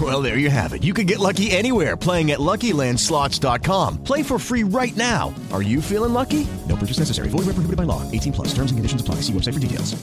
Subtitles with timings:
[0.00, 0.82] Well, there you have it.
[0.82, 4.02] You can get lucky anywhere playing at LuckyLandSlots.com.
[4.02, 5.32] Play for free right now.
[5.52, 6.48] Are you feeling lucky?
[6.68, 7.28] No purchase necessary.
[7.28, 8.02] Void where prohibited by law.
[8.10, 8.48] 18 plus.
[8.48, 9.16] Terms and conditions apply.
[9.22, 9.94] See website for details.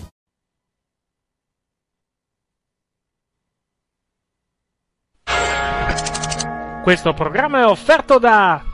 [6.83, 8.65] Questo programma è offerto da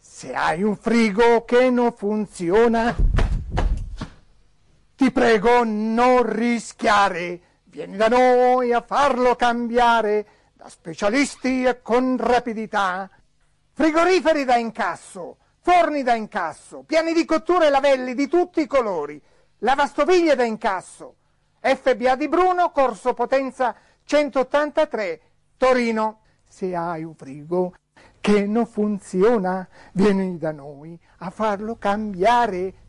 [0.00, 2.96] Se hai un frigo che non funziona,
[4.96, 7.45] ti prego non rischiare.
[7.76, 13.06] Vieni da noi a farlo cambiare da specialisti e con rapidità.
[13.74, 19.20] Frigoriferi da incasso, forni da incasso, piani di cottura e lavelli di tutti i colori,
[19.58, 21.16] lavastoviglie da incasso.
[21.60, 25.20] FBA di Bruno, corso potenza 183,
[25.58, 26.20] Torino.
[26.48, 27.74] Se hai un frigo
[28.22, 32.85] che non funziona, vieni da noi a farlo cambiare.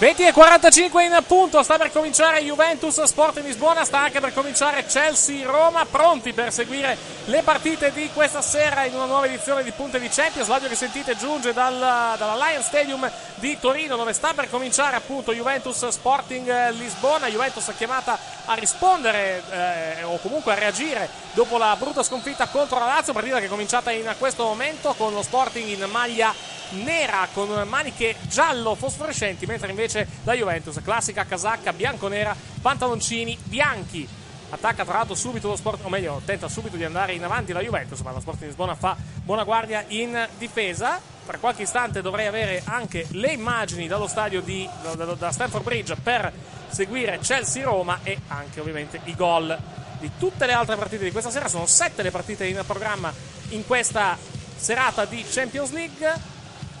[0.00, 4.86] 20 e 45 in appunto, sta per cominciare Juventus Sport Lisbona, sta anche per cominciare
[4.86, 6.96] Chelsea Roma, pronti per seguire
[7.26, 10.48] le partite di questa sera in una nuova edizione di Punte di Champions.
[10.48, 11.76] L'audio che sentite giunge dal,
[12.16, 18.54] dall'Alliance Stadium di Torino dove sta per cominciare appunto Juventus Sporting Lisbona, Juventus chiamata a
[18.54, 23.46] rispondere eh, o comunque a reagire dopo la brutta sconfitta contro la Lazio, partita che
[23.46, 26.32] è cominciata in questo momento con lo Sporting in maglia
[26.70, 34.19] nera con maniche giallo fosforescenti, mentre invece la Juventus, classica casacca bianco-nera, pantaloncini bianchi.
[34.52, 37.60] Attacca tra l'altro subito lo sport, o meglio, tenta subito di andare in avanti la
[37.60, 41.00] Juventus, ma lo Sport di Lisbona fa buona guardia in difesa.
[41.24, 45.94] Tra qualche istante dovrei avere anche le immagini dallo stadio di, da, da- Stamford Bridge
[45.94, 46.32] per
[46.68, 49.56] seguire Chelsea-Roma e anche ovviamente i gol
[50.00, 51.46] di tutte le altre partite di questa sera.
[51.46, 53.12] Sono sette le partite in programma
[53.50, 54.18] in questa
[54.56, 56.12] serata di Champions League.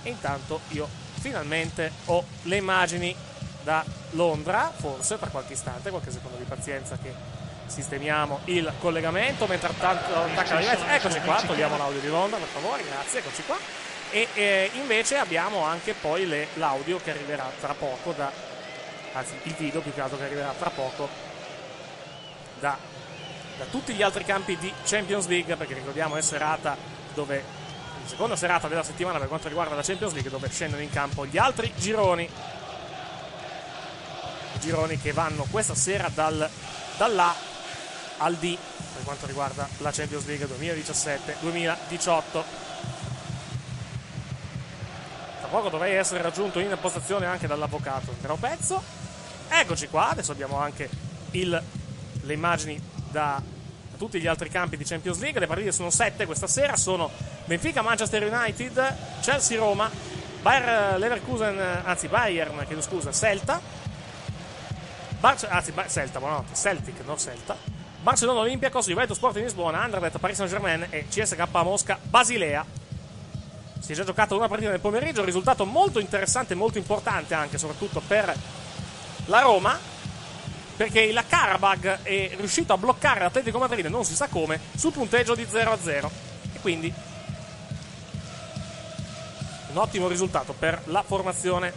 [0.02, 0.88] E intanto io
[1.20, 3.14] finalmente ho le immagini
[3.62, 7.39] da Londra, forse tra qualche istante, qualche secondo di pazienza che
[7.70, 10.86] sistemiamo il collegamento mentre tanto attacca la Juventus.
[10.88, 13.56] Eccoci qua, togliamo l'audio di Londra per favore, grazie, eccoci qua.
[14.10, 18.30] E eh, invece abbiamo anche poi le- l'audio che arriverà tra poco da
[19.12, 21.08] anzi il video più che altro che arriverà tra poco
[22.58, 22.76] da,
[23.56, 26.76] da tutti gli altri campi di Champions League, perché ricordiamo è serata
[27.14, 27.42] dove,
[28.04, 31.38] seconda serata della settimana per quanto riguarda la Champions League, dove scendono in campo gli
[31.38, 32.28] altri gironi.
[34.58, 36.48] Gironi che vanno questa sera dal,
[36.98, 37.34] dall'A
[38.20, 38.56] al D
[38.94, 42.22] per quanto riguarda la Champions League 2017-2018.
[45.40, 48.82] Tra poco dovrei essere raggiunto in postazione anche dall'avvocato intero pezzo.
[49.48, 50.88] Eccoci qua, adesso abbiamo anche
[51.32, 51.62] il,
[52.22, 52.80] le immagini
[53.10, 53.42] da,
[53.96, 55.40] tutti gli altri campi di Champions League.
[55.40, 57.10] Le partite sono sette questa sera, sono
[57.44, 59.90] Benfica Manchester United, Chelsea Roma,
[60.40, 63.60] Bayer Leverkusen, anzi Bayern, chiedo scusa, Celta.
[65.20, 67.79] Barce- anzi, Celta, buonanotte, Celtic, non Celta.
[68.02, 72.64] Barcellona Olympiacos, Juventus Sporting Lisbona, Anderlecht Paris Saint-Germain e CSK Mosca Basilea.
[73.78, 77.58] Si è già giocata una partita nel pomeriggio, risultato molto interessante e molto importante anche,
[77.58, 78.34] soprattutto per
[79.26, 79.78] la Roma,
[80.76, 85.34] perché il Karabag è riuscito a bloccare l'Atletico Madrid, non si sa come, sul punteggio
[85.34, 86.10] di 0-0.
[86.54, 86.92] E quindi
[89.72, 91.70] un ottimo risultato per la formazione,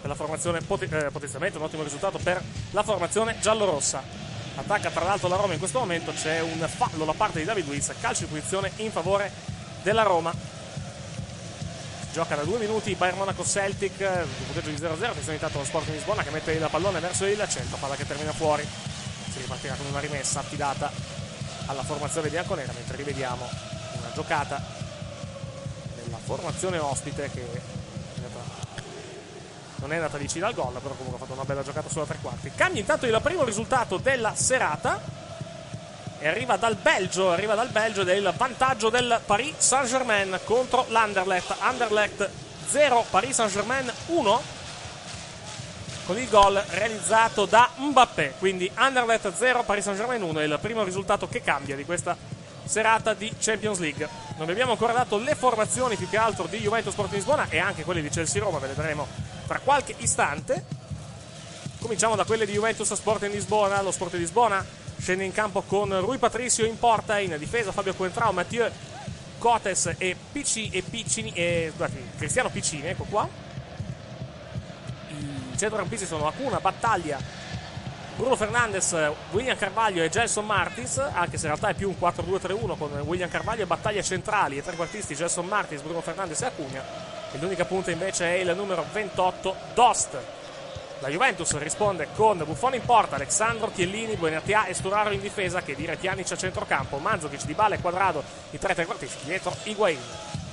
[0.00, 4.29] per la formazione pot- eh, potenzialmente un ottimo risultato per la formazione giallorossa.
[4.60, 7.66] Attacca tra l'altro la Roma in questo momento, c'è un fallo da parte di David
[7.66, 9.32] Luiz, calcio di punizione in favore
[9.82, 10.34] della Roma.
[12.12, 15.92] Gioca da due minuti Bayern Monaco Celtic, punteggio di 0-0, attenzione intanto lo Sport di
[15.92, 18.62] Lisbona che mette il pallone verso il centro, palla che termina fuori.
[19.32, 20.92] Si ripartirà con una rimessa affidata
[21.64, 23.48] alla formazione bianconera, mentre rivediamo
[23.98, 24.62] una giocata
[26.04, 27.78] della formazione ospite che
[29.80, 32.18] non è andata vicino al gol, però comunque ha fatto una bella giocata sulla tre
[32.20, 32.52] quarti.
[32.54, 35.00] Cambia intanto il primo risultato della serata
[36.18, 41.54] e arriva dal Belgio, arriva dal Belgio del vantaggio del Paris Saint-Germain contro l'Anderlecht.
[41.60, 42.28] Anderlecht
[42.68, 44.42] 0, Paris Saint-Germain 1
[46.04, 48.34] con il gol realizzato da Mbappé.
[48.38, 52.14] Quindi Anderlecht 0, Paris Saint-Germain 1 è il primo risultato che cambia di questa
[52.64, 54.06] serata di Champions League.
[54.36, 57.58] Non vi abbiamo ancora dato le formazioni più che altro di Juventus Sport Lisbona e
[57.58, 60.64] anche quelle di Chelsea Roma, ve le daremo tra qualche istante.
[61.80, 63.82] Cominciamo da quelle di Juventus Sport in Lisbona.
[63.82, 64.64] Lo Sport Lisbona
[64.96, 68.70] scende in campo con Rui Patricio in porta, in difesa Fabio Coentrao, Mathieu
[69.38, 73.28] Cotes e, Pici, e, Piccini, e scusate, Cristiano Piccini, ecco qua.
[75.08, 77.18] I centrocampisti sono Acuna, Battaglia,
[78.14, 78.96] Bruno Fernandes,
[79.32, 83.28] William Carvaglio e Gelson Martins, anche se in realtà è più un 4-2-3-1 con William
[83.28, 87.19] Carvaglio e battaglie centrali e trequartisti Gelson Martins, Bruno Fernandes e Acuna.
[87.38, 90.18] L'unica punta invece è il numero 28, Dost.
[90.98, 95.76] La Juventus risponde con Buffon in porta, Alessandro Chiellini, Buenatia e Sturaro in difesa che
[95.76, 99.98] dire Pjanic a centrocampo, Manzovic, Di Bale e Quadrado i tre trequartisti dietro Higuain.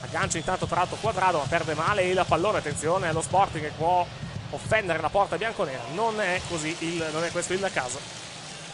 [0.02, 4.06] Aggancia intanto tra l'altro Quadrado ma perde male il pallone, attenzione allo Sporting che può
[4.52, 5.82] offendere la porta bianconera.
[5.94, 8.00] Non è, così il, non è questo il caso.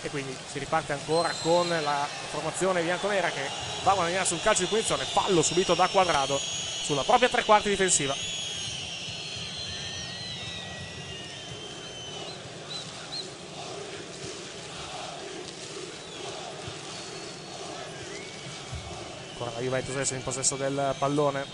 [0.01, 3.49] E quindi si riparte ancora con la formazione bianconera che
[3.83, 5.05] va a guadagnare sul calcio di punizione.
[5.05, 6.37] Fallo subito da Quadrado
[6.83, 8.13] sulla propria tre quarti difensiva.
[19.31, 21.45] Ancora la Juventus adesso in possesso del pallone.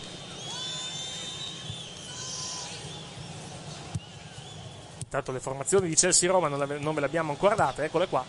[5.03, 8.25] Intanto le formazioni di Chelsea-Roma non, non ve le abbiamo ancora date, eccole qua.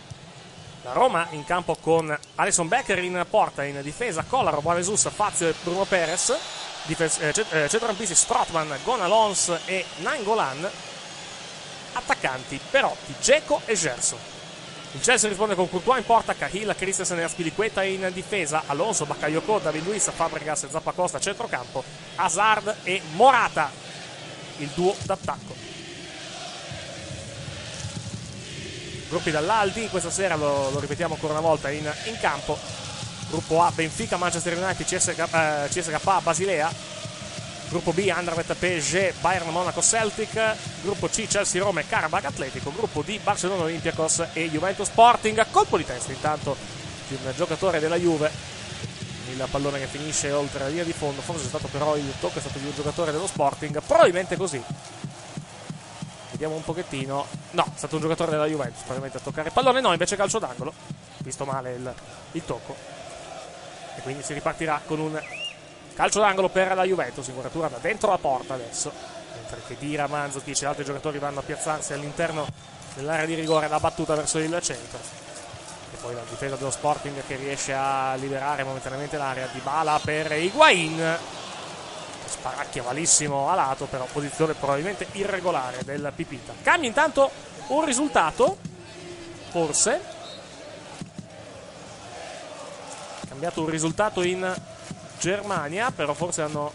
[0.83, 5.55] La Roma in campo con Alison Becker in porta, in difesa Collaro, Buonesus, Fazio e
[5.63, 6.69] Bruno Perez.
[6.87, 10.69] Eh, eh, centrocampisti Strotman, Gonalons e Nangolan.
[11.93, 14.17] Attaccanti Perotti, Geco e Gerson.
[14.93, 19.59] Il Chelsea risponde con Courtois in porta, Cahill, Christensen e Aspiliqueta in difesa, Alonso, Bakayoko,
[19.59, 21.81] David Luiz, Fabregas e Zappacosta a centrocampo,
[22.15, 23.71] Hazard e Morata,
[24.57, 25.55] il duo d'attacco.
[29.07, 32.57] Gruppi dall'Aldi, questa sera lo, lo ripetiamo ancora una volta in, in, campo.
[33.31, 36.69] Gruppo A Benfica, Manchester United, CSK, eh, CSK Basilea.
[37.69, 40.55] Gruppo B Anderlecht, PSG, Bayern Monaco Celtic.
[40.81, 42.73] Gruppo C Chelsea Roma e Karabakh Atletico.
[42.75, 45.45] Gruppo D Barcellona Olympiacos e Juventus Sporting.
[45.49, 46.57] Colpo di testa intanto
[47.07, 48.29] di un giocatore della Juve.
[49.31, 51.21] Il pallone che finisce oltre la linea di fondo.
[51.21, 53.81] Forse è stato però il tocco, è stato di un giocatore dello Sporting.
[53.81, 54.61] Probabilmente così.
[56.31, 57.25] Vediamo un pochettino.
[57.51, 59.79] No, è stato un giocatore della Juventus, probabilmente a toccare il pallone.
[59.79, 60.73] No, invece calcio d'angolo.
[61.19, 61.93] Visto male il,
[62.33, 63.00] il tocco.
[64.01, 65.21] E quindi si ripartirà con un
[65.93, 67.27] calcio d'angolo per la Juventus.
[67.27, 68.91] Inquadratura da dentro la porta adesso.
[69.35, 72.47] Mentre che Dira, Manzovic e altri giocatori vanno a piazzarsi all'interno
[72.95, 73.67] dell'area di rigore.
[73.67, 74.97] La battuta verso il centro.
[75.93, 80.31] E poi la difesa dello Sporting che riesce a liberare momentaneamente l'area di Bala per
[80.31, 81.19] Higuain
[82.31, 86.53] sparacchia malissimo a lato, però posizione probabilmente irregolare del Pipita.
[86.63, 87.29] Cambia intanto
[87.67, 88.57] un risultato,
[89.51, 90.19] forse.
[93.41, 94.55] Cambiato un risultato in
[95.17, 96.71] Germania, però forse hanno.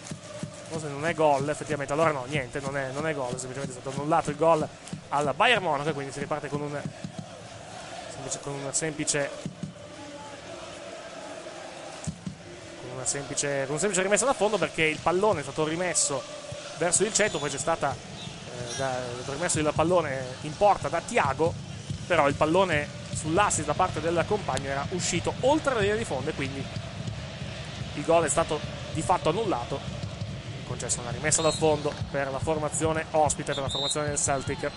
[0.68, 1.92] Forse non è gol, effettivamente.
[1.92, 4.66] Allora no, niente, non è, non è gol, semplicemente è stato annullato il gol
[5.10, 6.76] al Bayern Monaco, quindi si riparte con un.
[8.10, 9.30] semplice- con una semplice.
[12.80, 13.58] con una semplice.
[13.60, 16.20] con una semplice rimessa da fondo perché il pallone è stato rimesso
[16.78, 21.54] verso il centro, poi c'è stata eh, da- rimesso il pallone in porta da Tiago,
[22.08, 26.30] però il pallone sull'assist da parte del compagno era uscito oltre la linea di fondo
[26.30, 26.64] e quindi
[27.94, 28.60] il gol è stato
[28.92, 29.80] di fatto annullato.
[30.66, 34.70] Concesso una rimessa dal fondo per la formazione ospite, per la formazione del Celtic.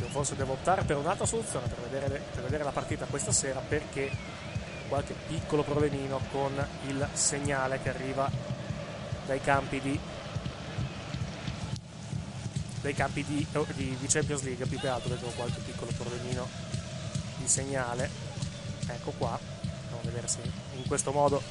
[0.00, 3.60] Io forse devo optare per un'altra soluzione per vedere, per vedere la partita questa sera
[3.60, 4.35] perché
[4.88, 6.52] qualche piccolo problemino con
[6.86, 8.30] il segnale che arriva
[9.26, 10.00] dai campi di
[12.80, 16.48] dai campi di, oh, di- di Champions League più che altro perché qualche piccolo problemino
[17.36, 18.08] di segnale.
[18.86, 20.38] Ecco qua andiamo a vedere se
[20.76, 21.42] in questo modo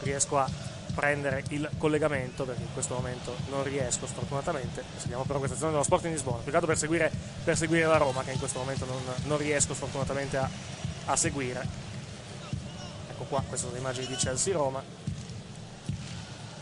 [0.00, 0.48] riesco a
[0.94, 4.82] prendere il collegamento perché in questo momento non riesco sfortunatamente.
[4.96, 6.38] Seguiamo però questa azione dello Sporting Lisbona.
[6.38, 7.12] Più che altro per seguire,
[7.44, 10.48] per seguire la Roma che in questo momento non, non riesco sfortunatamente a,
[11.06, 11.79] a seguire
[13.30, 13.42] qua.
[13.46, 14.82] Queste sono le immagini di Chelsea-Roma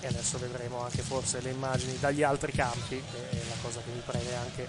[0.01, 3.91] e adesso vedremo anche forse le immagini dagli altri campi che è la cosa che
[3.93, 4.69] mi preme anche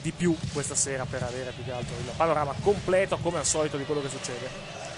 [0.00, 3.76] di più questa sera per avere più che altro il panorama completo come al solito
[3.76, 4.48] di quello che succede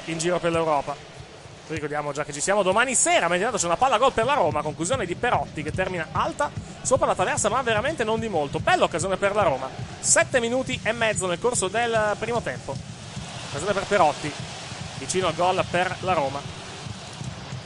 [0.06, 0.94] in giro per l'Europa.
[1.68, 4.34] Ricordiamo già che ci siamo domani sera ma intanto c'è una palla gol per la
[4.34, 6.50] Roma conclusione di Perotti che termina alta
[6.82, 8.58] sopra la traversa ma veramente non di molto.
[8.58, 9.68] Bella occasione per la Roma.
[10.00, 12.74] 7 minuti e mezzo nel corso del primo tempo.
[13.48, 14.51] Occasione per Perotti
[15.02, 16.40] vicino al gol per la Roma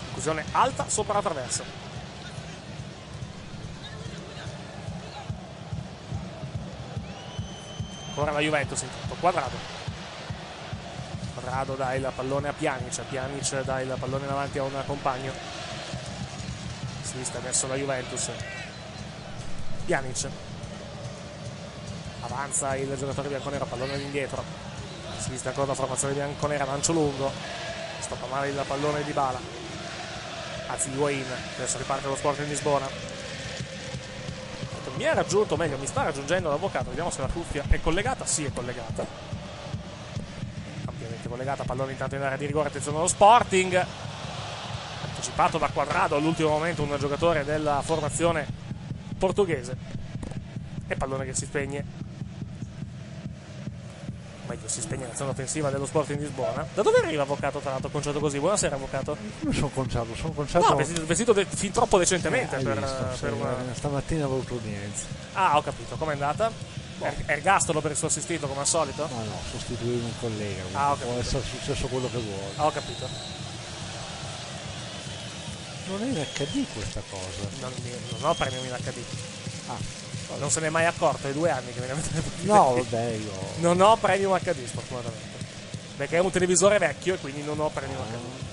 [0.07, 1.85] conclusione alta sopra la traversa
[8.19, 9.57] Ora la Juventus intanto, quadrato.
[11.35, 15.33] Quadrado dà il pallone a Pjanic, Pjanic dà il pallone davanti a un compagno.
[17.03, 18.31] Sinistra verso la Juventus.
[19.85, 20.29] Pjanic.
[22.23, 24.66] Avanza il giocatore bianconero, pallone all'indietro.
[25.19, 27.31] Sinistra ancora la formazione bianconera, lancio lungo.
[28.01, 29.39] Stoppa male il pallone di Bala.
[30.69, 31.27] Anzi, Higuain.
[31.57, 33.15] Adesso riparte lo sport in Lisbona
[34.97, 36.89] mi ha raggiunto, meglio, mi sta raggiungendo l'avvocato.
[36.89, 38.25] Vediamo se la cuffia è collegata.
[38.25, 39.05] Sì, è collegata.
[40.87, 41.65] Ampiamente collegata.
[41.65, 42.69] Pallone intanto in area di rigore.
[42.69, 43.87] Attenzione allo Sporting.
[45.03, 48.47] Anticipato da Quadrado all'ultimo momento un giocatore della formazione
[49.19, 49.77] portoghese.
[50.89, 52.06] E pallone che si spegne.
[54.57, 56.67] Meglio, si spegne l'azione offensiva dello Sporting Lisbona.
[56.73, 58.39] Da dove arriva avvocato, tra l'altro, conciato così?
[58.39, 59.17] Buonasera, avvocato.
[59.41, 60.15] Come sono conciato?
[60.15, 60.69] Sono conciato.
[60.71, 63.51] No, vestito, vestito de- fin troppo decentemente Eh, per, visto, per sì, una.
[63.71, 65.05] eh, Stamattina avevo avuto udienza.
[65.35, 65.97] Ah, ho capito.
[65.97, 66.51] Com'è andata?
[67.01, 69.07] Er- ergastolo per il suo assistito, come al solito?
[69.15, 70.63] Ma no, sostituire un collega.
[70.73, 72.53] Ah, ho può essere successo quello che vuole.
[72.57, 73.09] Ah, ho capito.
[75.89, 77.49] Non è in HD questa cosa.
[77.61, 77.73] Non,
[78.19, 79.03] non ho premio in HD.
[79.69, 80.05] Ah.
[80.39, 82.09] Non se ne è mai accorto, è due anni che me ne avete
[82.43, 83.31] No, vabbè, io.
[83.59, 85.35] Non ho premium HD, sfortunatamente.
[85.97, 88.45] Perché è un televisore vecchio e quindi non ho premium HD.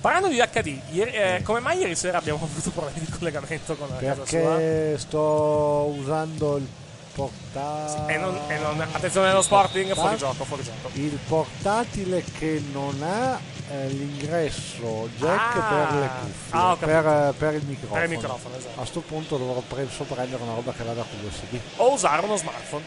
[0.00, 3.88] Parlando di HD, ieri- eh, come mai ieri sera abbiamo avuto problemi di collegamento con
[3.88, 4.38] la casa sua?
[4.38, 6.68] Perché sto usando il
[7.14, 8.14] portatile.
[8.14, 10.90] E non- e non- attenzione allo Sporting, fuori gioco, fuori gioco.
[10.92, 15.68] Il portatile che non ha eh, l'ingresso jack Ah.
[15.88, 18.00] per le cuffie, Ah, per, per il microfono.
[18.00, 18.72] Per il microfono, esatto.
[18.74, 21.60] A questo punto dovrò preso prendere una roba che vada con l'USB.
[21.76, 22.84] O usare uno smartphone.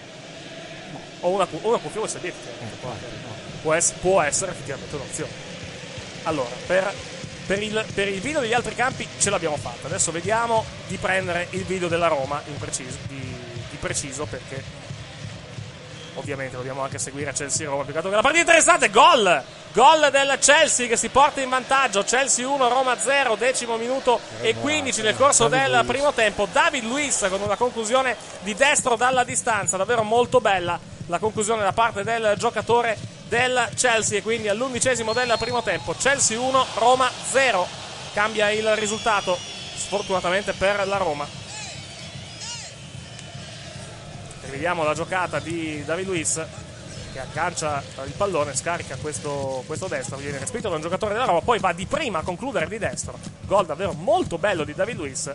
[1.22, 2.78] O una, o una cuffia USB, effettivamente.
[2.82, 2.92] può,
[3.62, 5.32] può ess- può essere effettivamente un'opzione.
[6.24, 6.94] Allora, per,
[7.46, 9.88] per il, per il video degli altri campi ce l'abbiamo fatta.
[9.88, 13.20] Adesso vediamo di prendere il video della Roma in preciso, di,
[13.70, 14.64] di preciso perché
[16.16, 17.84] ovviamente dobbiamo anche seguire Chelsea Roma.
[17.84, 19.44] Più che la partita interessante, gol!
[19.74, 22.04] Gol del Chelsea che si porta in vantaggio.
[22.04, 26.48] Chelsea 1, Roma 0, decimo minuto e 15 nel corso del primo tempo.
[26.52, 30.78] David Luiz con una conclusione di destro dalla distanza, davvero molto bella
[31.08, 35.94] la conclusione da parte del giocatore del Chelsea e quindi all'undicesimo del primo tempo.
[35.94, 37.68] Chelsea 1, Roma 0.
[38.14, 39.38] Cambia il risultato
[39.76, 41.41] sfortunatamente per la Roma.
[44.52, 46.46] Rivediamo la giocata di David Luiz
[47.14, 51.40] che aggancia il pallone, scarica questo, questo destro, viene respinto da un giocatore della Roma,
[51.40, 53.18] poi va di prima a concludere di destro.
[53.46, 55.32] Gol davvero molto bello di David Luiz,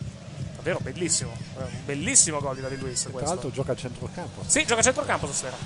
[0.54, 4.42] davvero bellissimo, eh, un bellissimo gol di David Luiz Tra l'altro gioca a centrocampo.
[4.46, 5.56] Sì, gioca a centrocampo stasera.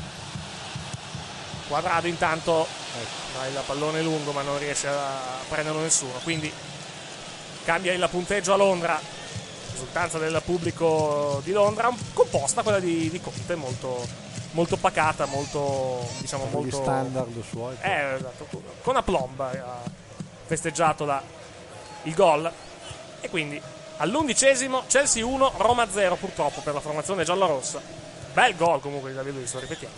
[1.67, 2.69] Quadrado intanto
[3.37, 6.53] ha il pallone lungo ma non riesce a prenderlo nessuno, quindi
[7.65, 9.19] cambia il punteggio a Londra.
[9.81, 14.07] Risultanza del pubblico di Londra, composta quella di, di Conte, molto,
[14.51, 17.77] molto pacata, molto diciamo Gli molto standard suoi.
[17.81, 18.47] eh, esatto,
[18.83, 19.81] con aplomb ha
[20.47, 21.23] festeggiato la-
[22.03, 22.51] il gol.
[23.23, 23.59] E quindi
[23.97, 27.81] all'undicesimo Chelsea 1 Roma 0 purtroppo per la formazione giallorossa.
[28.35, 29.95] Bel gol comunque di David Luiz lo ripetiamo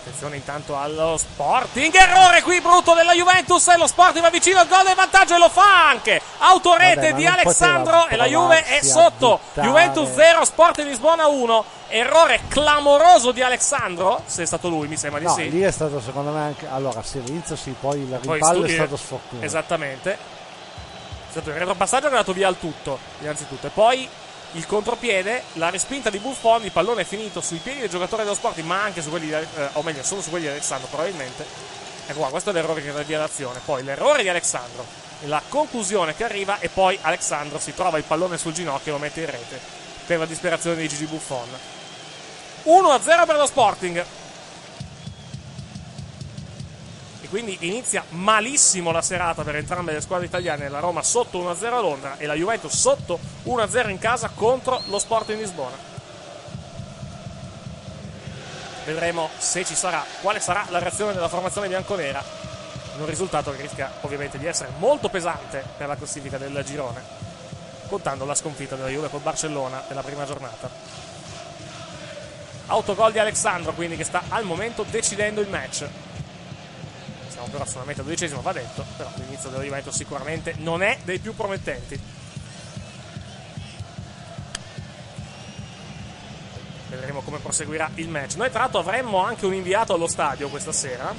[0.00, 4.66] attenzione intanto allo Sporting errore qui brutto della Juventus e lo Sporting va vicino al
[4.66, 8.82] gol del vantaggio e lo fa anche autorete Vabbè, di Alessandro e la Juve è
[8.82, 9.40] sotto.
[9.54, 15.18] Juventus 0 Sporting Lisbona 1 errore clamoroso di Alessandro se è stato lui mi sembra
[15.18, 16.66] di No, sì lì è stato secondo me anche.
[16.68, 19.44] Allora, sì, all'inizio sì, poi il rimpallo è stato sfortunato.
[19.44, 20.12] Esattamente.
[20.12, 23.66] È stato il retropassaggio che ha dato via al tutto, innanzitutto.
[23.66, 24.08] E poi
[24.52, 28.34] il contropiede, la respinta di Buffon, il pallone è finito sui piedi del giocatore dello
[28.34, 31.46] Sporting, ma anche su quelli, di- eh, o meglio, solo su quelli di Alessandro, probabilmente.
[32.06, 33.60] Ecco qua, questo è l'errore che dà via l'azione.
[33.64, 34.84] Poi l'errore di Alessandro,
[35.24, 39.00] la conclusione che arriva e poi Alessandro si trova il pallone sul ginocchio e lo
[39.00, 39.60] mette in rete
[40.06, 41.48] per la disperazione di Gigi Buffon.
[42.64, 44.04] 1-0 per lo Sporting.
[47.30, 50.68] Quindi inizia malissimo la serata per entrambe le squadre italiane.
[50.68, 54.98] La Roma sotto 1-0 a Londra e la Juventus sotto 1-0 in casa contro lo
[54.98, 55.88] Sporting Lisbona.
[58.84, 62.22] Vedremo se ci sarà, quale sarà la reazione della formazione bianconera.
[62.96, 67.00] In un risultato che rischia ovviamente di essere molto pesante per la classifica del girone,
[67.88, 70.68] contando la sconfitta della Juve col Barcellona nella prima giornata.
[72.66, 75.86] Autogol di Alexandro, quindi che sta al momento decidendo il match.
[77.40, 81.18] Siamo però solamente al dodicesimo, va detto, però l'inizio della Juventus sicuramente non è dei
[81.20, 81.98] più promettenti.
[86.90, 88.34] Vedremo come proseguirà il match.
[88.34, 91.14] Noi tra l'altro avremmo anche un inviato allo stadio questa sera,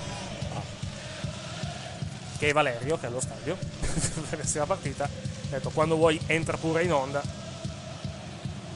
[2.38, 5.06] che è Valerio, che è allo stadio, per la prossima partita.
[5.06, 5.10] Ha
[5.50, 7.24] detto, quando vuoi entra pure in onda.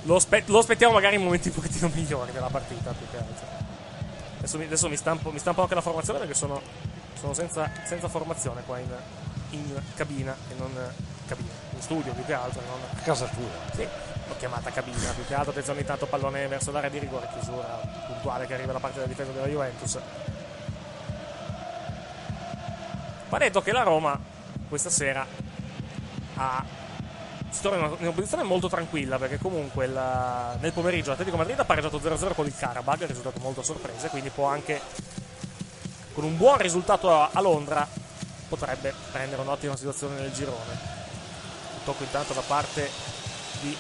[0.02, 3.46] Lo, aspe- lo aspettiamo magari in momenti un pochettino migliori della partita, più che altro.
[4.40, 6.62] Adesso mi, adesso mi stampo, mi stampo anche la formazione perché sono,
[7.20, 8.90] sono senza, senza formazione qua in,
[9.52, 10.72] in cabina e non
[11.28, 12.62] cabina, in studio più che altro.
[12.62, 13.50] Non, A casa tua.
[13.74, 13.82] sì,
[14.28, 15.52] l'ho chiamata cabina più che altro.
[15.52, 19.32] Attenzione intanto pallone verso l'area di rigore, chiusura puntuale che arriva da parte della difesa
[19.32, 20.00] della Juventus.
[23.30, 24.18] Va detto che la Roma
[24.70, 25.26] questa sera
[26.36, 26.64] ha
[27.50, 31.38] si trova in una, in una posizione molto tranquilla perché comunque la- nel pomeriggio l'Atletico
[31.38, 34.82] Madrid ha pareggiato 0-0 con il Karabag, risultato molto a sorpresa, quindi può anche
[36.16, 37.86] con un buon risultato a, Londra
[38.48, 40.72] potrebbe prendere un'ottima situazione nel girone.
[40.72, 42.90] Un tocco intanto da parte
[43.60, 43.78] di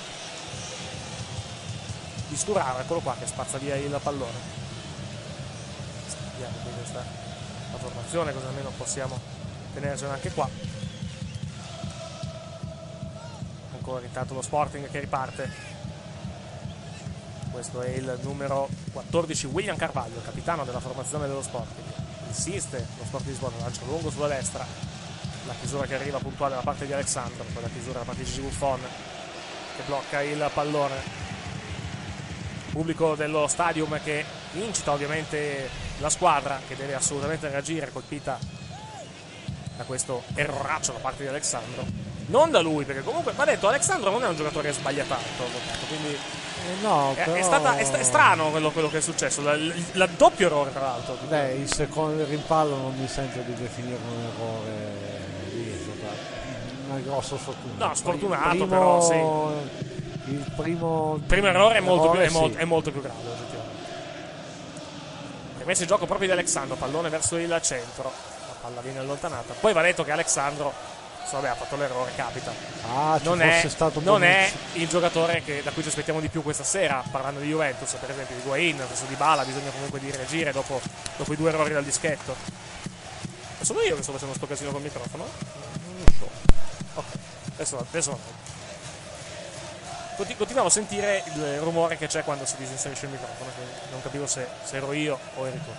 [2.27, 4.53] di Sturaro, eccolo qua che spazza via il pallone.
[6.31, 7.03] Vediamo qui questa
[7.71, 9.17] la formazione, così almeno possiamo
[9.73, 10.49] tenercela anche qua.
[13.73, 15.73] Ancora intanto lo Sporting che riparte.
[17.51, 21.94] Questo è il numero 14 William Carvalho, capitano della formazione dello Sporting.
[22.35, 24.65] Insiste lo Sporting Lisbona, lancia lungo sulla destra.
[25.47, 28.29] La chiusura che arriva puntuale da parte di Alessandro, poi la chiusura da parte di
[28.29, 28.79] Gigi Buffon
[29.75, 31.23] che blocca il pallone
[32.71, 35.69] pubblico dello stadium che incita ovviamente
[35.99, 38.37] la squadra che deve assolutamente reagire colpita
[39.77, 41.85] da questo erroraccio da parte di Alessandro
[42.27, 45.43] non da lui perché comunque va detto Alessandro non è un giocatore sbagliatato
[45.87, 46.17] quindi
[46.67, 47.43] Eh, no, è, è però...
[47.43, 50.71] stata- è sta- è strano quello, quello che è successo la- il la doppio errore
[50.71, 55.71] tra l'altro Beh, il secondo il rimpallo non mi sento di definire un errore lì,
[55.71, 56.13] è stata
[56.89, 57.87] una grossa sfortuna.
[57.87, 59.13] No, sfortunato, primo- però, sì.
[60.27, 62.33] Il primo, il primo errore è molto, più, è sì.
[62.33, 63.53] mol- è molto più grave oggettivamente
[65.59, 68.03] rimesso in gioco proprio di Alessandro pallone verso il centro
[68.47, 70.71] la palla viene allontanata poi va detto che Alessandro
[71.25, 72.51] insomma, vabbè, ha fatto l'errore capita
[72.87, 73.67] Ah, non, è,
[74.01, 77.47] non è il giocatore che- da cui ci aspettiamo di più questa sera, parlando di
[77.47, 80.79] Juventus, per esempio di Guain, adesso di Bala, bisogna comunque di reagire dopo,
[81.17, 82.35] dopo i due errori dal dischetto.
[83.57, 85.25] Ma sono io che sto facendo sto casino col microfono?
[85.25, 86.29] Non lo so.
[86.95, 87.05] Ok,
[87.55, 88.19] adesso, adesso
[90.37, 94.25] Continuavo a sentire il rumore che c'è quando si disinserisce il microfono, quindi non capivo
[94.25, 95.69] se, se ero io o eri tu.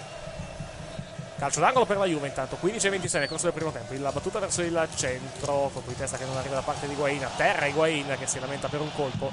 [1.39, 3.93] Calcio d'angolo per la Juve intanto, 15 e 26 nel corso del primo tempo.
[3.99, 7.23] La battuta verso il centro, colpo di testa che non arriva da parte di Guain.
[7.25, 9.31] A terra Higuain che si lamenta per un colpo.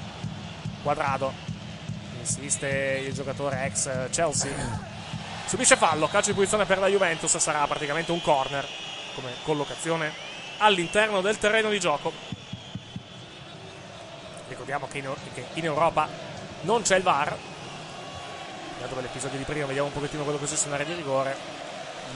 [0.84, 1.32] Quadrado.
[2.20, 4.52] Insiste il giocatore ex Chelsea.
[5.46, 7.38] Subisce fallo, calcio di punizione per la Juventus.
[7.38, 8.68] Sarà praticamente un corner
[9.16, 10.12] come collocazione
[10.58, 12.12] all'interno del terreno di gioco.
[14.50, 14.98] Ricordiamo che
[15.54, 16.10] in, Europa
[16.62, 17.34] non c'è il VAR.
[18.80, 21.53] dato l'episodio di prima, vediamo un pochettino quello che è successo in area di rigore.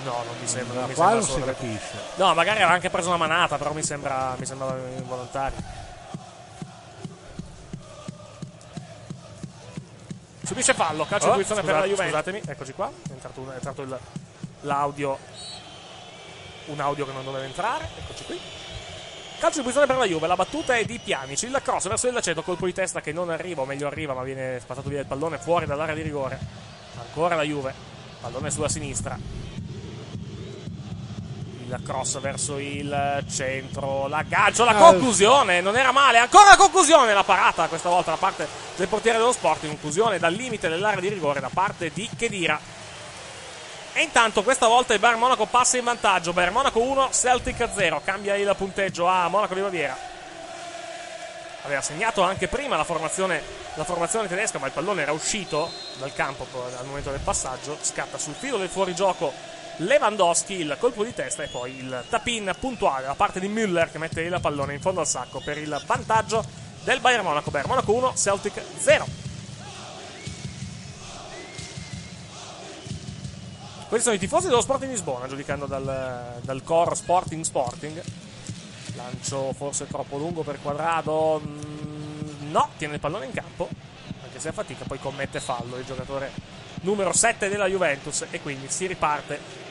[0.03, 0.73] No, non mi sembra.
[0.73, 1.91] Da non mi qua sembra non si capisce.
[2.15, 5.85] No, magari aveva anche preso una manata, però mi sembra, mi sembrava involontario.
[10.43, 12.05] Subisce fallo, calcio di Oh, punizione per la Juventus.
[12.07, 12.89] Scusatemi, eccoci qua.
[13.07, 13.99] È entrato, un- è entrato il-
[14.61, 15.17] l'audio.
[16.67, 17.89] Un audio che non doveva entrare.
[17.97, 18.39] Eccoci qui.
[19.39, 22.13] Calcio di punizione per la Juve, la battuta è di Pjanic, il cross verso il
[22.13, 25.05] laceto, colpo di testa che non arriva, o meglio arriva, ma viene spazzato via il
[25.05, 26.39] pallone fuori dall'area di rigore.
[26.97, 27.73] Ancora la Juve,
[28.21, 29.17] pallone sulla sinistra.
[31.67, 37.13] Il cross verso il centro, l'aggancio, la Ah, conclusione, non era male, ancora la conclusione,
[37.13, 41.01] la parata questa volta da parte del portiere dello sport, in conclusione dal limite dell'area
[41.01, 42.57] di rigore da parte di Kedira.
[43.91, 46.31] E intanto questa volta il Bayern Monaco passa in vantaggio.
[46.31, 48.01] Bayern Monaco 1, Celtic 0.
[48.01, 49.97] Cambia il punteggio a Monaco di Baviera.
[51.63, 56.13] Aveva segnato anche prima la formazione, la formazione tedesca, ma il pallone era uscito dal
[56.13, 57.77] campo al momento del passaggio.
[57.81, 63.05] Scatta sul filo del fuorigioco Lewandowski, il colpo di testa e poi il tap-in puntuale
[63.05, 66.43] da parte di Müller che mette il pallone in fondo al sacco per il vantaggio
[66.83, 67.51] del Bayern Monaco.
[67.51, 69.05] Bayern Monaco 1, Celtic 0.
[73.87, 78.01] Questi sono i tifosi dello Sporting Lisbona, giudicando dal, dal core Sporting Sporting.
[78.95, 81.39] Lancio forse troppo lungo per quadrado.
[81.45, 83.69] Mm, no, tiene il pallone in campo.
[84.23, 86.31] Anche se a fatica, poi commette fallo il giocatore
[86.81, 88.25] numero 7 della Juventus.
[88.29, 89.66] E quindi si riparte.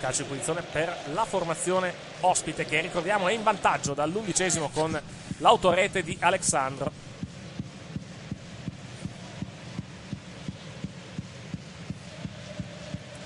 [0.00, 4.98] Calcio di punizione per la formazione ospite, che ricordiamo è in vantaggio dall'undicesimo con
[5.38, 6.90] l'autorete di Alexandro.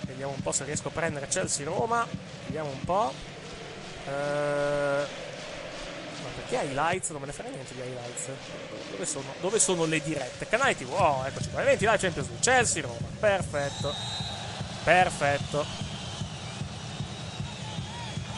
[0.07, 2.07] Vediamo un po' se riesco a prendere Chelsea-Roma.
[2.47, 3.13] Vediamo un po'.
[4.07, 4.11] Eh,
[6.23, 7.11] ma perché highlights?
[7.11, 8.29] Non me ne frega niente di highlights.
[8.91, 10.49] Dove sono, dove sono le dirette?
[10.49, 10.91] Canale TV.
[10.91, 11.63] Oh, eccoci qua.
[11.63, 12.43] Eventi live Champions League.
[12.43, 13.07] Chelsea-Roma.
[13.21, 13.95] Perfetto.
[14.83, 15.84] Perfetto.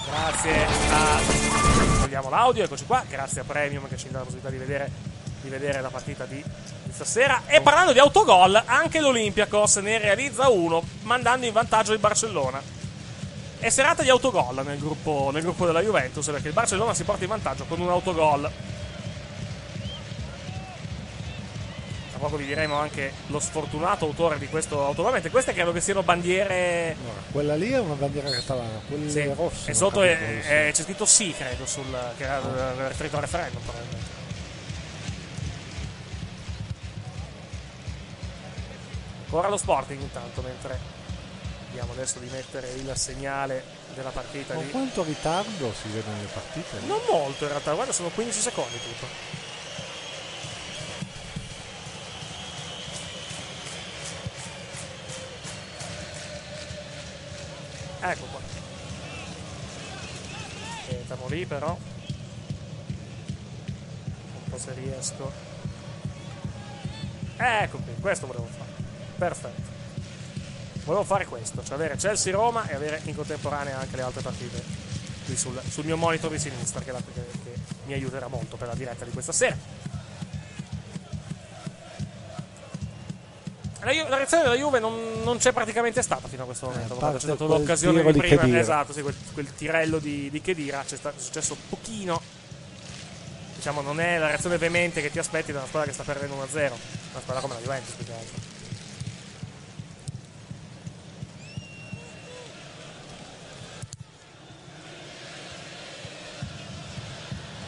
[0.09, 1.19] Grazie a.
[2.03, 3.03] Togliamo l'audio, eccoci qua.
[3.09, 4.91] Grazie a Premium che ci dà la possibilità di vedere,
[5.41, 6.43] di vedere la partita di,
[6.93, 7.43] stasera.
[7.47, 12.63] E parlando di autogol, anche l'Olympiacos ne realizza uno, mandando in vantaggio il Barcellona.
[13.59, 17.25] È serata di autogol nel gruppo, nel gruppo della Juventus, perché il Barcellona si porta
[17.25, 18.49] in vantaggio con un autogol.
[22.17, 25.13] Tra poco vi diremo anche lo sfortunato autore di questo autogol.
[25.13, 26.97] mentre Queste credo che siano bandiere.
[27.31, 29.65] Quella lì è una bandiera catalana, quelle Sì, rosse.
[29.65, 31.85] e non sotto è- è- c'è scritto sì, credo, sul,
[32.17, 33.61] che era eh, riferito al referendum.
[33.63, 34.15] probabilmente.
[39.25, 40.79] Ancora lo Sporting intanto, mentre
[41.67, 43.63] vediamo adesso di mettere il segnale
[43.95, 44.55] della partita.
[44.55, 44.71] Con Di...
[44.71, 46.79] quanto ritardo si vedono le partite?
[46.87, 49.36] Non molto in realtà, guarda, sono 15 secondi tutto.
[58.11, 58.41] Ecco qua.
[61.07, 61.77] Siamo lì però.
[64.35, 65.33] Un po' se riesco.
[67.39, 68.71] Ecco qui, questo volevo fare.
[69.19, 69.75] Perfetto.
[70.85, 74.63] Volevo fare questo, cioè avere Chelsea-Roma e avere in contemporanea anche le altre partite
[75.25, 77.55] qui sul, sul mio monitor di sinistra che, la- che- che
[77.87, 79.57] mi aiuterà molto per la diretta di questa sera.
[83.87, 86.97] La, la reazione della Juve non, non c'è praticamente stata fino a questo momento.
[86.97, 90.97] parte c'è stata l'occasione di prima, esatto, sì, quel, quel tirello di, di Khedira, c'è,
[90.97, 92.21] sta- è successo pochino.
[93.55, 96.35] Diciamo, non è la reazione veemente che ti aspetti da una squadra che sta perdendo
[96.35, 98.55] 1-0, una squadra come la Juventus, più che altro.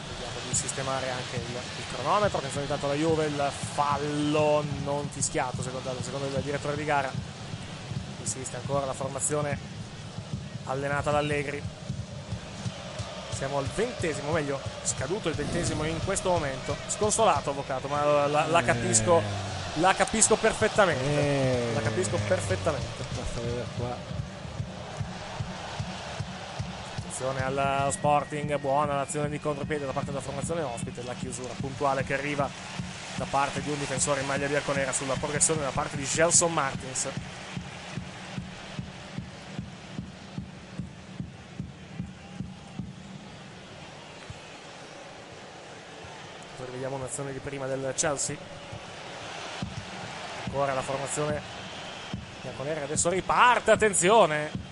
[0.09, 1.55] Vediamo di sistemare anche il,
[1.93, 2.37] cronometro.
[2.37, 7.11] Attenzione intanto la Juve, il fallo non fischiato secondo, secondo il direttore di gara.
[8.21, 9.57] Insiste ancora la formazione
[10.65, 11.61] allenata da Allegri.
[13.31, 16.75] Siamo al ventesimo, meglio, scaduto il ventesimo in questo momento.
[16.87, 19.21] Sconsolato, avvocato, ma la, la capisco,
[19.75, 21.05] la capisco perfettamente.
[21.05, 21.73] Eh.
[21.73, 24.18] La capisco perfettamente.
[27.19, 32.05] Attenzione al Sporting, buona l'azione di contropiede da parte della formazione ospite, la chiusura puntuale
[32.05, 32.49] che arriva
[33.17, 37.09] da parte di un difensore in maglia bianconera sulla progressione da parte di Gelson Martins.
[46.55, 48.37] Poi vediamo un'azione di prima del Chelsea.
[50.45, 51.41] Ancora la formazione
[52.43, 54.67] bianconera adesso riparte, attenzione!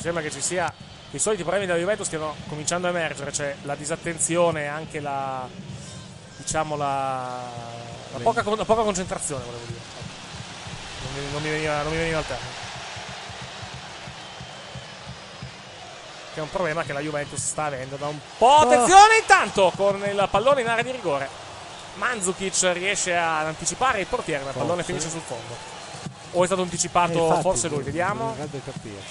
[0.00, 3.54] mi sembra che ci sia i soliti problemi della Juventus stiano cominciando a emergere, cioè
[3.62, 5.46] la disattenzione e anche la
[6.36, 7.38] diciamo la
[8.12, 9.78] La poca, la poca concentrazione, volevo dire.
[11.02, 12.68] Non mi, non mi veniva, non mi veniva al termine.
[16.32, 18.58] Che è un problema che la Juventus sta avendo da un po'.
[18.58, 21.28] Attenzione intanto con il pallone in area di rigore.
[21.94, 25.78] Mandzukic riesce ad anticipare il portiere, ma il pallone finisce sul fondo.
[26.32, 28.28] O è stato anticipato Eh, infatti, forse lui, vediamo.
[28.28, 29.02] Dovrebbe capire.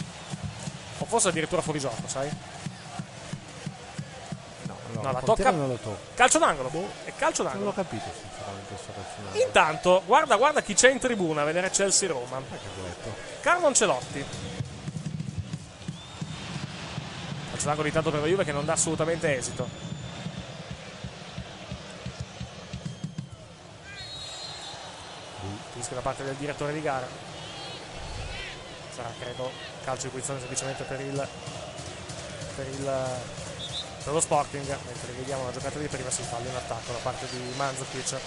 [1.09, 2.29] Forse addirittura fuori gioco, sai?
[4.63, 5.49] No, no, No, la tocca.
[5.51, 5.97] non lo tocca.
[6.13, 6.69] Calcio d'angolo.
[7.03, 7.73] È calcio Non l'ho d'angolo.
[7.73, 12.39] capito sinceramente sto calcio Intanto, guarda, guarda chi c'è in tribuna a vedere Chelsea-Roma.
[12.39, 13.15] d'angolo.
[13.41, 14.23] Carlo Ancelotti.
[17.49, 19.67] Calcio d'angolo intanto per la Juve che non dà assolutamente esito.
[25.73, 27.07] Fischio da parte del direttore di gara.
[28.93, 29.49] Sarà, credo,
[29.89, 31.27] calcio di punizione semplicemente per il.
[32.55, 32.83] per il.
[34.03, 34.67] per lo Sporting.
[34.67, 38.19] Mentre vediamo la giocata di prima si fallo in attacco da parte di Mandzukic.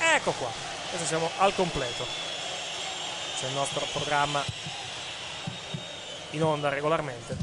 [0.00, 0.50] Ecco qua.
[0.88, 2.04] Adesso siamo al completo.
[3.38, 4.42] C'è il nostro programma
[6.30, 7.36] in onda regolarmente.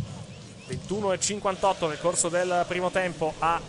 [0.65, 3.61] 21 e 58 nel corso del primo tempo a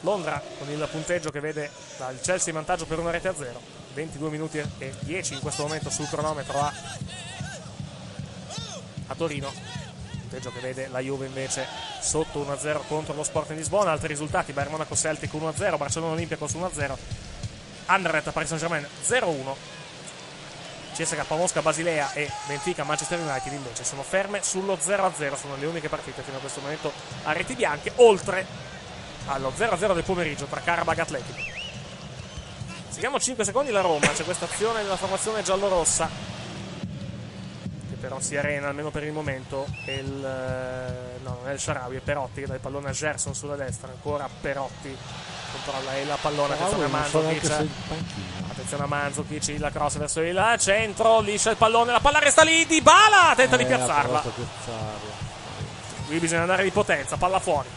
[0.00, 1.70] Londra con il punteggio che vede
[2.10, 5.62] il Chelsea in vantaggio per una rete a zero 22 minuti e 10 in questo
[5.62, 6.72] momento sul cronometro a,
[9.06, 9.50] a Torino.
[10.20, 11.66] Punteggio che vede la Juve invece
[12.00, 13.92] sotto 1-0 contro lo Sporting Lisbona.
[13.92, 16.96] Altri risultati Bayern Monaco Celtic 1-0 Barcellona Olympiacos 1-0
[17.86, 19.54] Anderlecht Paris Saint Germain 0-1
[20.92, 25.88] CSK Mosca Basilea e Benfica Manchester United invece sono ferme sullo 0-0 sono le uniche
[25.88, 26.90] partite fino a questo momento
[27.24, 28.44] a reti bianche oltre
[29.26, 31.55] allo 0-0 del pomeriggio tra Karabag Atletico
[32.96, 36.08] seguiamo 5 secondi la Roma c'è questa azione della formazione giallorossa
[37.90, 41.96] che però si arena almeno per il momento il, eh, no non è il Sharawi
[41.96, 44.96] è Perotti che dà il pallone a Gerson sulla destra ancora Perotti
[45.52, 47.68] controlla e la pallone attenzione a il panchino.
[48.48, 52.64] Attenzione a Mandzukic, la cross verso il centro, liscia il pallone, la palla resta lì,
[52.64, 54.24] Di Bala tenta di Eh, a piazzarla.
[56.06, 57.68] Qui bisogna andare di potenza, palla fuori.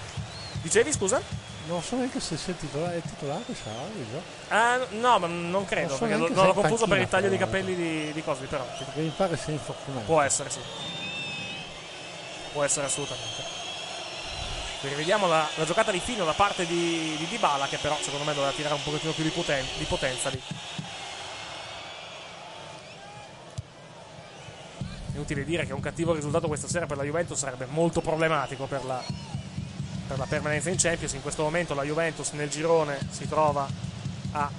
[0.62, 1.22] Dicevi scusa?
[1.70, 4.20] Non so neanche se sia titolare, è titolare Sharawi, già.
[4.48, 7.38] Ah, no, ma non credo, Non so perché se l'ho confuso per il taglio di
[7.38, 8.66] tra capelli di, di Cosi, però.
[8.66, 10.06] Perché mi pare sia infortunato.
[10.06, 10.60] Può essere, sì.
[12.54, 13.44] Può essere assolutamente.
[14.82, 18.34] Rivediamo la, la giocata di fino da parte di, di Dybala, che però secondo me
[18.34, 20.42] doveva tirare un pochettino più di, poten- di potenza lì.
[25.14, 28.86] Inutile dire che un cattivo risultato questa sera per la Juventus sarebbe molto problematico per
[28.86, 29.04] la,
[30.10, 31.14] per la permanenza in Champions.
[31.14, 33.70] In questo momento la Juventus nel girone si trova
[34.32, 34.52] a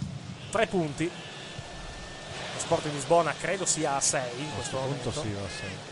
[0.50, 1.10] 3 punti.
[1.10, 5.88] Lo Sport di Lisbona credo sia a 6 in questo momento Punto sì, va sempre.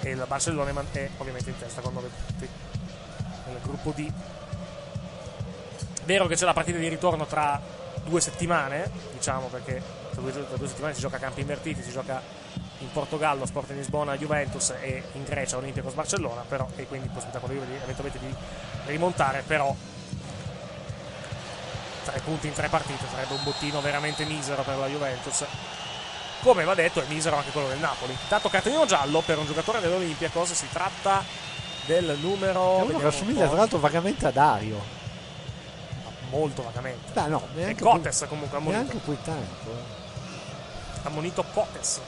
[0.00, 2.48] e il Barcellona è ovviamente in testa con 9 punti
[3.48, 4.10] nel gruppo D.
[6.04, 7.60] Vero che c'è la partita di ritorno tra
[8.04, 11.90] due settimane, diciamo perché tra due, tra due settimane si gioca a campi invertiti, si
[11.90, 12.22] gioca
[12.80, 17.38] in Portogallo, Sport in Lisbona, Juventus e in Grecia Olympiacos Barcellona, però e quindi possibilità
[17.40, 18.34] con la Juve di, eventualmente di
[18.86, 19.74] rimontare, però
[22.04, 25.44] tre punti in tre partite sarebbe un bottino veramente misero per la Juventus.
[26.40, 28.12] Come va detto, è misero anche quello del Napoli.
[28.12, 31.24] Intanto cartellino giallo per un giocatore dell'Olympiacos, si tratta
[31.86, 34.80] del numero È uno che assomiglia tra l'altro vagamente a Dario.
[36.30, 37.12] molto vagamente.
[37.12, 38.82] Beh, no, neanche Cotes comunque ammonito.
[38.82, 39.70] Neanche poi tanto.
[39.70, 39.96] eh.
[41.02, 42.00] Ammonito Cotes.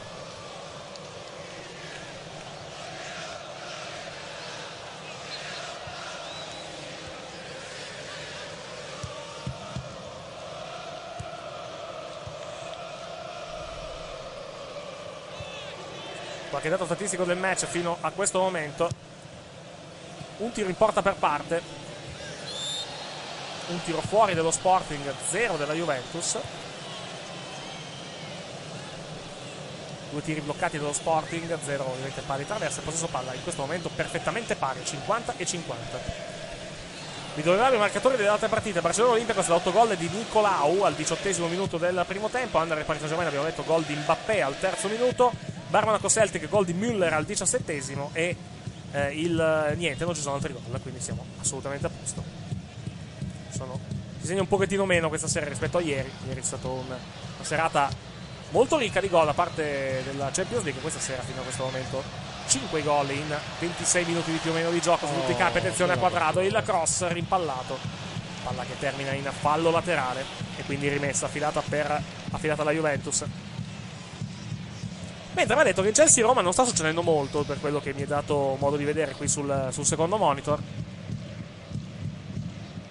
[16.51, 18.91] Qualche dato statistico del match fino a questo momento.
[20.39, 21.63] Un tiro in porta per parte.
[23.69, 26.39] Un tiro fuori dello Sporting, 0 della Juventus.
[30.11, 32.81] Due tiri bloccati dello Sporting, 0 ovviamente pari traversa.
[32.81, 35.99] Possesso palla in questo momento perfettamente pari, 50 e 50.
[37.35, 38.81] Vi dovevamo i marcatori delle altre partite.
[38.81, 42.59] Barcellona Olimpico da 8 gol di Nicolau al diciottesimo minuto del primo tempo.
[42.59, 45.50] Under Paris Saint Germain abbiamo detto gol di Mbappé al terzo minuto.
[45.71, 48.11] Bar Monaco Celtic gol di Müller al diciassettesimo.
[48.13, 48.37] E
[48.93, 52.23] eh, il niente, non ci sono altri gol, quindi siamo assolutamente a posto.
[53.51, 53.79] Sono,
[54.21, 56.11] si segna un pochettino meno questa sera rispetto a ieri.
[56.27, 57.89] Ieri è stata un- una serata
[58.51, 60.81] molto ricca di gol da parte della Champions League.
[60.83, 62.03] Questa sera, fino a questo momento,
[62.49, 65.59] 5 gol in 26 minuti di più o meno di gioco su tutti i campi.
[65.59, 67.79] Attenzione a quadrato, il cross rimpallato.
[68.43, 70.25] Palla che termina in fallo laterale
[70.57, 72.03] e quindi rimessa affidata, per,
[72.33, 73.25] affidata alla Juventus.
[75.35, 78.03] Mentre va detto che in Chelsea Roma non sta succedendo molto per quello che mi
[78.03, 80.61] è dato modo di vedere qui sul, sul secondo monitor.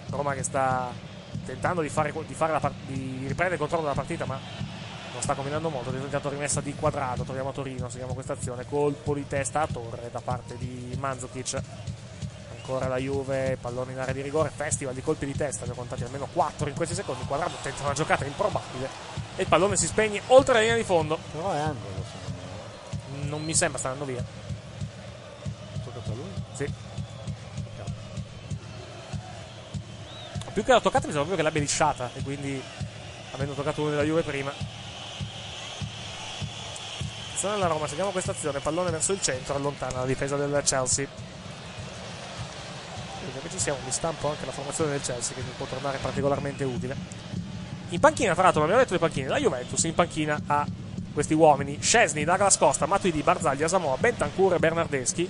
[0.10, 0.91] Roma che sta
[1.45, 4.39] tentando di, fare, di, fare la par- di riprendere il controllo della partita, ma
[5.12, 5.89] non sta combinando molto.
[5.91, 7.23] Intanto rimessa di quadrato.
[7.23, 7.89] Troviamo Torino.
[7.89, 8.65] Seguiamo questa azione.
[8.65, 11.62] Colpo di testa a torre da parte di Mandzukic.
[12.56, 14.52] Ancora la Juve, pallone in area di rigore.
[14.56, 15.65] Festival di colpi di testa.
[15.65, 17.25] Ne contati almeno 4 in questi secondi.
[17.25, 18.88] Quadrato tenta una giocata improbabile.
[19.36, 21.17] E il pallone si spegne oltre la linea di fondo.
[21.32, 22.08] Però è angolo.
[23.29, 24.23] Non mi sembra, sta andando via.
[25.83, 26.29] Toccato a lui?
[26.55, 26.73] Sì.
[30.51, 32.09] Più che la toccata mi sembra proprio che l'abbia lisciata.
[32.15, 32.61] E quindi,
[33.31, 34.51] avendo toccato uno della Juve prima.
[37.33, 38.59] Azione della Roma, seguiamo questa azione.
[38.59, 41.07] Pallone verso il centro, allontana la difesa del Chelsea.
[43.19, 45.99] Quindi che ci siamo, mi stampo anche la formazione del Chelsea che mi può tornare
[45.99, 46.95] particolarmente utile.
[47.89, 49.27] In panchina, tra l'altro, non abbiamo detto le panchine.
[49.27, 50.65] La Juventus in panchina ha
[51.19, 55.29] questi uomini: Scesni, Douglas Costa, Matuidi, Barzagli, Asamoah, Bentancur e Bernardeschi.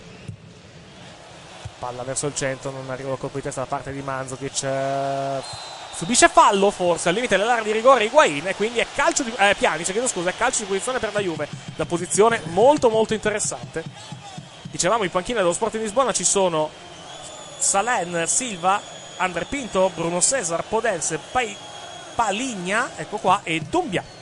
[1.79, 5.41] Palla verso il centro, non arriva il colpo di testa da parte di Manzovic.
[5.95, 8.47] subisce fallo, forse al limite dell'area di rigore Higuain.
[8.47, 9.33] E quindi è calcio di.
[9.35, 11.47] Eh, Pjanic, chiedo scusa, è calcio di posizione per la Juve.
[11.75, 13.83] La posizione molto, molto interessante.
[14.69, 16.69] Dicevamo in panchina dello Sport di Lisbona ci sono
[17.57, 18.79] Salen, Silva,
[19.17, 21.55] Andre Pinto, Bruno Cesar, Podelse, Pai,
[22.13, 24.17] Paligna, ecco qua, e Dumbia.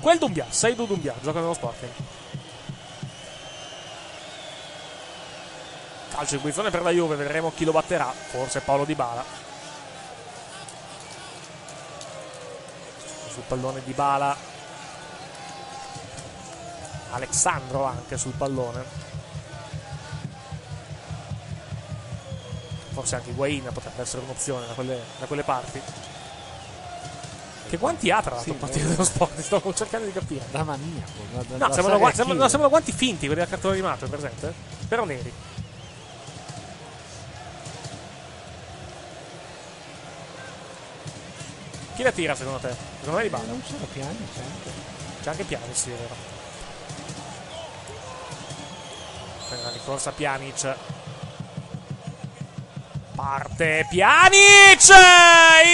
[0.00, 0.46] Quel Dumbia.
[0.50, 1.92] Quel Dumbia, gioca nello Sporting.
[6.10, 9.24] Calcio in posizione per la Juve, vedremo chi lo batterà, forse Paolo Di Bala.
[13.32, 14.36] Sul pallone Di Bala.
[17.10, 18.84] Alexandro anche sul pallone.
[22.92, 25.82] Forse anche Higuain potrebbe essere un'opzione da quelle, da quelle parti.
[27.68, 28.88] Che guanti ha tra l'altro Sì, il partito eh.
[28.90, 29.40] dello sport?
[29.40, 30.44] Sto cercando di capire.
[30.50, 31.10] Da maniaco.
[31.32, 34.08] Da, da, No, sembrano, serie gua- sembrano- sembrano guanti finti, quelli da cartone animato, è
[34.08, 34.54] presente?
[34.88, 35.32] Però neri.
[41.94, 42.74] Chi la tira secondo te?
[42.98, 43.44] Secondo me di Bala.
[43.46, 44.70] Non sono piani, sempre.
[45.22, 46.14] C'è anche Pjanic, sì, è vero.
[49.48, 50.76] Per la ricorsa Pjanic.
[53.16, 54.88] Parte Pjanic!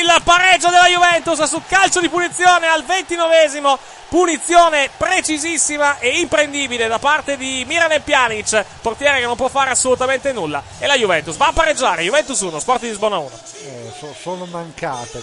[0.01, 3.77] Il pareggio della Juventus su calcio di punizione al 29esimo.
[4.09, 10.33] Punizione precisissima e imprendibile da parte di Miran Pjanic, portiere che non può fare assolutamente
[10.33, 10.63] nulla.
[10.79, 12.05] E la Juventus va a pareggiare.
[12.05, 13.31] Juventus 1, Sport di Lisbona 1.
[13.65, 15.21] Eh, so- sono mancate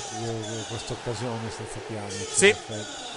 [0.67, 2.27] queste occasioni senza piani.
[2.34, 2.47] Sì.
[2.47, 3.08] in effetti.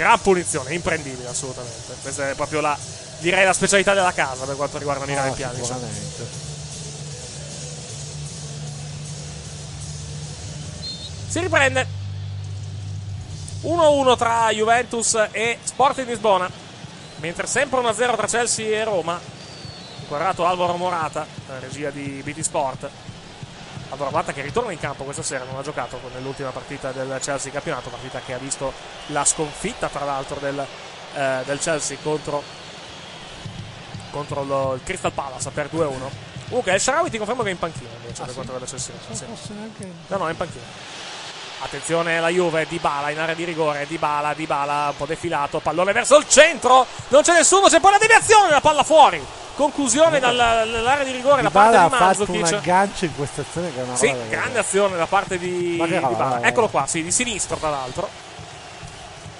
[0.00, 1.94] Gran punizione, imprendibile assolutamente.
[2.00, 2.74] Questa è proprio la,
[3.18, 5.60] direi, la specialità della casa per quanto riguarda Milan Ah, Pjanic.
[5.62, 6.26] sicuramente.
[11.28, 11.86] Si riprende
[13.62, 16.50] 1-1 tra Juventus e Sport di Lisbona.
[17.16, 19.20] Mentre sempre 1-0 tra Chelsea e Roma.
[20.00, 21.26] Inquadrato Alvaro Morata,
[21.58, 22.88] regia di BT Sport.
[23.90, 27.50] Alvaro Morata che ritorna in campo questa sera, non ha giocato nell'ultima partita del Chelsea
[27.52, 28.72] campionato, partita che ha visto
[29.06, 30.64] la sconfitta tra l'altro del,
[31.14, 32.42] eh, del Chelsea contro,
[34.10, 36.10] contro lo- il Crystal Palace per 2-1.
[36.48, 38.40] Comunque, El Sharawi ti confermo che è in panchina invece Ah, per sì?
[38.40, 38.94] quanto riguarda il Chelsea.
[39.28, 39.52] Non Sì.
[39.52, 39.92] neanche...
[40.08, 40.64] No, no, è in panchina.
[41.62, 45.04] Attenzione la Juve, Di Bala in area di rigore, Di Bala, Di Bala un po'
[45.06, 49.22] defilato, pallone verso il centro, non c'è nessuno, c'è poi la deviazione, la palla fuori.
[49.54, 53.74] Conclusione dalla- dall'area di rigore da parte di ha fatto un aggancio in questa azione
[53.74, 54.58] che è una Sì, grande vedere.
[54.60, 56.00] azione da parte di, di Bala.
[56.00, 56.38] roba.
[56.42, 58.08] Eccolo qua, sì, di sinistro tra l'altro.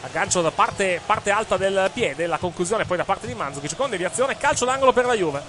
[0.02, 3.88] Aggancio da parte, parte alta del piede, la conclusione poi da parte di Mandzukic con
[3.88, 5.42] deviazione, calcio d'angolo per la Juve.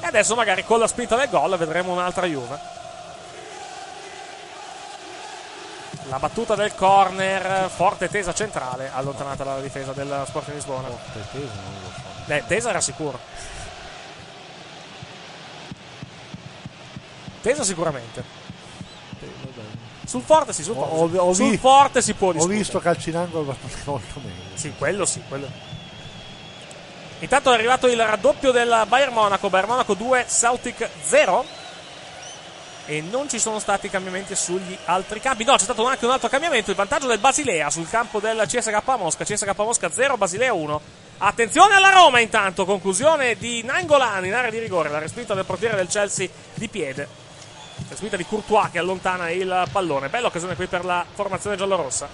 [0.00, 2.76] E adesso magari con la spinta del gol vedremo un'altra Juve.
[6.08, 10.88] La battuta del corner, forte tesa centrale, allontanata dalla difesa del Sporting Lisbona.
[10.88, 11.90] Forte teso, non lo
[12.26, 12.32] so.
[12.32, 13.18] Eh, tesa era sicuro.
[17.42, 18.24] Tesa sicuramente.
[20.06, 22.58] Sul forte sì, sul Ho- forte, ho- ho sul vi- forte si può Ho discutere.
[22.58, 24.56] visto calci in angolo abbastanza molto meglio.
[24.56, 25.46] Sì, quello sì, quello.
[27.18, 31.44] Intanto è arrivato il raddoppio del Bayern Monaco, Bayern Monaco 2, Celtic 0.
[32.90, 35.44] E non ci sono stati cambiamenti sugli altri campi.
[35.44, 36.70] No, c'è stato anche un altro cambiamento.
[36.70, 39.24] Il vantaggio del Basilea sul campo del CSK Mosca.
[39.24, 40.80] CSK Mosca 0, Basilea 1.
[41.18, 42.64] Attenzione alla Roma intanto.
[42.64, 44.88] Conclusione di Nangolan in area di rigore.
[44.88, 47.06] La respinta del portiere del Chelsea di piede.
[47.90, 50.08] Respinta di Courtois che allontana il pallone.
[50.08, 52.08] Bella occasione qui per la formazione giallorossa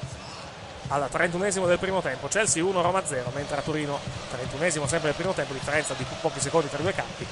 [0.88, 2.26] al 31esimo del primo tempo.
[2.26, 4.00] Chelsea 1, Roma 0, mentre a Torino
[4.58, 7.26] 31esimo sempre del primo tempo, differenza di pochi secondi tra i due campi.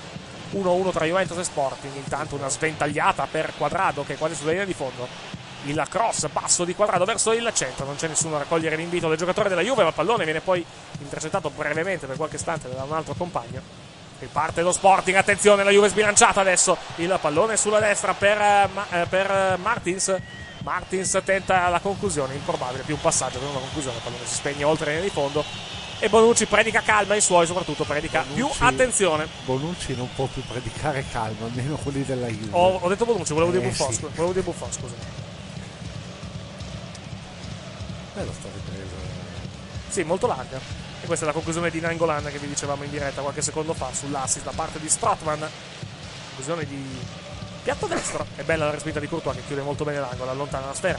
[0.52, 4.66] 1-1 tra Juventus e Sporting, intanto una sventagliata per Quadrado che è quasi sulla linea
[4.66, 5.06] di fondo.
[5.64, 9.16] Il cross basso di Quadrado verso il centro, non c'è nessuno a raccogliere l'invito del
[9.16, 10.64] giocatore della Juve, ma il pallone viene poi
[11.00, 13.60] intercettato brevemente per qualche istante da un altro compagno.
[14.18, 16.76] Riparte lo Sporting, attenzione, la Juve sbilanciata adesso.
[16.96, 20.14] Il pallone sulla destra per, eh, per Martins.
[20.62, 23.96] Martins tenta la conclusione, improbabile, più un passaggio che una conclusione.
[23.96, 25.44] Il pallone si spegne oltre linea di fondo.
[26.02, 29.28] E Bonucci predica calma ai suoi, soprattutto predica più Bonucci- attenzione.
[29.44, 32.48] Bonucci non può più predicare calma, almeno quelli della Juve.
[32.50, 33.94] Ho, ho detto Bonucci, volevo dire Eh, Buffon, sì.
[34.00, 34.94] scusa, volevo dire Buffon, scusa.
[38.14, 38.94] Bello sta ripresa.
[39.90, 40.58] Sì, molto larga.
[41.02, 43.90] E questa è la conclusione di Nangolan che vi dicevamo in diretta qualche secondo fa
[43.92, 45.48] sull'assist da parte di Strotman.
[46.34, 46.84] Conclusione di
[47.62, 48.26] piatto destro.
[48.34, 50.98] È bella la respinta di Courtois che chiude molto bene l'angolo, allontana la sfera.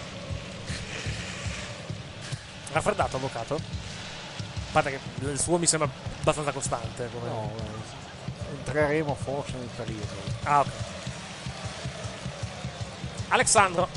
[2.72, 3.83] Raffreddato, avvocato?
[4.74, 5.88] Parte che il suo mi sembra
[6.20, 7.08] abbastanza costante.
[7.14, 7.28] Come...
[7.30, 10.14] No, eh, entreremo forse nel periodo.
[10.44, 10.68] Ah, ok.
[13.30, 13.88] Alexandro.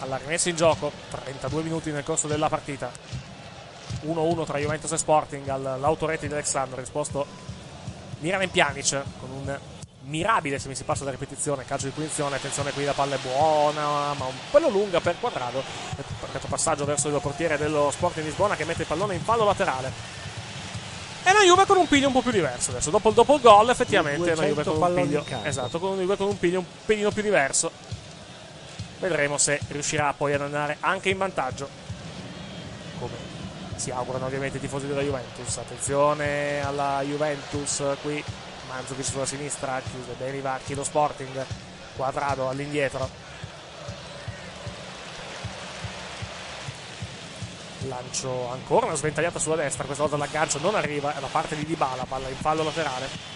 [0.00, 2.90] Alla rimessa in gioco, 32 minuti nel corso della partita.
[4.04, 7.26] 1-1 tra Juventus e Sporting all'autorete di Alexandro, risposto
[8.18, 9.58] Miran Pjanic con un
[10.06, 13.18] mirabile, se mi si passa la ripetizione, calcio di punizione, attenzione qui la palla è
[13.18, 15.62] buona, ma un pelo lunga per quadrado.
[16.20, 19.92] Perfetto passaggio verso il portiere dello Sporting Lisbona che mette il pallone in fallo laterale.
[21.24, 22.90] E la Juve con un piglio un po' più diverso adesso.
[22.90, 25.24] Dopo, dopo il gol, effettivamente, la Juve 200 con un piglio.
[25.42, 27.70] Esatto, con Juve con un piglio un pelino più diverso.
[29.00, 31.68] Vedremo se riuscirà poi ad andare anche in vantaggio.
[33.00, 33.14] Come
[33.74, 35.56] si augurano ovviamente i tifosi della Juventus.
[35.56, 38.22] Attenzione alla Juventus qui.
[38.68, 41.44] Manzovic sulla sinistra, chiude bene i varchi lo Sporting.
[41.96, 43.08] Quadrado all'indietro.
[47.88, 49.84] Lancio ancora una sventagliata sulla destra.
[49.84, 51.16] Questa volta l'aggancio non arriva.
[51.16, 52.04] È da parte di Dybala.
[52.04, 53.34] Palla in fallo laterale.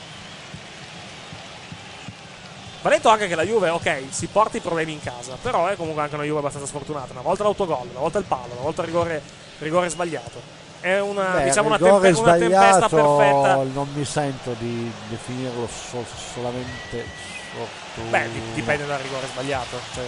[2.82, 5.76] Va detto anche che la Juve, ok, si porta i problemi in casa, però è
[5.76, 7.12] comunque anche una Juve abbastanza sfortunata.
[7.12, 9.22] Una volta l'autogol, una volta il palo, una volta il rigore,
[9.58, 10.59] rigore sbagliato.
[10.80, 13.54] È una, Beh, diciamo una, tempe- una tempesta perfetta.
[13.72, 17.04] Non mi sento di definirlo so- solamente
[17.50, 18.18] sfortuna.
[18.18, 19.78] Beh, di- dipende dal rigore sbagliato.
[19.94, 20.04] Cioè,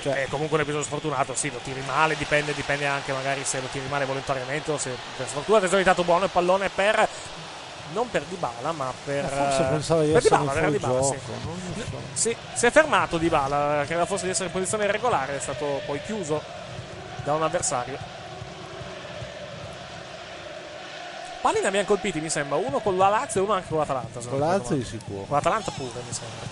[0.00, 3.60] Cioè- è comunque un episodio sfortunato, sì, lo tiri male, dipende, dipende anche magari se
[3.60, 5.58] lo tiri male volontariamente o se per sfortuna.
[5.58, 7.06] Attenzione, intanto buono il pallone per
[7.92, 11.12] non per Dybala, ma per Ma forse pensavo di per essere Dybala, era Dybala, gioco.
[11.14, 11.80] sì.
[11.90, 12.00] so.
[12.14, 16.00] Sì, si è fermato Dybala, credeva forse di essere in posizione irregolare, è stato poi
[16.04, 16.42] chiuso
[17.24, 17.98] da un avversario.
[21.40, 24.20] Palli ne abbiamo colpiti, mi sembra, uno con la Lazio e uno anche con l'Atalanta.
[24.20, 25.22] Con ricordo l'Azio di sicuro.
[25.22, 26.46] Con l'Atalanta pure, mi sembra.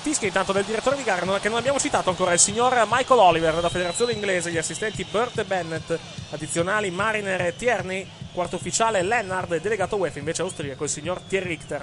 [0.00, 3.54] Fischia intanto del direttore di gara che non abbiamo citato ancora, il signor Michael Oliver
[3.54, 5.98] della federazione inglese, gli assistenti Burt e Bennett,
[6.30, 11.48] addizionali Mariner e Tierney, quarto ufficiale Lennard e delegato UEFA invece austriaco il signor Thierry
[11.48, 11.82] Richter.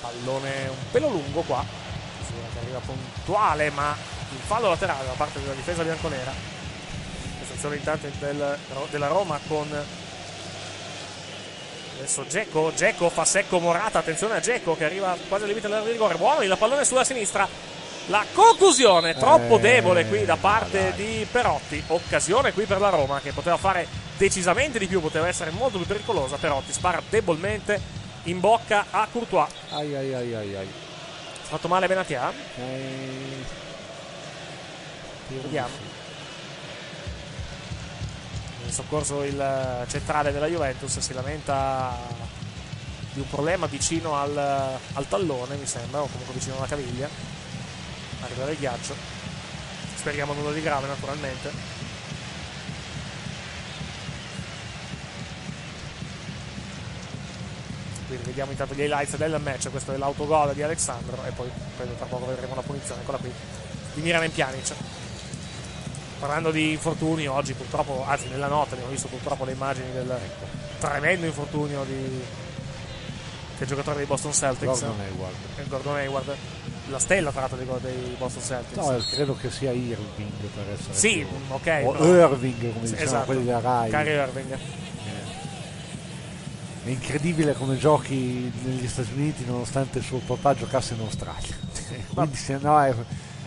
[0.00, 1.64] Pallone un pelo lungo qua,
[2.30, 3.96] Misura che arriva puntuale ma
[4.32, 6.32] in fallo laterale da parte della difesa bianconera.
[7.36, 8.58] Prestazione intanto del-
[8.90, 9.68] della Roma con
[11.98, 15.86] Adesso Geco, Geco fa secco Morata, attenzione a Geco che arriva quasi al limite dell'area
[15.86, 16.14] di rigore.
[16.16, 17.46] Buono il pallone sulla sinistra.
[18.06, 21.82] La conclusione troppo Eh, debole qui da parte di Perotti.
[21.88, 25.86] Occasione qui per la Roma che poteva fare decisamente di più, poteva essere molto più
[25.86, 26.36] pericolosa.
[26.38, 27.78] Perotti spara debolmente
[28.24, 29.50] in bocca a Courtois.
[29.70, 30.68] Ai ai ai ai ai.
[31.50, 32.32] Fatto male Benatia?
[32.58, 33.44] Eh,
[35.26, 35.74] Vediamo.
[38.64, 41.92] In soccorso il eh, centrale della Juventus si lamenta
[43.12, 47.08] di un problema vicino al, al tallone, mi sembra, o comunque vicino alla caviglia.
[48.20, 48.94] Arriva del ghiaccio.
[49.96, 51.50] Speriamo nulla di grave, naturalmente.
[58.10, 59.70] Quindi vediamo intanto gli highlights del match.
[59.70, 61.16] Questo è l'autogol di Alexandro.
[61.24, 63.32] E poi credo tra poco vedremo la punizione, quella qui,
[63.94, 64.72] di Miran Pjanic.
[66.18, 70.18] Parlando di infortuni, oggi purtroppo, anzi nella notte abbiamo visto purtroppo le immagini del
[70.78, 72.20] tremendo infortunio di,
[73.58, 74.80] del giocatore dei Boston Celtics.
[74.80, 75.34] Gordon Hayward.
[75.56, 76.36] Eh, Gordon Hayward.
[76.88, 78.76] La stella tra l'altro dei, Boston Celtics.
[78.84, 82.92] No, credo che sia Irving per essere Sì, più- ok, O però- Irving, come Sì,
[82.92, 83.24] dicevano esatto.
[83.26, 83.90] quelli della Rai.
[83.90, 84.58] Kyrie Irving.
[86.82, 91.54] È incredibile come giochi negli Stati Uniti nonostante il suo papà giocasse in Australia.
[92.14, 92.94] Quindi se no è-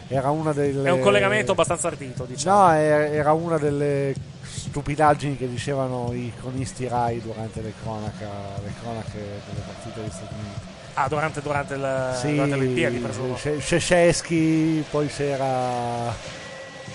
[0.09, 0.87] era una delle...
[0.87, 2.67] È un collegamento abbastanza ardito, diciamo.
[2.67, 4.13] No, era una delle
[4.43, 8.27] stupidaggini che dicevano i cronisti Rai durante le, cronaca,
[8.63, 10.59] le cronache delle partite degli Stati Uniti.
[10.95, 13.35] Ah, durante, durante, il, Sì, durante le Olimpiadi, presumo.
[13.35, 16.11] Sce- Szczesky, poi c'era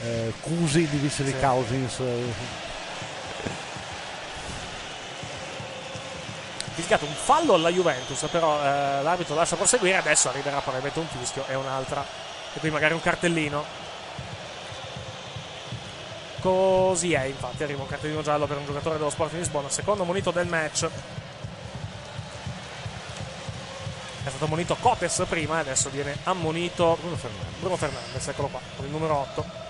[0.05, 1.37] eh, Cusi di Vice di Sì.
[1.41, 1.99] Cousins.
[1.99, 2.67] eh,
[6.79, 11.45] fischiato un fallo alla Juventus, però eh, l'arbitro lascia proseguire, adesso arriverà probabilmente un fischio
[11.49, 12.05] e un'altra,
[12.55, 13.87] e qui magari un cartellino.
[16.41, 20.31] Così è, infatti, arriva un cartellino giallo per un giocatore dello Sporting Lisbona, secondo monito
[20.31, 20.89] del match.
[24.23, 27.59] È stato ammonito Cotes prima e adesso viene ammonito Bruno Fernandes.
[27.59, 29.68] Bruno Fernandes, eccolo qua, con il numero 8.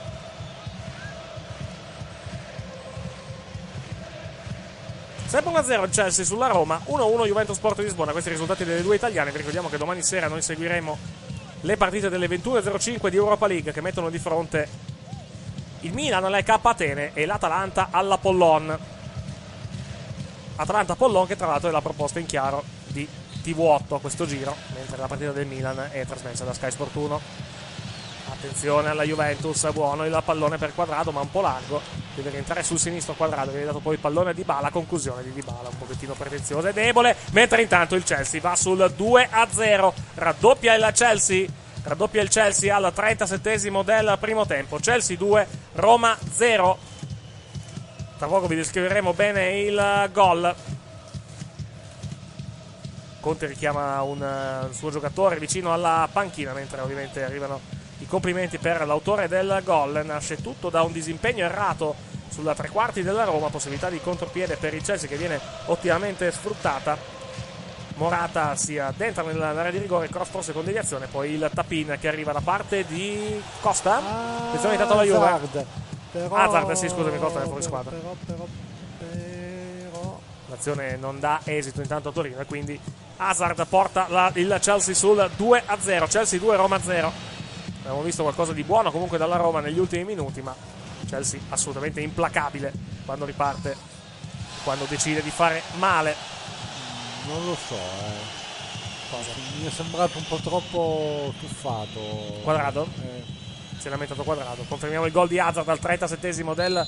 [5.28, 8.96] Sempre 1-0 il Chelsea sulla Roma, 1-1 Juventus Sport Lisbona, questi i risultati delle due
[8.96, 10.98] italiane, vi ricordiamo che domani sera noi seguiremo
[11.60, 14.66] le partite delle 21.05 di Europa League che mettono di fronte
[15.80, 18.78] il Milan all'EK Atene e l'Atalanta all'Apollon.
[20.56, 23.06] Atalanta-Apollon che tra l'altro è la proposta in chiaro di
[23.44, 27.20] TV8 a questo giro, mentre la partita del Milan è trasmessa da Sky Sport 1.
[28.30, 32.07] Attenzione alla Juventus, buono il pallone per quadrato, ma un po' largo.
[32.18, 33.50] Deve rientrare sul sinistro quadrato.
[33.50, 34.70] Viene dato poi il pallone Di Bala.
[34.70, 37.14] Conclusione di Di Bala, un pochettino pretenziosa e debole.
[37.30, 39.94] Mentre intanto il Chelsea va sul 2 a 0.
[40.14, 41.46] Raddoppia il Chelsea.
[41.84, 44.78] Raddoppia il Chelsea al 37 del primo tempo.
[44.78, 46.78] Chelsea 2, Roma 0.
[48.18, 50.52] Tra poco vi descriveremo bene il gol.
[53.20, 58.86] Conte richiama un, un suo giocatore vicino alla panchina, mentre ovviamente arrivano i complimenti per
[58.86, 60.02] l'autore del gol.
[60.04, 61.94] Nasce tutto da un disimpegno errato
[62.28, 67.16] sulla tre quarti della Roma, possibilità di contropiede per il Chelsea che viene ottimamente sfruttata.
[67.96, 72.30] Morata si addentra nell'area di rigore, cross forse con deviazione, poi il tapin che arriva
[72.32, 73.96] da parte di Costa.
[74.46, 75.26] Attenzione intanto alla Juve.
[75.26, 75.66] Hazard.
[76.12, 77.90] Però, Hazard, sì, scusami, Costa è fuori squadra.
[77.90, 78.46] Però, però,
[78.98, 80.20] però,
[80.50, 82.80] L'azione non dà esito intanto a Torino e quindi
[83.18, 86.06] Hazard porta la- il Chelsea sul 2 a 0.
[86.06, 87.12] Chelsea 2, Roma 0.
[87.88, 90.54] Abbiamo visto qualcosa di buono comunque dalla Roma negli ultimi minuti, ma
[91.08, 92.70] Chelsea assolutamente implacabile
[93.06, 93.74] quando riparte,
[94.62, 96.14] quando decide di fare male.
[97.28, 98.36] non lo so, eh.
[99.60, 101.98] Mi è sembrato un po' troppo tuffato.
[102.42, 102.86] Quadrado?
[103.00, 103.24] Eh,
[103.78, 104.66] Si è lamentato quadrato.
[104.68, 106.86] Confermiamo il gol di Hazard al 37 del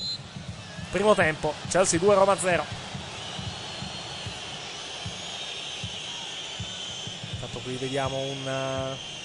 [0.91, 1.55] primo tempo.
[1.67, 2.63] Chelsea 2, Roma 0.
[7.33, 9.20] Intanto qui vediamo un eh,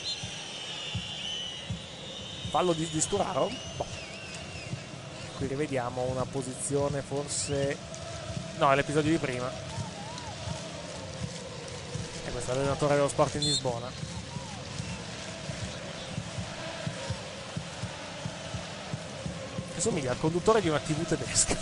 [2.49, 3.51] fallo di, di Sturaro.
[3.76, 3.86] Boh.
[5.36, 7.76] Qui rivediamo una posizione forse...
[8.59, 9.51] No, è l'episodio di prima.
[12.24, 13.90] E questo è l'allenatore dello sport in Lisbona.
[19.74, 21.55] Che somiglia al conduttore di una TV tedesca.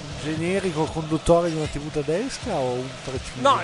[0.00, 3.40] un generico conduttore di una TV tedesca o un preciso?
[3.40, 3.62] No,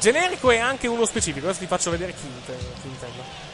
[0.00, 1.46] generico e anche uno specifico.
[1.46, 2.26] Adesso ti faccio vedere chi
[2.82, 3.49] intendo.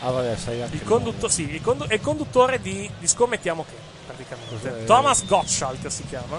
[0.00, 3.74] Ah, vabbè, sai Il, condutto- sì, il condu- è il conduttore di, di Scommettiamo che,
[4.06, 4.54] praticamente.
[4.54, 4.84] Cos'è?
[4.84, 6.38] Thomas Gottschalk si chiama.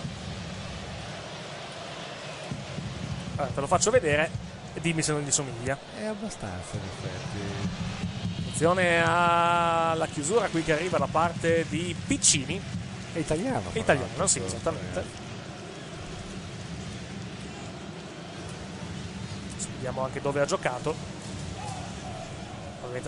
[3.35, 4.29] Allora, te lo faccio vedere
[4.73, 5.77] e dimmi se non gli somiglia.
[5.97, 7.75] È abbastanza, in effetti.
[8.39, 12.59] Attenzione alla chiusura qui che arriva da parte di Piccini.
[13.13, 13.69] È italiano.
[13.71, 14.27] È italiano, l'altro.
[14.27, 14.99] sì, esattamente.
[14.99, 15.25] Adesso
[19.75, 20.95] Vediamo anche dove ha giocato.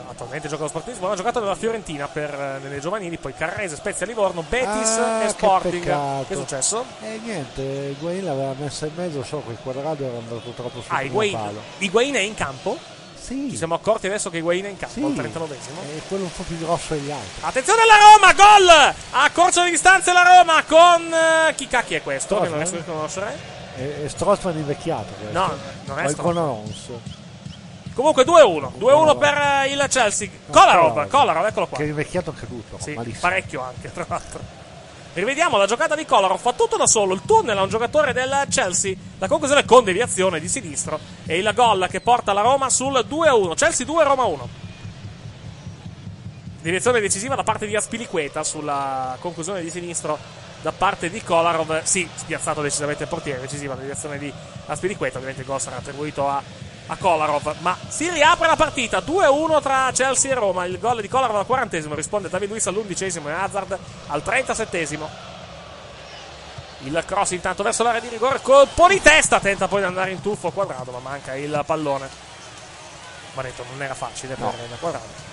[0.08, 1.14] Attualmente gioca allo Sport Lisbona.
[1.14, 5.24] Ha giocato nella Fiorentina per, eh, nelle giovanili, poi Carrese, Spezia, Livorno, Betis Ah, e
[5.26, 5.84] che Sporting.
[5.84, 6.26] peccato.
[6.28, 6.86] Che è successo?
[7.02, 10.86] Eh niente, Higuain l'aveva messa in mezzo, so che il quadrato era andato troppo sul
[10.96, 11.62] Ah, Higuain, palo.
[11.80, 12.78] Higuain è in campo.
[13.20, 13.50] Sì.
[13.52, 15.04] Ci siamo accorti adesso che Higuain è in campo Sì.
[15.04, 15.82] al 39esimo.
[15.98, 17.42] È quello un po' più grosso degli altri.
[17.42, 18.94] Attenzione alla Roma, gol!
[19.12, 21.14] A corso di distanza la Roma con...
[21.14, 22.40] eh, chi cacchio è questo?
[22.40, 23.38] Che non riesco a riconoscere.
[23.76, 25.14] È, è Strossman invecchiato.
[25.20, 25.38] questo.
[25.38, 25.54] No,
[25.86, 27.18] non è O il Strootman.
[28.00, 28.78] Comunque 2-1.
[28.80, 30.30] 2-1 per eh, il Chelsea.
[30.50, 31.78] Kolarov, Kolarov, eccolo qua.
[31.80, 33.20] Che è invecchiato anche però, Sì, malissimo.
[33.20, 34.40] parecchio anche, tra l'altro.
[35.12, 38.46] Rivediamo la giocata di Kolarov, fa tutto da solo, il tunnel a un giocatore del
[38.50, 43.06] Chelsea, la conclusione con deviazione di sinistro e il gol che porta la Roma sul
[43.06, 44.50] 2-1, Chelsea 2, Roma 1.
[46.62, 50.18] Direzione decisiva da parte di Aspiliqueta sulla conclusione di sinistro
[50.62, 54.32] da parte di Kolarov, sì, spiazzato decisamente il portiere, decisiva la direzione di
[54.68, 56.42] Aspiliqueta, ovviamente il gol sarà attribuito a,
[56.92, 61.08] a Kolarov, ma si riapre la partita, 2-1 tra Chelsea e Roma, il gol di
[61.08, 63.78] Kolarov al 40 risponde David Luiz all'11 e Hazard
[64.08, 64.98] al 37
[66.84, 70.22] il cross intanto verso l'area di rigore, colpo di testa, tenta poi di andare in
[70.22, 72.10] tuffo quadrato, ma manca il pallone.
[73.34, 75.29] Ma detto, non era facile per il quadrato.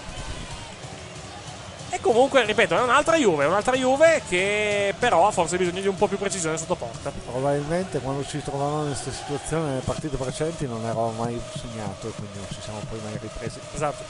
[1.88, 5.86] E comunque, ripeto, è un'altra Juve, è un'altra Juve che però ha forse bisogno di
[5.86, 7.10] un po' più precisione sotto porta.
[7.10, 12.10] Probabilmente quando ci trovavamo in questa situazione nelle partite precedenti non eravamo mai segnato e
[12.10, 13.60] quindi non ci siamo poi mai ripresi.
[13.74, 14.04] Esatto.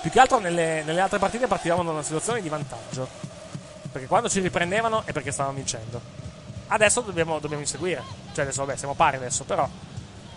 [0.00, 3.08] Più che altro nelle, nelle altre partite partivamo da una situazione di vantaggio.
[3.92, 6.00] Perché quando ci riprendevano è perché stavamo vincendo.
[6.68, 8.02] Adesso dobbiamo, dobbiamo inseguire.
[8.32, 9.68] Cioè adesso vabbè siamo pari adesso, però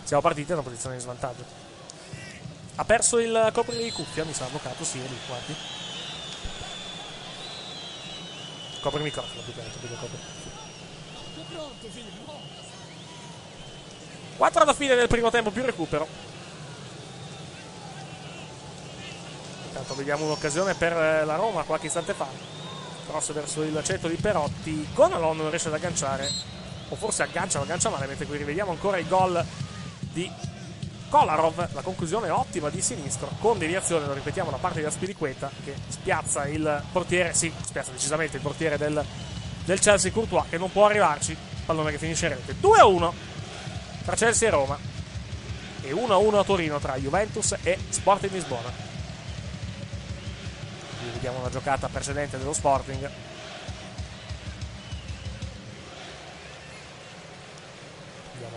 [0.04, 1.69] siamo partiti da una posizione di svantaggio.
[2.76, 5.54] Ha perso il coprire di cuffia, mi sa, avvocato, sì, è lì, guardi.
[8.80, 10.18] Copre il microfono, più che più che copre.
[14.40, 16.08] 4 alla fine del primo tempo, più recupero.
[19.66, 22.26] Intanto vediamo un'occasione per eh, la Roma qualche istante fa.
[23.06, 24.88] Cross verso il centro di Perotti.
[24.94, 26.26] Gonalon non riesce ad agganciare.
[26.88, 28.06] O forse aggancia, ma aggancia male.
[28.06, 29.44] Mentre qui rivediamo ancora il gol
[29.98, 30.30] di
[31.10, 31.74] Kolarov.
[31.74, 33.28] La conclusione ottima di sinistro.
[33.40, 35.50] Con deviazione, lo ripetiamo, da parte di Aspilicueta.
[35.62, 37.34] Che spiazza il portiere.
[37.34, 39.04] Sì, spiazza decisamente il portiere del,
[39.64, 40.48] del Chelsea Courtois.
[40.48, 41.36] Che non può arrivarci.
[41.66, 42.54] Pallone che finisce in rete.
[42.58, 43.12] 2-1
[44.04, 44.78] tra Chelsea e Roma.
[45.82, 48.72] E 1-1 a Torino tra Juventus e Sporting Lisbona.
[51.00, 53.10] Qui vediamo una giocata precedente dello Sporting.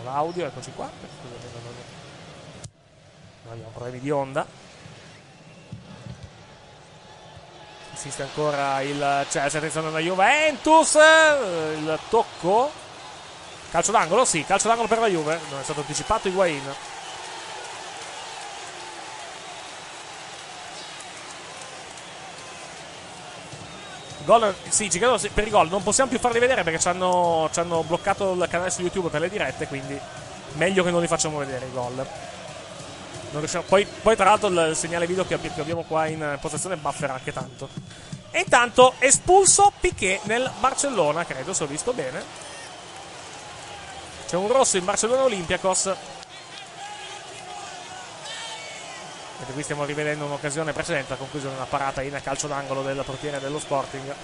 [0.04, 0.88] L'audio, eccoci qua.
[0.88, 1.73] Scusate, non,
[3.44, 4.46] non- abbiamo problemi di onda.
[7.90, 10.94] Insiste ancora il Chelsea, attenzione alla Juventus.
[10.94, 12.70] Il tocco.
[13.70, 15.40] Calcio d'angolo, sì, calcio d'angolo per la Juve.
[15.50, 16.74] Non è stato anticipato Higuain.
[24.24, 25.68] Gol, sì, ci sì, per i gol.
[25.68, 29.08] Non possiamo più farli vedere perché ci hanno, ci hanno bloccato il canale su YouTube
[29.08, 29.66] per le dirette.
[29.66, 29.98] Quindi
[30.54, 32.06] meglio che non li facciamo vedere i gol.
[33.34, 36.38] Non riusciamo- Poi, poi, tra l'altro, il segnale video che abbi- che abbiamo qua in
[36.40, 37.68] postazione bufferà anche tanto.
[38.30, 42.22] E intanto espulso Piquet nel Barcellona, credo, se ho visto bene.
[44.28, 45.84] C'è un rosso in Barcellona Olympiacos.
[49.36, 53.40] Mentre qui stiamo rivedendo un'occasione precedente, a conclusione una parata in calcio d'angolo del portiere
[53.40, 54.14] dello Sporting.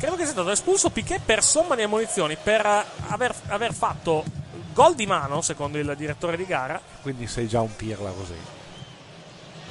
[0.00, 2.66] Credo che sia stato espulso Piquet per somma di ammonizioni, per
[3.08, 4.37] aver, aver fatto
[4.78, 6.80] gol di mano, secondo il direttore di gara.
[7.02, 8.36] Quindi sei già un pirla così.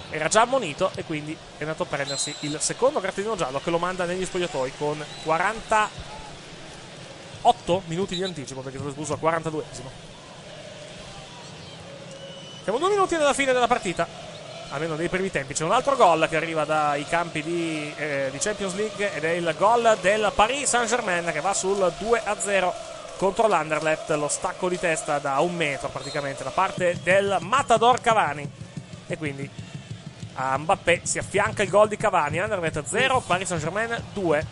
[0.09, 3.77] Era già ammonito e quindi è andato a prendersi il secondo cartellino giallo che lo
[3.77, 9.87] manda negli spogliatoi con 48 minuti di anticipo perché è stato espulso al 42esimo.
[12.63, 14.05] Siamo due minuti dalla fine della partita,
[14.71, 15.53] almeno dei primi tempi.
[15.53, 19.29] C'è un altro gol che arriva dai campi di, eh, di Champions League ed è
[19.29, 24.09] il gol del Paris Saint-Germain che va sul 2-0 contro l'Anderlecht.
[24.11, 28.49] Lo stacco di testa da un metro praticamente da parte del Matador Cavani.
[29.07, 29.49] E quindi
[30.35, 32.39] a Mbappé si affianca il gol di Cavani.
[32.39, 34.45] Anderlecht 0, Paris Saint-Germain 2.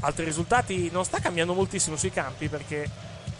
[0.00, 2.90] Altri risultati non sta cambiando moltissimo sui campi perché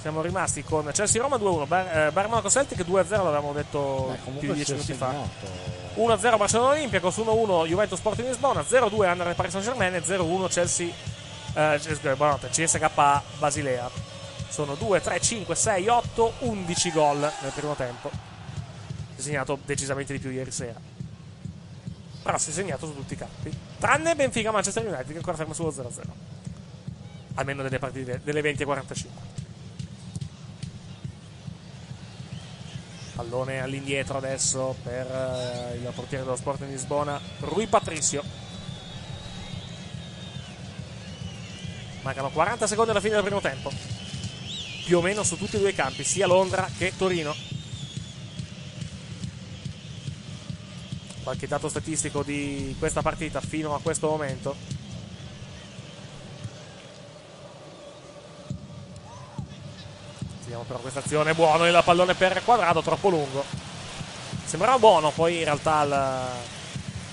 [0.01, 4.72] siamo rimasti con Chelsea-Roma 2-1, Bar- eh, Bayern Monaco-Celtic 2-0, l'avevamo detto più di 10
[4.72, 5.14] minuti fa.
[5.95, 10.93] 1-0 Barcellona Olympiacos, 1-1 Juventus Sporting Lisbona, 0-2 Anderlecht Paris Saint-Germain e 0-1 Chelsea
[11.55, 12.90] eh, buonanotte, CSK
[13.38, 13.90] Basilea.
[14.48, 18.11] Sono 2, 3, 5, 6, 8, 11 gol nel primo tempo.
[19.14, 20.80] Si è segnato decisamente di più ieri sera.
[22.22, 23.50] Però si è segnato su tutti i campi.
[23.78, 26.00] Tranne Benfica Manchester United che ancora ferma sullo 0-0.
[27.34, 29.22] Almeno delle partite delle 20 e 45.
[33.14, 38.51] Pallone all'indietro adesso per eh, il portiere dello Sport in Lisbona, Rui Patricio.
[42.03, 43.70] Mancano 40 secondi alla fine del primo tempo.
[44.84, 47.34] Più o meno su tutti e due i campi, sia Londra che Torino.
[51.22, 54.57] Qualche dato statistico di questa partita fino a questo momento.
[60.40, 63.70] Vediamo però questa azione buono il pallone per quadrato troppo lungo
[64.53, 66.51] sembrava buono poi in realtà il...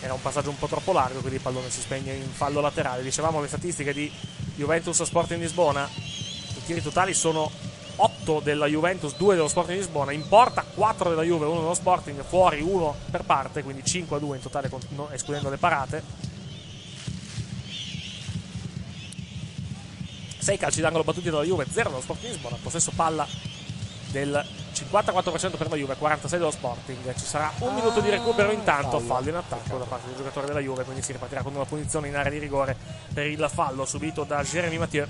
[0.01, 3.03] era un passaggio un po' troppo largo quindi il pallone si spegne in fallo laterale.
[3.03, 4.11] Dicevamo le statistiche di
[4.55, 5.87] Juventus Sporting Lisbona.
[5.87, 7.51] I tiri totali sono
[7.95, 10.11] 8 della Juventus 2 dello Sporting Lisbona.
[10.11, 14.19] In porta 4 della Juve 1 dello Sporting fuori 1 per parte quindi 5 a
[14.19, 14.69] 2 in totale
[15.11, 16.27] escludendo le parate.
[20.39, 23.27] 6 calci d'angolo battuti dalla Juve, 0 dello Sporting Lisbona, possesso palla
[24.11, 27.13] del 54% per la Juve, 46 dello Sporting.
[27.15, 30.59] Ci sarà un minuto di recupero intanto, fallo in attacco da parte del giocatore della
[30.59, 32.75] Juve, quindi si ripartirà con una punizione in area di rigore
[33.13, 35.07] per il fallo subito da Jeremy Mathieu.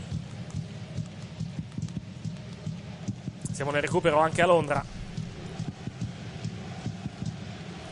[3.51, 4.83] Siamo nel recupero anche a Londra.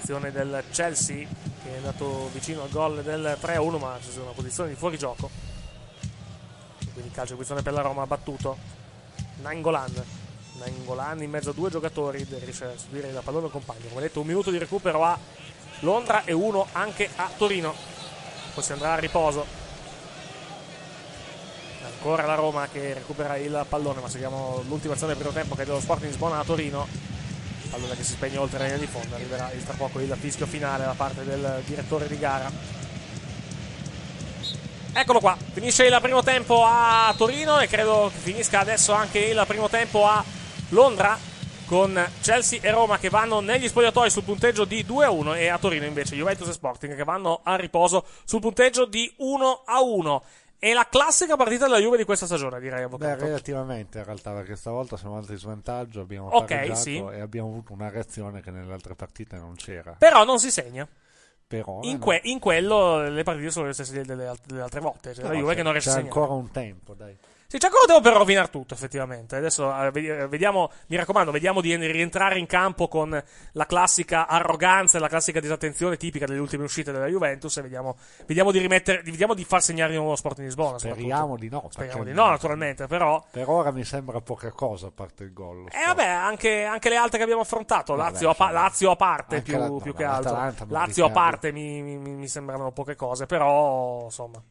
[0.01, 1.27] Azione del Chelsea
[1.63, 5.47] che è andato vicino al gol del 3-1, ma c'è una posizione di fuorigioco
[6.97, 8.57] quindi calcio di posizione per la Roma battuto
[9.41, 9.93] Nangolan
[10.57, 14.21] Nangolan in mezzo a due giocatori riesce a subire la pallone al compagno come detto
[14.21, 15.17] un minuto di recupero a
[15.81, 17.73] Londra e uno anche a Torino
[18.53, 19.65] poi si andrà a riposo
[21.97, 25.63] Ancora la Roma che recupera il pallone, ma seguiamo l'ultima azione del primo tempo che
[25.63, 26.87] è dello Sporting Lisbona a Torino.
[27.71, 30.85] Pallone che si spegne oltre la linea di fondo, arriverà tra poco il fischio finale
[30.85, 32.51] da parte del direttore di gara.
[34.93, 39.43] Eccolo qua, finisce il primo tempo a Torino e credo che finisca adesso anche il
[39.47, 40.23] primo tempo a
[40.69, 41.17] Londra
[41.65, 45.85] con Chelsea e Roma che vanno negli spogliatoi sul punteggio di 2-1 e a Torino
[45.85, 50.21] invece Juventus e Sporting che vanno a riposo sul punteggio di 1-1.
[50.59, 53.15] È la classica partita della Juve di questa stagione, direi, avvocato.
[53.15, 56.97] Beh, relativamente in realtà, perché stavolta siamo andati in svantaggio, abbiamo Ok, pareggiato sì.
[56.97, 59.95] e abbiamo avuto una reazione che nelle altre partite non c'era.
[59.99, 60.87] Però non si segna.
[61.45, 64.61] Però, In, eh, que- in quello le partite sono le stesse delle, delle alt- delle
[64.61, 65.13] altre volte.
[65.13, 66.19] Cioè, no, la Juve c'è- che non riesce a C'è segnare.
[66.19, 67.15] ancora un tempo, dai.
[67.49, 69.37] Sì, c'è ancora tempo per rovinare tutto, effettivamente.
[69.37, 73.23] Adesso eh, eh, vediamo, mi raccomando, vediamo di rientrare in campo con
[73.53, 77.95] la classica arroganza e la classica disattenzione tipica delle ultime uscite della Juventus e vediamo,
[78.25, 80.77] vediamo di rimettere, vediamo di far segnare di nuovo lo Sport in Lisbona.
[80.77, 81.67] Speriamo di no.
[81.69, 83.25] Speriamo di no, naturalmente, però.
[83.31, 85.59] Per ora mi sembra poca cosa a parte il gol.
[85.61, 88.61] lo E vabbè, anche, anche le altre che abbiamo affrontato, Vabbè, Lazio, a, pa- insomma.
[88.61, 90.65] Lazio a parte più, la- no, più che altro.
[90.67, 94.43] Lazio a parte mi, mi- mi- mi sembrano poche cose, però insomma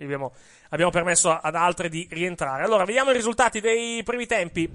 [0.00, 0.32] abbiamo,
[0.74, 2.64] abbiamo permesso ad altre di rientrare.
[2.64, 4.68] Allora, vediamo i risultati dei primi tempi.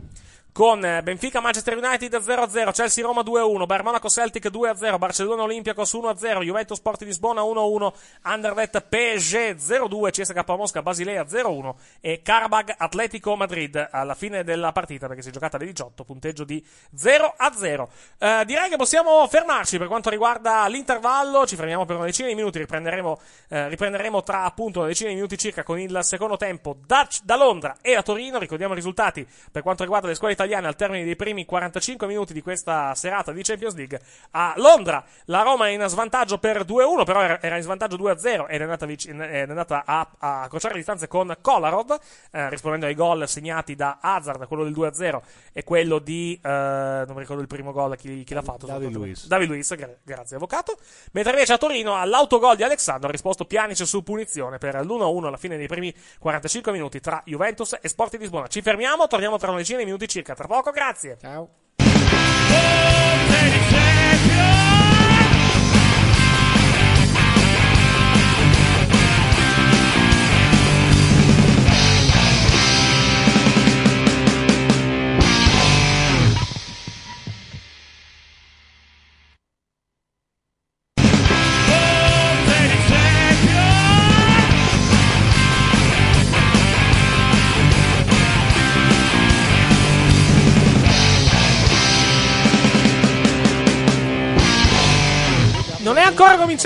[0.51, 5.93] Con eh, Benfica Manchester United 0-0, Chelsea Roma 2-1, Bayern Monaco Celtic 2-0, Barcellona Olympiacos
[5.93, 7.93] 1-0, Juventus Sport Lisbona 1-1,
[8.23, 15.05] Anderlecht PSG 0-2, CSK Mosca Basilea 0-1 e Karabag Atletico Madrid alla fine della partita
[15.07, 16.65] perché si è giocata alle 18, punteggio di
[16.97, 17.87] 0-0.
[18.17, 22.35] Eh, direi che possiamo fermarci per quanto riguarda l'intervallo, ci fermiamo per una decina di
[22.35, 23.19] minuti, riprenderemo,
[23.49, 27.37] eh, riprenderemo tra appunto una decina di minuti circa con il secondo tempo da, da
[27.37, 31.03] Londra e a Torino, ricordiamo i risultati per quanto riguarda le scuole italiane al termine
[31.03, 33.99] dei primi 45 minuti di questa serata di Champions League.
[34.31, 38.59] A Londra la Roma è in svantaggio per 2-1, però era, in svantaggio 2-0 ed
[38.59, 41.99] è andata, vic- ed è andata a, a crociare le distanze con Kolarov,
[42.31, 45.19] eh, rispondendo ai gol segnati da Hazard, quello del 2-0
[45.51, 48.65] e quello di, eh, non mi ricordo il primo gol, chi, chi l'ha fatto?
[48.65, 48.93] David.
[48.93, 49.27] Luiz.
[49.27, 50.77] David Luiz, gra- grazie avvocato.
[51.11, 55.37] Mentre invece a Torino all'autogol di Alexandro ha risposto Pjanic su punizione per l'1-1 alla
[55.37, 58.47] fine dei primi 45 minuti tra Juventus e Sport Lisbona.
[58.47, 60.28] Ci fermiamo, torniamo tra una decina di minuti circa.
[60.35, 61.17] Tra poco, grazie.
[61.19, 61.49] Ciao.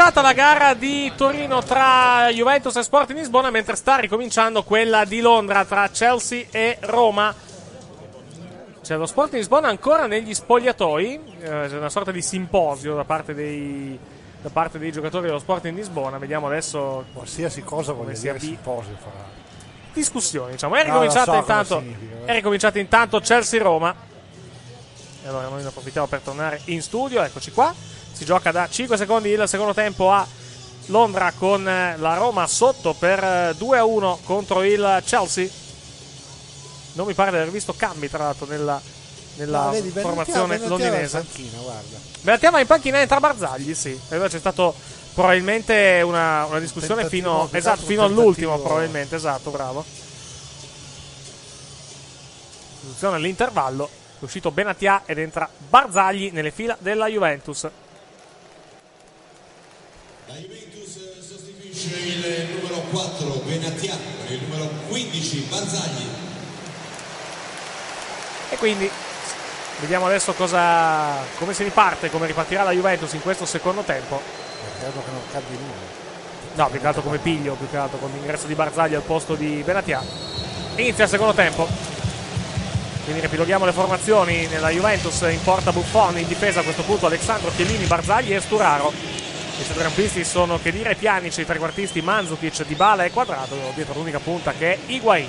[0.04, 5.22] Cominciata la gara di Torino tra Juventus e Sporting Lisbona, mentre sta ricominciando quella di
[5.22, 7.34] Londra tra Chelsea e Roma.
[8.82, 13.34] C'è lo Sporting Lisbona ancora negli spogliatoi, eh, c'è una sorta di simposio da parte
[13.34, 13.98] dei,
[14.42, 16.18] da parte dei giocatori dello Sporting Lisbona.
[16.18, 19.24] Vediamo adesso Qualsiasi cosa vuol dire avvi- simposio farà.
[19.94, 20.52] discussioni.
[20.52, 20.76] Diciamo.
[20.76, 23.96] È No, lo ricominciata so cosa intanto, è ricominciata intanto Chelsea-Roma.
[25.24, 27.22] E allora noi ne approfittiamo per tornare in studio.
[27.24, 27.74] Eccoci qua.
[28.12, 30.28] Si gioca da 5 secondi il secondo tempo a
[30.88, 35.48] Londra con eh, la Roma sotto per eh, 2-1 contro il Chelsea.
[36.94, 38.80] Non mi pare di aver visto cambi tra l'altro nella,
[39.36, 41.18] nella No, vedi, formazione Benatia londinese.
[41.20, 41.98] panchina, guarda.
[42.22, 43.92] Benatia in panchina entra Barzagli, sì.
[43.92, 44.76] E allora c'è stato
[45.14, 49.84] probabilmente una, una discussione fino, esatto, fino all'ultimo, probabilmente, esatto, bravo.
[52.82, 54.02] Soluzione all'intervallo.
[54.24, 57.64] È uscito Benatia ed entra Barzagli nelle fila della Juventus.
[60.28, 66.08] La Juventus sostituisce il numero 4 Benatia con il numero 15 Barzagli.
[68.52, 68.90] E quindi
[69.82, 74.22] vediamo adesso cosa, come si riparte, come ripartirà la Juventus in questo secondo tempo.
[74.80, 76.64] Credo che non cambi nulla.
[76.64, 79.36] No, più che altro come piglio, più che altro con l'ingresso di Barzagli al posto
[79.36, 80.02] di Benatia.
[80.78, 81.93] Inizia il secondo tempo.
[83.04, 87.52] Quindi riepiloghiamo le formazioni nella Juventus in porta Buffon, in difesa a questo punto Alessandro
[87.54, 88.92] Chiellini, Barzagli e Sturaro.
[88.92, 94.54] I centrocampisti sono che dire Pjanic, i trequartisti Mandzukic, Dybala e Quadrato, dietro l'unica punta
[94.58, 95.28] che è Higuain.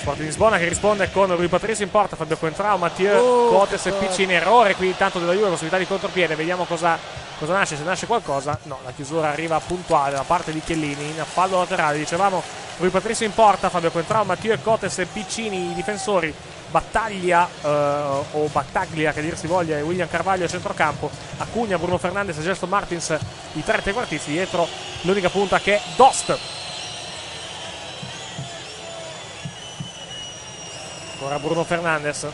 [0.00, 3.86] Sport di Lisbona che risponde con Rui Patricio in porta, Fabio Coentrao, Mathieu, Oh, Cotes
[3.86, 4.34] e che Piccini.
[4.34, 6.34] Errore qui intanto della Juve, possibilità di contropiede.
[6.34, 6.98] Vediamo cosa,
[7.38, 8.58] cosa nasce, se nasce qualcosa.
[8.64, 11.98] No, la chiusura arriva puntuale da parte di Chiellini in fallo laterale.
[11.98, 12.42] Dicevamo
[12.78, 16.34] Rui Patrizio in porta, Fabio Quentrao, Matteo Cotes e Piccini i difensori,
[16.68, 21.98] Battaglia eh, o Battaglia che dir si voglia e William Carvaglio a centrocampo, Acugna, Bruno
[21.98, 23.16] Fernandez e Gerson Martins
[23.52, 24.66] i tre trequartisti dietro
[25.02, 26.38] l'unica punta che è Dost.
[31.12, 32.26] Ancora Bruno Fernandez.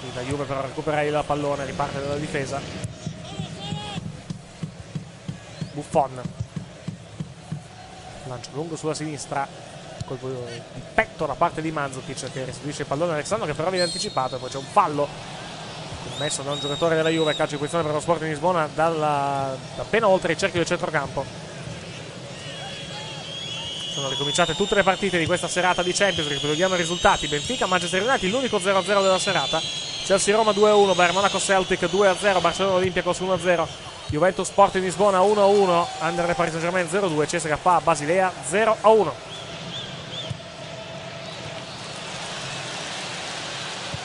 [0.00, 2.60] Qui da Juve però recupera il pallone, riparte dalla difesa.
[5.72, 6.46] Buffon
[8.28, 9.46] Lancio lungo sulla sinistra.
[10.04, 10.62] Colpo di
[10.94, 14.36] petto da parte di Manzukic che restituisce il pallone a Alessandro che però viene anticipato
[14.36, 15.06] e poi c'è un fallo
[16.10, 19.54] commesso da un giocatore della Juve, calcio di posizione per lo Sport di Lisbona dalla,
[19.76, 21.24] da appena oltre il cerchio del centrocampo.
[23.92, 26.48] Sono ricominciate tutte le partite di questa serata di Champions League.
[26.48, 27.26] Vediamo i risultati.
[27.26, 29.60] Benfica, Manchester United, l'unico 0-0 della serata.
[29.60, 33.66] Chelsea Roma 2-1, Bayern Monaco Celtic 2-0, Barcellona Olympiacos 1-0,
[34.10, 39.10] Juventus Sport in Lisbona 1-1, Under Paris Saint-Germain 0-2, CSKA Basilea 0-1.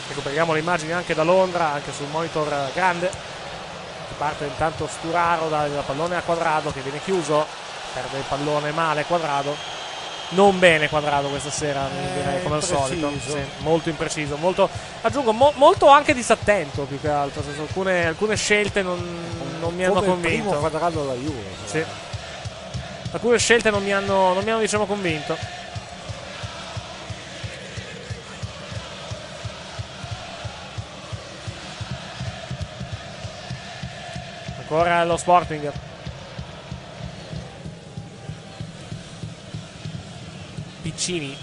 [0.09, 3.09] Recuperiamo le immagini anche da Londra, anche sul monitor grande.
[4.17, 7.45] Parte intanto Sturaro dal pallone a quadrado che viene chiuso,
[7.93, 9.55] perde il pallone male quadrado.
[10.35, 13.11] Non bene quadrado questa sera, direi, come al solito.
[13.23, 14.67] Sì, molto impreciso, molto,
[15.01, 17.43] aggiungo, mo, molto anche disattento più che altro.
[17.43, 18.97] Senso, alcune, alcune, scelte non,
[19.59, 20.35] non mi hanno come convinto.
[20.35, 21.43] Il primo quadrato della Juve.
[21.65, 21.83] Sì.
[23.11, 25.37] Alcune scelte non mi hanno, non mi hanno diciamo, convinto.
[34.57, 35.71] Ancora lo Sporting.
[40.83, 41.35] Piccini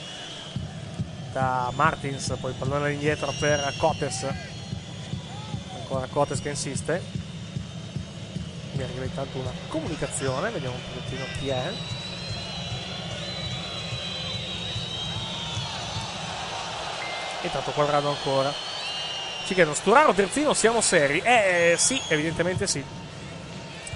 [1.32, 4.26] da Martins, poi pallone all'indietro per Cotes.
[5.76, 7.02] Ancora Cotes che insiste.
[8.72, 11.72] Mi arriva intanto una comunicazione, vediamo un pochettino chi è.
[17.40, 18.52] E tanto quadrato ancora.
[19.46, 21.18] Ci chiedono, Sturaro, Terzino, siamo seri?
[21.24, 22.99] Eh sì, evidentemente sì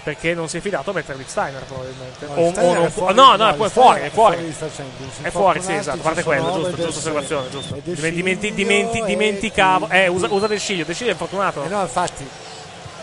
[0.04, 2.26] perché non si è fidato a mettere Licksteiner probabilmente.
[2.26, 4.36] No, o, o non fuori- no, no, no, è Licksteiner fuori, è fuori.
[4.52, 4.82] fuori.
[5.22, 7.80] È fuori, sì, esatto, a parte quello, giusto, Del giusta osservazione, giusto.
[7.82, 9.88] Dimenti- dimenti- dimenticavo.
[9.88, 11.64] Eh, usa, usa Del Sciglio, Del Sciglio è infortunato.
[11.64, 12.28] Eh no, infatti.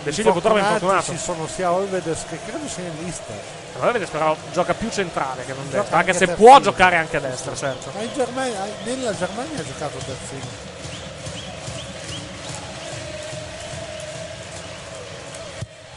[0.03, 1.11] Del Sciglio purtroppo è infortunato.
[1.11, 3.33] Ci sono sia Olvedes che credo sia in lista.
[3.79, 7.19] Vede, però gioca più centrale che non destra, anche anche se può giocare anche a
[7.19, 7.91] destra, certo.
[7.95, 10.69] Ma in Germania, nella Germania ha giocato terzino.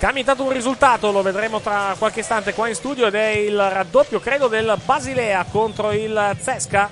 [0.04, 3.56] Cambia intanto un risultato, lo vedremo tra qualche istante qua in studio ed è il
[3.56, 6.90] raddoppio, credo, del Basilea contro il Zesca.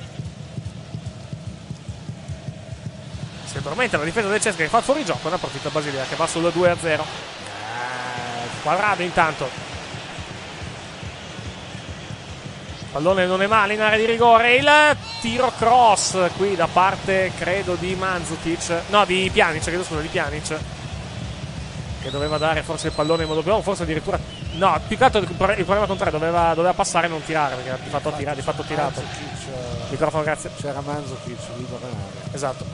[3.45, 6.27] Si addormenta la difesa del Zesca che fa fuori gioco, ne approfitta Basilea che va
[6.27, 6.87] sul 2-0.
[6.87, 7.03] Eh,
[8.63, 9.47] Quadrado intanto.
[12.93, 14.55] Pallone non è male in area di rigore.
[14.55, 18.85] Il tiro cross qui da parte, credo, di Manzukic.
[18.89, 20.81] No, di Pjanic, chiedo scusa, di Pjanic
[22.03, 24.19] che doveva dare forse il pallone in modo più forse addirittura
[24.55, 27.55] no più che altro il pro- il problema contrario doveva, doveva passare e non tirare
[27.55, 29.01] perché di fatto ha tirato, di fatto tirato.
[29.01, 30.51] Manzukic, eh, microfono grazie.
[30.61, 31.81] C'era Manzukic libero
[32.33, 32.65] esatto.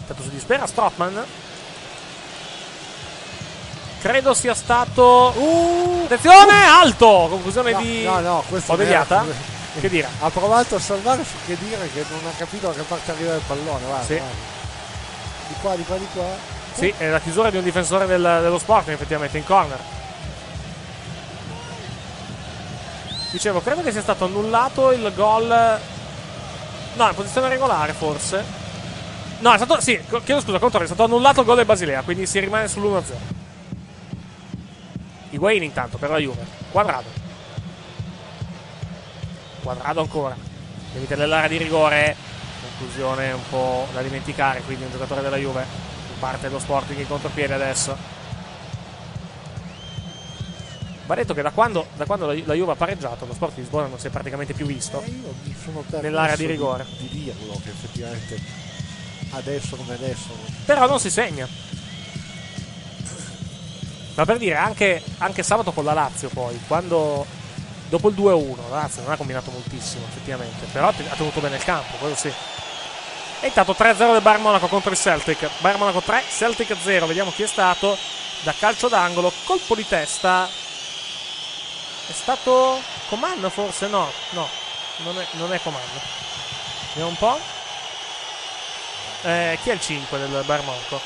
[0.00, 1.24] Intanto si dispera Strottman
[4.00, 7.26] credo sia stato uh, attenzione alto!
[7.30, 9.24] Conclusione No, di no, no, questo deviata
[9.80, 10.06] che dire?
[10.20, 13.42] Ha provato a salvare che dire che non ha capito da che parte arriva il
[13.46, 13.84] pallone.
[13.86, 14.14] Guarda, Sì.
[14.16, 14.53] guarda.
[15.48, 16.24] Di qua, di qua, di qua.
[16.72, 19.78] Sì, è la chiusura di un difensore del- dello sport, effettivamente, in corner.
[23.30, 25.46] Dicevo, credo che sia stato annullato il gol.
[26.96, 28.44] No, in posizione regolare, forse.
[29.40, 29.80] No, è stato.
[29.80, 33.32] Sì, chiedo scusa, controllo, è stato annullato il gol del Basilea, quindi si rimane sull'1-0.
[35.30, 36.46] Higuain intanto per la Juve.
[36.70, 37.08] Quadrado.
[39.62, 40.36] Quadrado ancora.
[40.92, 42.16] Limite dell'area di rigore.
[42.68, 45.66] Conclusione un po' da dimenticare, quindi un giocatore della Juve.
[46.18, 47.96] Parte lo Sporting in contropiede adesso.
[51.06, 53.60] Va detto che da quando, da quando la, la Juve ha pareggiato, lo Sport di
[53.60, 55.02] Lisbona non si è praticamente più visto.
[55.02, 56.86] Eh, io mi sono permesso Nell'area di rigore.
[56.98, 58.40] Di, di dirlo che effettivamente
[59.30, 60.28] adesso come adesso.
[60.64, 61.46] Però non si segna.
[64.14, 67.26] Ma per dire, anche, anche sabato con la Lazio poi, quando
[67.88, 71.40] dopo il 2-1, la Lazio non ha combinato moltissimo effettivamente, però ha te- ha tenuto
[71.40, 72.32] bene il campo, quello sì.
[73.40, 75.48] E intanto 3-0 del Bayern Monaco contro il Celtic.
[75.58, 77.06] Bayern Monaco 3, Celtic 0.
[77.06, 77.96] Vediamo chi è stato.
[78.42, 80.46] Da calcio d'angolo, colpo di testa.
[80.46, 83.86] È stato Coman forse?
[83.88, 84.48] No, no,
[84.98, 85.80] non è, non è Coman.
[86.88, 87.38] Vediamo un po'.
[89.22, 91.00] Eh, chi è il 5 del Bayern Monaco?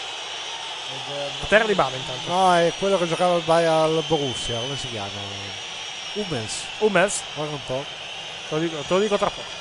[1.48, 2.30] Terra di Bala intanto.
[2.30, 5.08] No, è quello che giocava al Borussia, come si chiama?
[6.18, 6.64] Hummels.
[6.78, 7.22] Hummels?
[7.34, 7.84] Guarda un po'.
[8.48, 9.56] Te lo dico, te lo dico tra poco.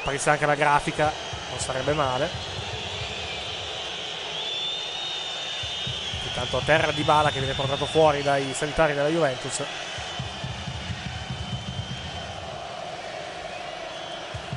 [0.00, 1.12] Apparisse anche la grafica,
[1.50, 2.30] non sarebbe male.
[6.26, 9.62] Intanto a terra di Bala che viene portato fuori dai sanitari della Juventus.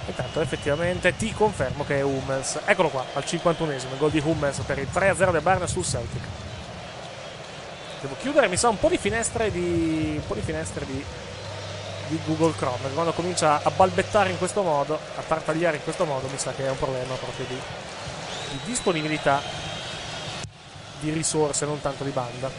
[0.05, 2.59] Intanto effettivamente ti confermo che è Hummels.
[2.65, 6.50] Eccolo qua, al 51esimo, il gol di Hummels per il 3-0 del Bayern sul Celtic.
[8.01, 10.15] Devo chiudere, mi sa, un po' di finestre di.
[10.17, 11.05] un po' di finestre di,
[12.07, 12.89] di Google Chrome.
[12.95, 16.65] Quando comincia a balbettare in questo modo, a tartagliare in questo modo, mi sa che
[16.65, 19.39] è un problema proprio di, di disponibilità
[20.99, 22.49] di risorse, non tanto di banda.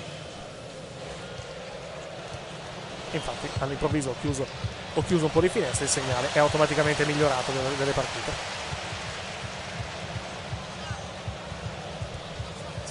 [3.10, 4.46] Infatti, all'improvviso ho chiuso,
[4.94, 8.61] ho chiuso un po' di finestre, il segnale è automaticamente migliorato delle, delle partite.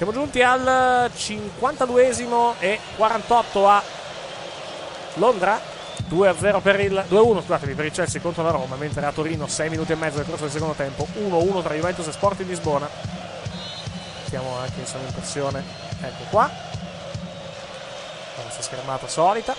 [0.02, 3.84] Siamo giunti al 52esimo e 48 a
[5.14, 5.62] Londra.
[6.10, 9.70] 2-0 per il 2-1 scusatemi, per il Chelsea contro la Roma, mentre a Torino 6
[9.70, 12.90] minuti e mezzo nel corso del secondo tempo, 1-1 tra Juventus e Sport in Lisbona.
[14.24, 15.64] Mettiamo anche in sovrimpressione.
[16.02, 16.50] Ecco qua.
[18.38, 19.56] La nostra schermata solita.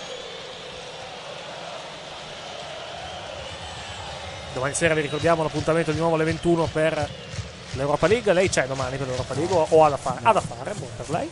[4.55, 7.09] Domani sera vi ricordiamo l'appuntamento di nuovo alle 21 per
[7.75, 8.33] l'Europa League.
[8.33, 10.21] Lei c'è domani per l'Europa League o- o ha da fare?
[10.23, 11.31] Ha da fare, buon per lei.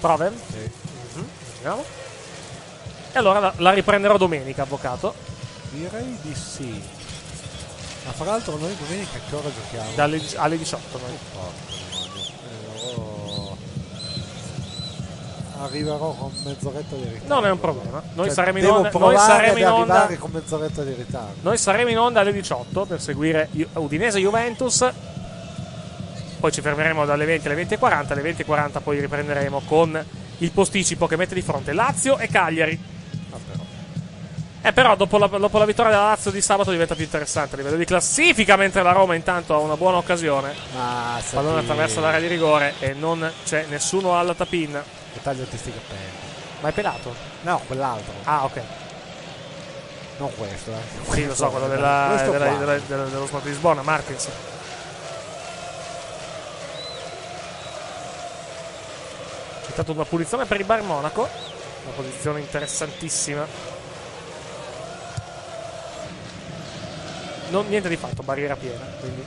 [0.00, 0.32] Proven?
[1.14, 1.84] Mhm, vediamo.
[3.12, 5.14] E allora la, la riprenderò domenica, avvocato.
[5.70, 6.82] Direi di sì.
[8.04, 9.90] Ma fra l'altro noi domenica a che ora giochiamo?
[9.94, 11.12] Dalle, alle 18 noi.
[11.12, 11.87] Eh,
[15.60, 17.34] Arriverò con mezz'oretta di ritardo.
[17.34, 18.02] Non è un problema.
[18.14, 18.90] Noi Cioè, saremo in onda.
[18.92, 20.08] Noi saremo in onda.
[20.18, 21.34] con mezz'oretta di ritardo.
[21.40, 24.88] Noi saremo in onda alle 18 per seguire Udinese Juventus.
[26.38, 28.12] Poi ci fermeremo dalle 20 alle 20.40.
[28.12, 30.04] Alle 20.40 poi riprenderemo con
[30.38, 32.96] il posticipo che mette di fronte Lazio e Cagliari.
[34.60, 37.58] Eh, però dopo la, dopo la vittoria della Lazio di sabato diventa più interessante a
[37.58, 40.52] livello di classifica, mentre la Roma intanto ha una buona occasione.
[40.74, 44.80] Ma Pallone attraverso l'area di rigore e non c'è nessuno alla tapin.
[45.18, 46.10] Che tagliati sti capelli.
[46.60, 47.12] Ma è pelato?
[47.40, 48.12] No, quell'altro.
[48.22, 48.60] Ah, ok.
[50.18, 51.12] Non questo, eh.
[51.12, 54.28] Sì, lo so, quello della, Questo della- della- della- dello Sport di Lisbona, Martins.
[59.64, 61.22] C'è stata una punizione per il Bar Monaco,
[61.84, 63.46] una posizione interessantissima.
[67.50, 69.24] Non, niente di fatto, barriera piena, quindi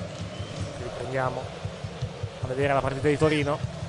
[0.83, 1.41] riprendiamo
[2.43, 3.79] a vedere la partita di Torino.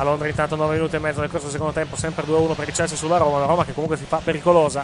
[0.00, 2.68] A Londra intanto 9 minuti e mezzo nel corso del secondo tempo, sempre 2-1 per
[2.68, 4.82] il Chelsea sulla Roma, la Roma che comunque si fa pericolosa.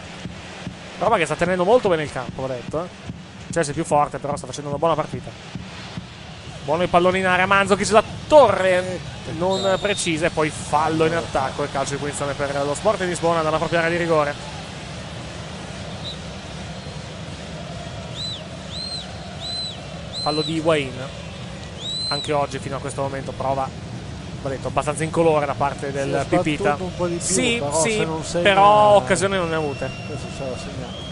[0.99, 2.83] Roma che sta tenendo molto bene il campo, ho detto.
[2.83, 2.87] Eh.
[3.51, 5.31] Chelsea è più forte, però sta facendo una buona partita.
[6.63, 8.99] Buono il pallone in area, Manzokic la torre
[9.39, 13.07] non precisa e poi fallo in attacco e calcio di punizione per lo Sport di
[13.07, 14.35] Lisbona dalla propria area di rigore.
[20.21, 21.25] Fallo di Wayne.
[22.09, 23.86] Anche oggi fino a questo momento prova
[24.41, 26.77] ho detto, abbastanza incolore da parte del Si Pipita.
[26.79, 29.57] un po' di più, sì, però sì, se non segna- però occasioni non ne ha
[29.57, 29.89] avute.
[30.07, 31.05] Ce l'ha segnato.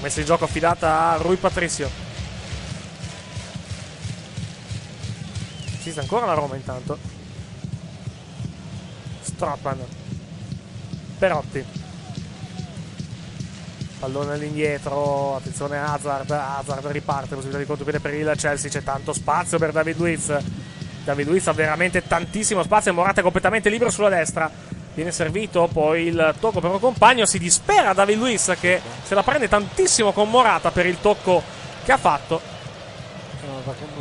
[0.00, 1.90] Messa in gioco affidata a Rui Patricio.
[5.78, 6.96] Esiste ancora la Roma intanto.
[9.22, 9.78] Stratman.
[11.18, 11.64] Perotti.
[13.98, 15.36] Pallone all'indietro.
[15.36, 16.30] Attenzione Hazard.
[16.30, 17.34] Hazard riparte.
[17.34, 18.70] Possibilità di contropiede per il Chelsea.
[18.70, 20.36] C'è tanto spazio per David Luiz.
[21.04, 22.92] David Luiz ha veramente tantissimo spazio.
[22.92, 24.50] Morata è completamente libero sulla destra.
[24.94, 27.24] Viene servito poi il tocco per un compagno.
[27.26, 31.42] Si dispera David Luiz che se la prende tantissimo con Morata per il tocco
[31.84, 32.40] che ha fatto.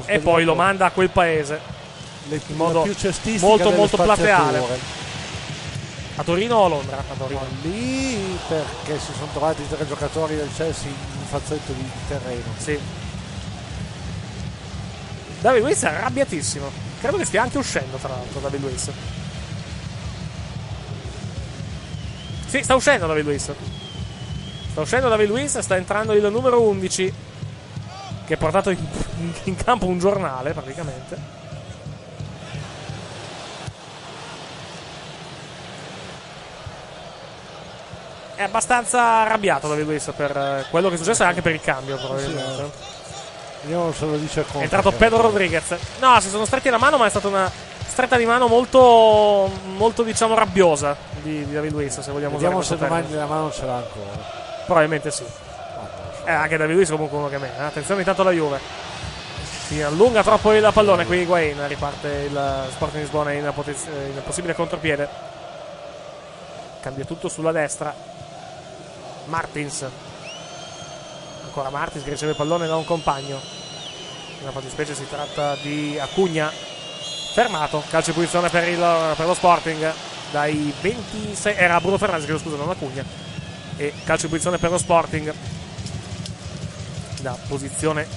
[0.06, 1.60] E poi lo manda a quel paese.
[2.30, 2.86] in modo
[3.40, 5.06] molto molto plateale.
[6.20, 6.98] A Torino o a Londra?
[6.98, 7.46] A Torino.
[7.62, 12.44] Lì perché si sono trovati tre giocatori del Chelsea in un fazzetto di, di terreno.
[12.58, 12.80] Sì.
[15.42, 16.72] David Luiz è arrabbiatissimo.
[17.00, 18.92] Credo che stia anche uscendo, tra l'altro, David Luiz.
[22.48, 23.52] Sì, sta uscendo David Luiz.
[24.72, 27.14] Sta uscendo David Luiz, sta entrando il numero 11
[28.26, 28.84] che ha portato in,
[29.44, 31.37] in campo un giornale praticamente.
[38.38, 41.60] È abbastanza arrabbiato David Luiz per eh, quello che è successo e anche per il
[41.62, 42.70] cambio probabilmente.
[43.62, 45.76] Vediamo se lo dice con È entrato Pedro Rodriguez.
[46.00, 47.52] No, si sono stretti la mano, ma è stata una
[47.88, 52.78] stretta di mano molto, molto diciamo, rabbiosa di, di David Luiz, se vogliamo Vediamo se
[52.78, 53.20] domani termine.
[53.22, 54.46] la mano ce l'ha ancora.
[54.66, 55.24] Probabilmente sì.
[56.26, 57.50] Eh, anche David Luiz comunque uno che me.
[57.58, 57.64] eh.
[57.64, 58.60] Attenzione intanto la Juve.
[59.68, 64.54] Si allunga troppo il pallone, qui Higuain riparte il Sporting Lisbona in, potenz- in possibile
[64.54, 65.10] contropiede.
[66.82, 67.92] Cambia tutto sulla destra.
[69.28, 69.86] Martins.
[71.44, 73.40] Ancora Martins che riceve il pallone da un compagno.
[74.40, 76.52] Nella fattispecie si tratta di Acugna.
[77.34, 77.84] Fermato.
[77.90, 79.94] Calcio di punizione per, il, per lo Sporting.
[80.32, 81.56] Dai 26.
[81.56, 83.04] Era Bruno Fernandes, chiedo scusa, non Acugna.
[83.78, 85.34] E calcio di punizione per lo Sporting.
[87.22, 88.08] Da posizione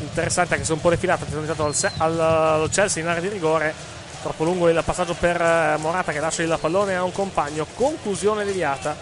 [0.00, 1.24] interessante, anche se un po' defilata.
[1.24, 3.92] Attenzione al, al, al Chelsea in area di rigore.
[4.22, 7.66] Troppo lungo il passaggio per eh, Morata che lascia il pallone a un compagno.
[7.74, 8.96] Conclusione deviata.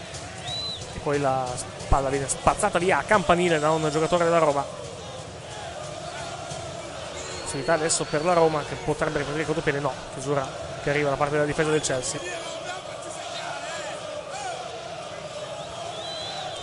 [1.03, 1.44] Poi la
[1.88, 4.64] palla viene spazzata via a campanile da un giocatore della Roma.
[7.42, 9.80] Possibilità adesso per la Roma che potrebbe riprendere il contropiede.
[9.80, 10.48] No, chiusura
[10.82, 12.20] che arriva da parte della difesa del Chelsea.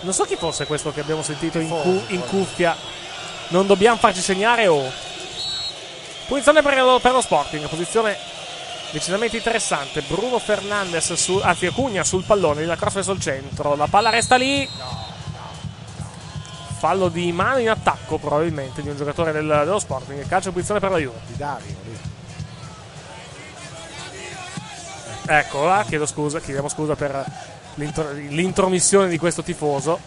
[0.02, 2.76] Non so chi fosse questo che abbiamo sentito in, cu- in cuffia.
[3.50, 4.90] Non dobbiamo farci segnare o.
[6.28, 7.68] Punizione per lo, per lo Sporting.
[7.68, 8.18] Posizione
[8.92, 10.02] decisamente interessante.
[10.02, 13.76] Bruno Fernandes, su, anzi Acugna sul pallone, la cross verso il centro.
[13.76, 14.68] La palla resta lì.
[16.78, 20.26] Fallo di mano in attacco, probabilmente, di un giocatore del, dello Sporting.
[20.28, 21.20] Calcio posizione per la Juve.
[21.26, 22.00] Di Dario lì.
[25.32, 27.24] Eccola, chiedo scusa, chiediamo scusa per
[27.76, 30.00] l'intro- l'intromissione di questo tifoso.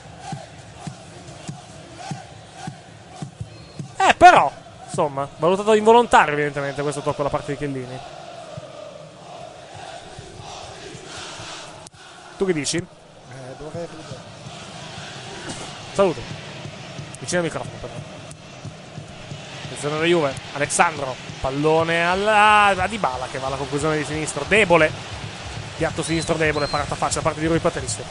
[3.98, 4.50] Eh, però,
[4.86, 7.98] insomma, valutato involontario, evidentemente, questo tocco da parte di Chiellini.
[12.42, 12.76] Tu che dici?
[12.76, 12.84] Eh,
[13.60, 13.88] ridere.
[15.92, 16.20] Saluto.
[17.20, 17.92] Vicino al microfono, però.
[19.62, 20.34] Attenzione alla Juve.
[20.54, 21.14] Alessandro.
[21.40, 24.44] Pallone alla, a Dybala che va alla conclusione di sinistro.
[24.48, 24.90] Debole.
[25.76, 26.66] Piatto sinistro debole.
[26.66, 28.02] Parata faccia da parte di Rui Patricio.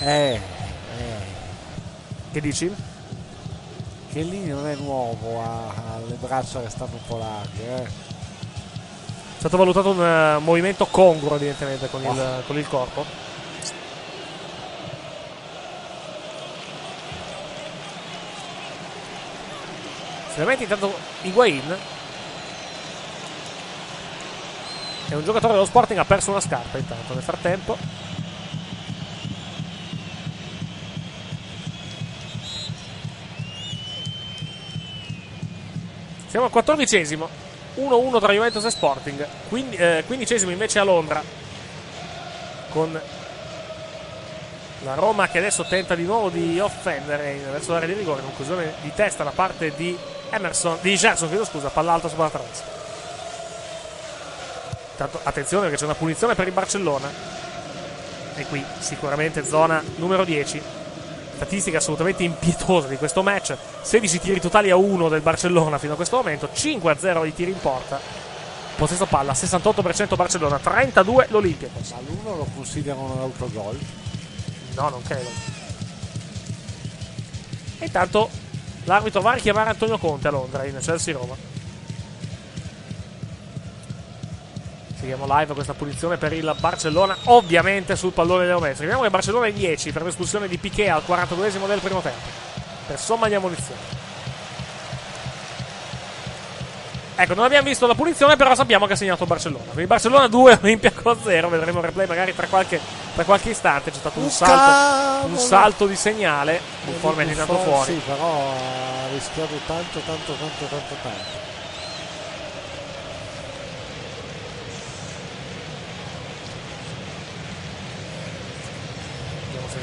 [0.00, 0.40] Eh,
[0.98, 1.20] eh.
[2.32, 2.74] Che dici?
[4.10, 8.09] Che lì non è nuovo, ha, ha le braccia che stanno un po' larghe, eh.
[9.40, 13.06] È stato valutato un eh, movimento congruo, evidentemente, con il, con il corpo.
[20.28, 21.76] Finalmente intanto Higuain
[25.08, 27.78] è un giocatore dello Sporting ha perso una scarpa intanto nel frattempo.
[36.26, 39.26] Siamo al quattordicesimo 1-1 tra Juventus e Sporting.
[39.48, 41.22] Quindi, eh, quindicesimo invece a Londra.
[42.70, 43.00] Con
[44.82, 48.90] la Roma che adesso tenta di nuovo di offendere verso l'area di rigore conclusione di
[48.94, 49.96] testa da parte di
[50.30, 52.62] Emerson di Gerson chiedo scusa palla alta sulla traversa
[54.92, 57.10] Intanto, attenzione perché c'è una punizione per il Barcellona.
[58.36, 60.79] E qui sicuramente zona numero 10
[61.40, 65.96] statistica assolutamente impietosa di questo match 16 tiri totali a 1 del Barcellona fino a
[65.96, 67.98] questo momento 5 a 0 di tiri in porta
[68.76, 73.78] possesso palla 68% Barcellona 32 l'Olympiacos Ma l'uno lo considerano un autogol?
[74.74, 75.28] No, non credo.
[77.78, 78.30] E intanto
[78.84, 81.49] l'arbitro va a richiamare Antonio Conte a Londra in Chelsea Roma.
[85.00, 88.80] Seguiamo live questa punizione per il Barcellona, ovviamente sul pallone Leo Messi.
[88.80, 92.28] Vediamo che Barcellona è 10 per l'espulsione di Piquet al 42esimo del primo tempo.
[92.86, 93.80] Per somma di ammonizione.
[97.14, 99.64] Ecco, non abbiamo visto la punizione, però sappiamo che ha segnato Barcellona.
[99.64, 101.48] Quindi Barcellona 2, Olimpiaco 0.
[101.48, 102.78] Vedremo il replay magari tra qualche,
[103.14, 103.90] tra qualche istante.
[103.90, 106.60] C'è stato un, salto, un salto di segnale.
[106.84, 107.92] Buffon è Buffon, fuori.
[107.92, 111.59] Sì, però ha rischiato tanto, tanto, tanto, tanto, tanto.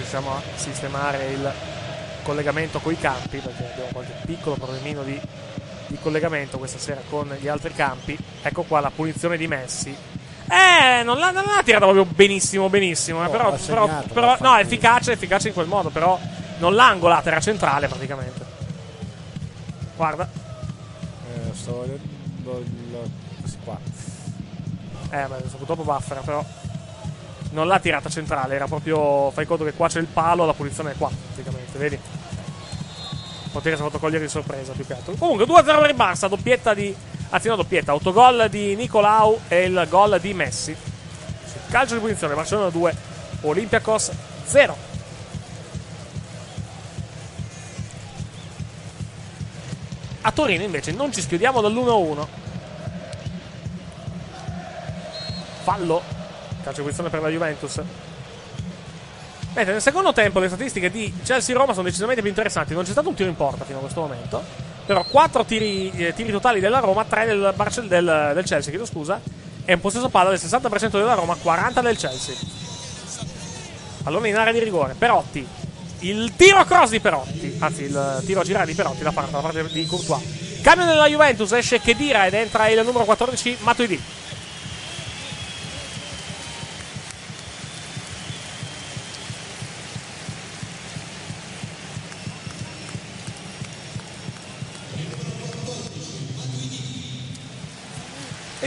[0.09, 1.51] Riusciamo a sistemare il
[2.23, 5.19] collegamento con i campi, perché abbiamo qualche piccolo problemino di,
[5.88, 8.17] di collegamento questa sera con gli altri campi.
[8.41, 9.93] Ecco qua la punizione di Messi.
[10.49, 13.21] Eh, non l'ha, non l'ha tirata proprio benissimo, benissimo.
[13.21, 16.17] eh, Oh, però, però- segnato, però- l'ha no, è efficace, efficace in quel modo, però
[16.59, 18.45] non l'ha angolata, era centrale praticamente.
[19.97, 20.29] Guarda,
[21.34, 23.09] Eh, sto vedendo il.
[23.65, 23.77] Qua.
[25.09, 26.43] eh, adesso purtroppo buffera, però
[27.52, 29.32] non l'ha tirata centrale, era proprio.
[29.32, 31.99] Fai conto che qua c'è il palo, la punizione è qua, praticamente, vedi?
[33.52, 35.14] Potere si è fatto cogliere di sorpresa più che altro.
[35.14, 36.95] Comunque 2-0 per il Barça, doppietta di.
[37.30, 40.76] Anzi, no, doppietta, autogol di Nicolau e il gol di Messi.
[41.69, 42.95] Calcio di punizione, Barcellona 2,
[43.41, 44.11] Olympiacos
[44.45, 44.78] 0.
[50.22, 52.28] A Torino invece non ci schiudiamo dall'1-1.
[55.64, 56.16] Fallo.
[56.68, 57.80] Calcio punizione per la Juventus.
[59.53, 62.73] Mentre nel secondo tempo le statistiche di Chelsea-Roma sono decisamente più interessanti.
[62.73, 64.44] Non c'è stato un tiro in porta fino a questo momento.
[64.85, 68.85] Però 4 tiri, eh, tiri totali della Roma, 3 del, Barcel- del, del Chelsea, chiedo
[68.85, 69.22] scusa.
[69.64, 72.35] E un possesso palla del 60% della Roma, 40 del Chelsea.
[74.03, 74.94] Pallone in area di rigore.
[74.98, 75.48] Perotti.
[75.99, 77.56] Il tiro cross di Perotti.
[77.60, 80.22] Anzi, il tiro a girare di Perotti da parte, da parte di Courtois.
[80.61, 81.53] Cambio nella Juventus.
[81.53, 84.02] Esce Chedira ed entra il numero 14 Matuidi.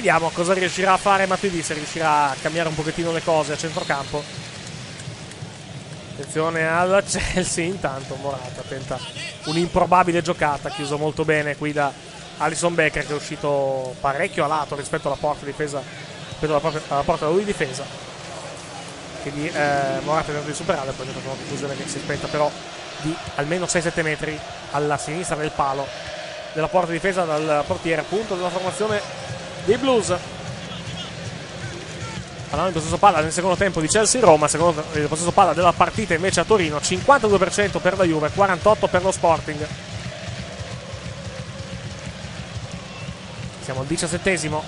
[0.01, 3.57] Vediamo cosa riuscirà a fare Matuidi, se riuscirà a cambiare un pochettino le cose a
[3.59, 4.25] centrocampo.
[6.13, 8.99] Attenzione al Chelsea, intanto Morata tenta
[9.45, 11.93] un'improbabile giocata, chiuso molto bene qui da
[12.39, 15.83] Alison Becker che è uscito parecchio a lato rispetto alla porta difesa,
[16.29, 17.85] rispetto alla, porta, alla porta lui difesa.
[19.23, 22.01] Che di, eh, Morata tenta di superare, poi c'è stata una conclusione che si è
[22.01, 22.51] spenta però
[23.03, 24.41] di almeno 6-7 metri
[24.71, 25.87] alla sinistra del palo
[26.55, 30.15] della porta difesa dal portiere, appunto della formazione dei Blues.
[32.51, 36.15] Allora, il possesso palla nel secondo tempo di Chelsea-Roma, secondo il possesso palla della partita
[36.15, 39.67] invece a Torino, 52% per la Juve, 48% per lo Sporting.
[43.63, 44.65] Siamo al diciassettesimo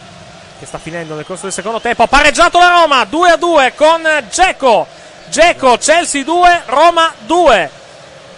[0.60, 2.05] che sta finendo nel corso del secondo tempo.
[2.05, 4.01] Ha pareggiato la Roma 2-2 con
[4.31, 4.86] Geco.
[5.28, 7.70] Geco, Chelsea 2, Roma 2.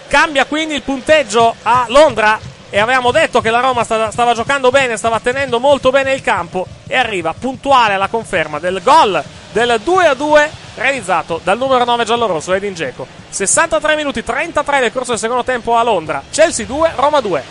[0.08, 2.40] Cambia quindi il punteggio a Londra
[2.74, 6.22] e avevamo detto che la Roma stava, stava, giocando bene, stava tenendo molto bene il
[6.22, 9.22] campo e arriva puntuale alla conferma del gol
[9.52, 13.06] del 2-2 realizzato dal numero 9 giallorosso Edin Dzeko.
[13.28, 16.20] 63 minuti 33 nel corso del secondo tempo a Londra.
[16.32, 17.44] Chelsea 2, Roma 2.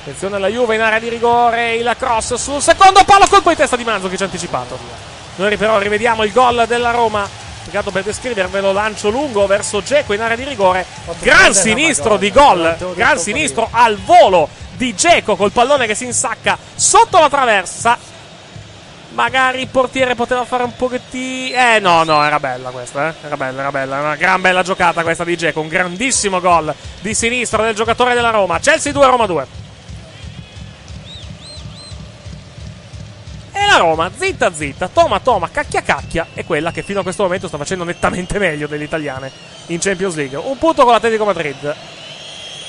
[0.00, 3.76] Attenzione alla Juve in area di rigore, il cross sul secondo palo, colpo di testa
[3.76, 4.78] di Manzo che ci ha anticipato.
[5.36, 7.28] Noi però rivediamo il gol della Roma
[7.62, 10.84] Spiegato per descrivervelo, lancio lungo verso Geco in area di rigore.
[11.20, 16.58] Gran sinistro di gol, gran sinistro al volo di Geco col pallone che si insacca
[16.74, 17.96] sotto la traversa.
[19.10, 21.56] Magari il portiere poteva fare un pochettino.
[21.56, 23.14] Eh, no, no, era bella questa, eh.
[23.26, 24.00] Era bella, era bella.
[24.00, 25.60] Una gran bella giocata questa di Geco.
[25.60, 28.58] Un grandissimo gol di sinistro del giocatore della Roma.
[28.58, 29.46] Chelsea 2, Roma 2.
[33.72, 37.48] La Roma, zitta zitta, toma toma, cacchia cacchia, è quella che fino a questo momento
[37.48, 39.30] sta facendo nettamente meglio delle italiane
[39.66, 40.36] in Champions League.
[40.36, 41.74] Un punto con l'Atletico Madrid.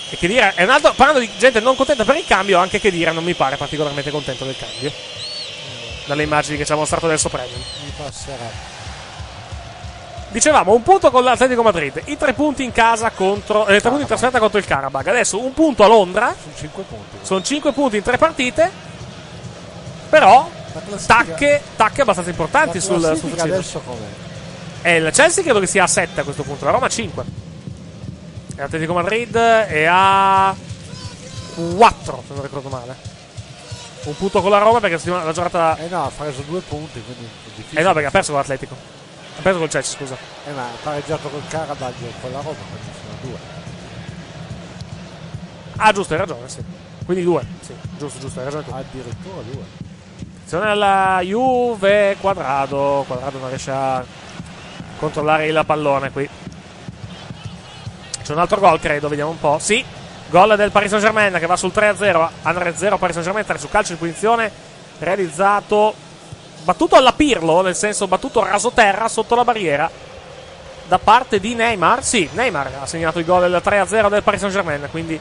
[0.09, 2.79] E che dire, è un altro, parlando di gente non contenta per il cambio, anche
[2.79, 4.91] che dire non mi pare particolarmente contento del cambio.
[6.05, 7.59] Dalle immagini che ci ha mostrato adesso Premium.
[7.83, 8.71] Mi passerà.
[10.29, 13.67] Dicevamo un punto con l'Atletico Madrid, i tre punti in casa contro.
[13.67, 15.07] Eh, tre punti in trasferta contro il Karabakh.
[15.07, 16.33] Adesso un punto a Londra.
[16.41, 17.17] Sono 5 punti.
[17.21, 18.71] Sono 5 punti in tre partite.
[20.09, 20.49] Però
[21.05, 23.53] tacche, tacche abbastanza importanti sul, sul Frizzino.
[23.53, 23.97] adesso com'è?
[24.81, 27.23] E il Chelsea credo che sia a 7 a questo punto, la Roma a 5.
[28.55, 30.55] E l'Atletico Madrid è a
[31.77, 32.95] 4, se non ricordo male.
[34.03, 35.77] Un punto con la Roma perché la giornata.
[35.77, 37.79] Eh no, ha preso due punti, quindi è difficile.
[37.79, 38.75] Eh no, perché ha perso con l'Atletico.
[39.37, 40.17] Ha perso col Chelsea, scusa.
[40.45, 43.37] Eh ma ha pareggiato col Karabakh e con la Roma, quindi sono due.
[45.77, 46.63] Ah, giusto, hai ragione, sì.
[47.05, 47.45] Quindi 2.
[47.61, 48.71] Sì, giusto, giusto, hai ragione tu.
[48.71, 49.63] Addirittura due.
[50.45, 53.05] Attenzione alla Juve, quadrado.
[53.07, 54.03] Quadrado non riesce a
[54.99, 56.29] controllare il pallone qui.
[58.21, 59.57] C'è un altro gol, credo, vediamo un po'.
[59.59, 59.83] Sì,
[60.29, 62.29] gol del Paris Saint Germain che va sul 3-0.
[62.41, 64.51] Andrea 0, Paris Saint Germain 3 su calcio di punizione.
[64.99, 65.93] Realizzato,
[66.63, 69.89] battuto alla Pirlo, nel senso battuto rasoterra sotto la barriera.
[70.89, 72.03] Da parte di Neymar.
[72.03, 74.89] Sì, Neymar ha segnato il gol del 3-0 del Paris Saint Germain.
[74.91, 75.17] Quindi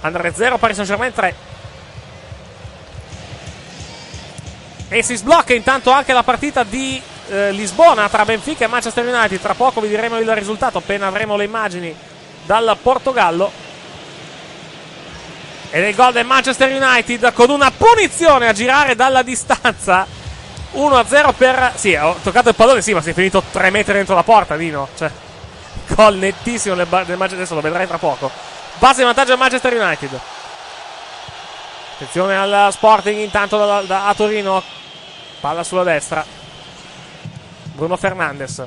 [0.00, 1.60] Andrea 0, Paris Saint Germain 3.
[4.92, 7.00] E si sblocca intanto anche la partita di
[7.30, 9.40] eh, Lisbona tra Benfica e Manchester United.
[9.40, 11.96] Tra poco vi diremo il risultato appena avremo le immagini
[12.44, 13.50] dal Portogallo.
[15.70, 20.06] Ed è il gol del Manchester United con una punizione a girare dalla distanza.
[20.74, 21.72] 1-0 per...
[21.74, 24.56] Sì, ho toccato il pallone, sì, ma si è finito 3 metri dentro la porta,
[24.56, 24.88] Dino.
[24.94, 25.10] Cioè,
[25.96, 28.30] gol nettissimo del, Manchester, adesso lo vedrai tra poco.
[28.78, 30.20] Passa in vantaggio al Manchester United.
[31.94, 34.80] Attenzione al Sporting intanto da, da- a Torino.
[35.42, 36.24] Palla sulla destra.
[37.74, 38.62] Bruno Fernandes.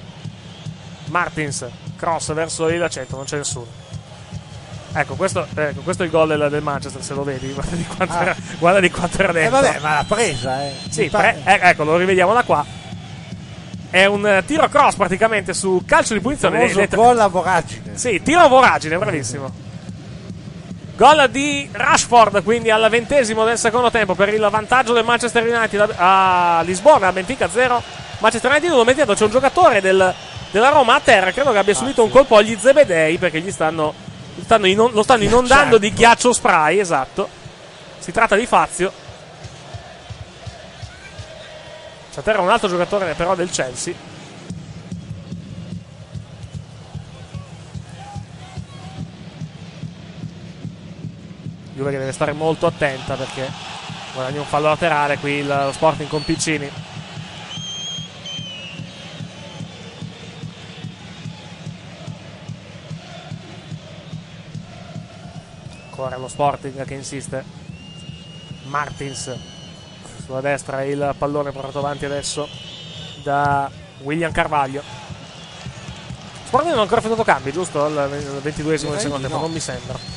[1.06, 1.66] Martins.
[1.96, 3.66] Cross verso il centro, non c'è nessuno.
[4.94, 7.48] Ecco, questo, ecco, questo è il gol del, del Manchester, se lo vedi.
[7.56, 8.22] Guarda di quanto, Ah.
[8.22, 9.62] era, guarda di quanto era Eh dentro.
[9.62, 10.74] vabbè, ma l'ha presa, eh.
[10.90, 12.66] Sì, pre- eh, ecco, lo rivediamo da qua.
[13.90, 16.60] È un eh, tiro cross praticamente su calcio di punizione.
[16.60, 17.98] Vedete- gol a voragine.
[17.98, 19.64] Sì, tiro a voragine, bravissimo.
[20.96, 25.94] Gol di Rashford, quindi al ventesimo del secondo tempo per il vantaggio del Manchester United
[25.98, 27.82] a Lisbona, a Benfica 0.
[28.20, 30.14] Manchester United 1, mettendo c'è un giocatore del-
[30.52, 33.94] della Roma a terra, credo che abbia subito un colpo agli zebedei perché gli stanno,
[34.42, 37.28] stanno inon- lo stanno inondando di ghiaccio spray, esatto.
[38.00, 38.92] Si tratta di Fazio.
[42.14, 43.94] C'è a terra un altro giocatore però del Chelsea.
[51.76, 53.52] Juve che deve stare molto attenta perché
[54.14, 56.72] guadagna un fallo laterale qui il, lo Sporting con Piccini.
[65.90, 67.44] Ancora lo Sporting che insiste.
[68.68, 69.38] Martins
[70.24, 72.48] sulla destra il pallone portato avanti adesso
[73.22, 73.70] da
[74.04, 74.82] William Carvaglio.
[76.46, 77.84] Sporting non ha ancora effettuato cambi, giusto?
[77.84, 78.10] Al
[78.42, 79.42] 22esimo del secondo tempo, no.
[79.42, 80.15] non mi sembra.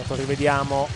[0.00, 0.88] Intanto rivediamo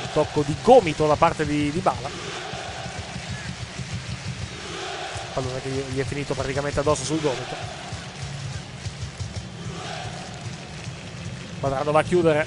[0.00, 2.08] un tocco di gomito da parte di, di Bala.
[5.34, 7.54] Pallone che gli è finito praticamente addosso sul gomito.
[11.60, 12.46] Quadrado va a chiudere.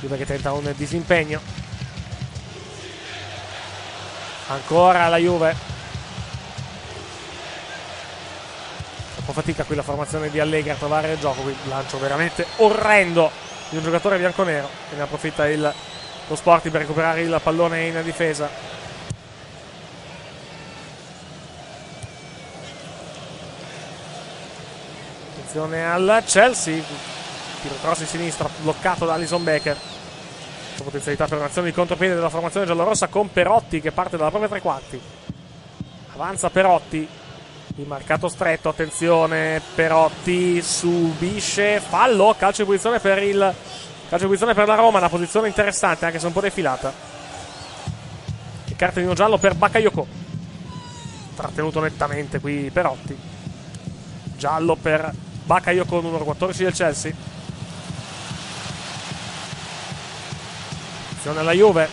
[0.00, 1.40] Juve che tenta un disimpegno.
[4.48, 5.69] Ancora la Juve.
[9.32, 11.42] Po' fatica qui la formazione di Allegri a trovare il gioco.
[11.42, 13.30] Qui lancio veramente orrendo
[13.68, 14.68] di un giocatore bianconero.
[14.88, 15.60] Che ne approfitta il,
[16.26, 18.48] lo Sporting per recuperare il pallone in difesa.
[25.32, 26.82] Attenzione al Chelsea.
[27.62, 29.76] Tiro cross in sinistra bloccato da Alison Becker.
[30.76, 34.48] C'è potenzialità per un'azione di contropiede della formazione giallorossa con Perotti che parte dalla propria
[34.48, 35.00] tre quarti.
[36.14, 37.18] Avanza Perotti.
[37.76, 44.54] Il marcato stretto, attenzione, Perotti subisce fallo, calcio di posizione per il calcio di posizione
[44.54, 46.92] per la Roma, una posizione interessante anche se un po' defilata.
[48.66, 50.06] E cartellino giallo per Bakayoko.
[51.36, 53.16] Trattenuto nettamente qui Perotti.
[54.36, 55.12] Giallo per
[55.44, 57.12] Bakayoko numero 14 del Chelsea.
[61.06, 61.88] Attenzione alla Juve.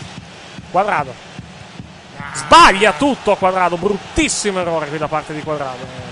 [0.70, 1.27] Quadrado.
[2.38, 6.08] Sbaglia tutto Quadrado, bruttissimo errore qui da parte di Quadrado.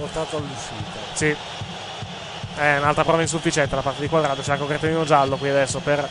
[0.00, 0.98] portato all'uscita.
[1.12, 1.36] Sì.
[2.54, 4.40] È un'altra prova insufficiente da parte di Quadrado.
[4.40, 6.06] C'è anche un cartellino giallo qui adesso per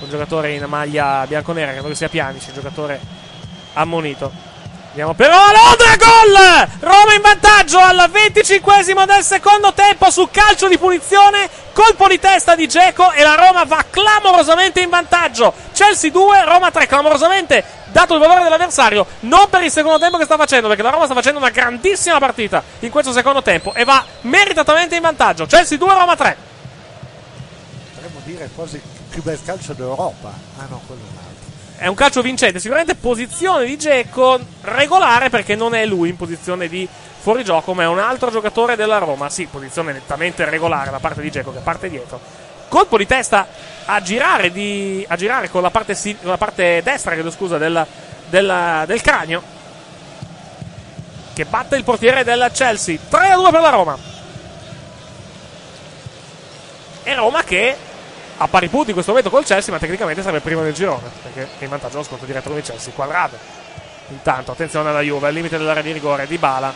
[0.00, 1.72] un giocatore in maglia bianconera.
[1.72, 3.00] Credo che sia Pianici, giocatore
[3.74, 4.49] ammonito.
[4.90, 6.68] Andiamo però a Londra, gol!
[6.80, 12.56] Roma in vantaggio al 25 del secondo tempo su calcio di punizione, colpo di testa
[12.56, 15.54] di Geco e la Roma va clamorosamente in vantaggio.
[15.72, 17.62] Chelsea 2, Roma 3, clamorosamente
[17.92, 21.04] dato il valore dell'avversario, non per il secondo tempo che sta facendo, perché la Roma
[21.04, 25.46] sta facendo una grandissima partita in questo secondo tempo e va meritatamente in vantaggio.
[25.46, 26.36] Chelsea 2, Roma 3.
[27.94, 30.32] Potremmo dire quasi il più bel calcio d'Europa.
[30.58, 31.19] Ah no, quello altro.
[31.80, 36.68] È un calcio vincente, sicuramente posizione di Geco regolare perché non è lui in posizione
[36.68, 36.86] di
[37.20, 39.30] fuorigioco, ma è un altro giocatore della Roma.
[39.30, 42.20] Sì, posizione nettamente regolare da parte di Geco che parte dietro.
[42.68, 43.46] Colpo di testa
[43.86, 47.86] a girare, di- a girare con, la parte con la parte destra chiedo scusa, del,
[48.28, 49.42] del- del cranio.
[51.32, 52.98] Che batte il portiere del Chelsea.
[53.08, 53.96] 3 a 2 per la Roma.
[57.04, 57.74] E Roma che
[58.42, 61.48] a pari punti in questo momento col Chelsea, ma tecnicamente sarebbe primo del girone, perché
[61.58, 62.90] è in vantaggio lo sconto diretto con il Chelsea.
[62.94, 63.36] Quadrado.
[64.08, 66.72] Intanto, attenzione alla Juve, al limite dell'area di rigore di Bala.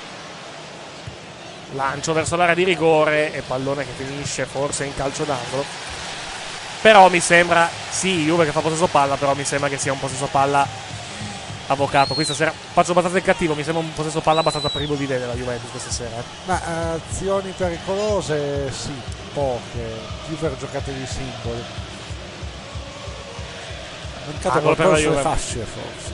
[1.72, 5.64] Lancio verso l'area di rigore e pallone che finisce forse in calcio d'angolo.
[6.82, 9.98] Però mi sembra, sì, Juve che fa possesso palla, però mi sembra che sia un
[9.98, 10.68] possesso palla
[11.68, 12.12] avvocato.
[12.12, 15.18] Questa sera faccio abbastanza il cattivo, mi sembra un possesso palla abbastanza privo di idee
[15.18, 16.18] della Juventus questa sera.
[16.18, 16.22] eh.
[16.44, 18.92] Ma eh, azioni pericolose, sì,
[19.34, 19.92] poche.
[20.26, 21.62] Più per giocate di simboli.
[24.26, 26.12] Mancato qualcosa sulle fasce, forse.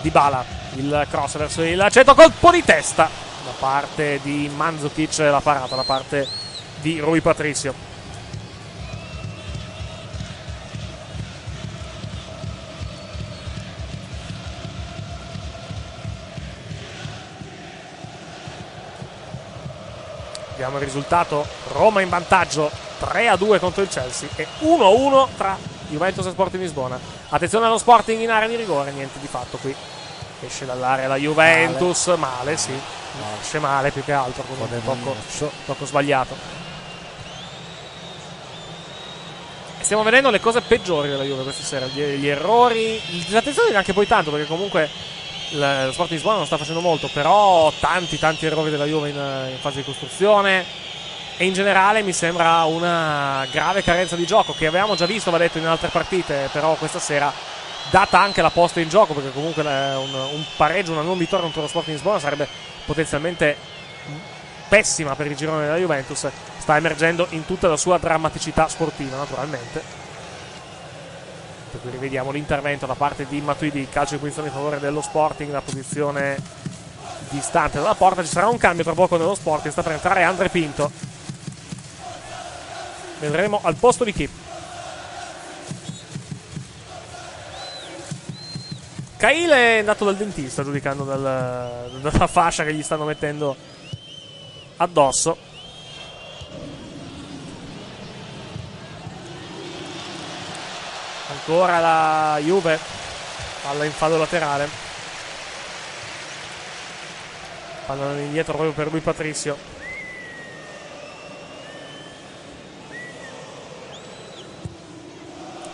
[0.00, 0.44] Di Bala,
[0.76, 3.08] il cross verso il centro, colpo di testa
[3.44, 6.26] da parte di Mandzukic, la parata da parte
[6.80, 7.91] di Rui Patricio.
[20.62, 21.44] Vediamo il risultato.
[21.72, 22.70] Roma in vantaggio
[23.00, 25.58] 3 a 2 contro il Chelsea e 1 a 1 tra
[25.88, 26.96] Juventus e Sporting Lisbona.
[27.30, 29.74] Attenzione allo Sporting in area di rigore, niente di fatto qui.
[30.40, 32.78] Esce dall'area la Juventus, male, sì.
[33.40, 35.16] Esce male più che altro con un tocco,
[35.66, 36.36] tocco sbagliato.
[39.80, 43.92] E Stiamo vedendo le cose peggiori della Juve questa sera, gli, gli errori, l'attenzione neanche
[43.92, 44.88] poi tanto perché comunque
[45.52, 49.48] il- lo Sporting Lisbona non sta facendo molto, però tanti tanti errori della Juve in,
[49.50, 50.64] in fase di costruzione
[51.36, 55.38] e in generale mi sembra una grave carenza di gioco che avevamo già visto, va
[55.38, 57.32] detto, in altre partite, però questa sera
[57.90, 61.44] data anche la posta in gioco perché comunque eh, un, un pareggio, una non vittoria
[61.44, 62.48] contro lo Sporting Lisbona sarebbe
[62.84, 63.56] potenzialmente
[64.68, 70.01] pessima per il girone della Juventus, sta emergendo in tutta la sua drammaticità sportiva naturalmente.
[71.72, 75.50] Per cui rivediamo l'intervento da parte di Matuidi, calcio di punizione in favore dello Sporting,
[75.50, 76.36] la posizione
[77.30, 78.22] distante dalla porta.
[78.22, 79.66] Ci sarà un cambio tra poco nello sport.
[79.70, 80.90] Sta per entrare Andre Pinto.
[83.20, 84.28] Vedremo al posto di chi.
[89.16, 93.56] Cail è andato dal dentista giudicando dal- dalla fascia che gli stanno mettendo
[94.76, 95.50] addosso.
[101.44, 102.78] Ancora la Juve
[103.62, 104.68] palla in fallo laterale.
[107.84, 109.56] Palla indietro proprio per lui Patrizio.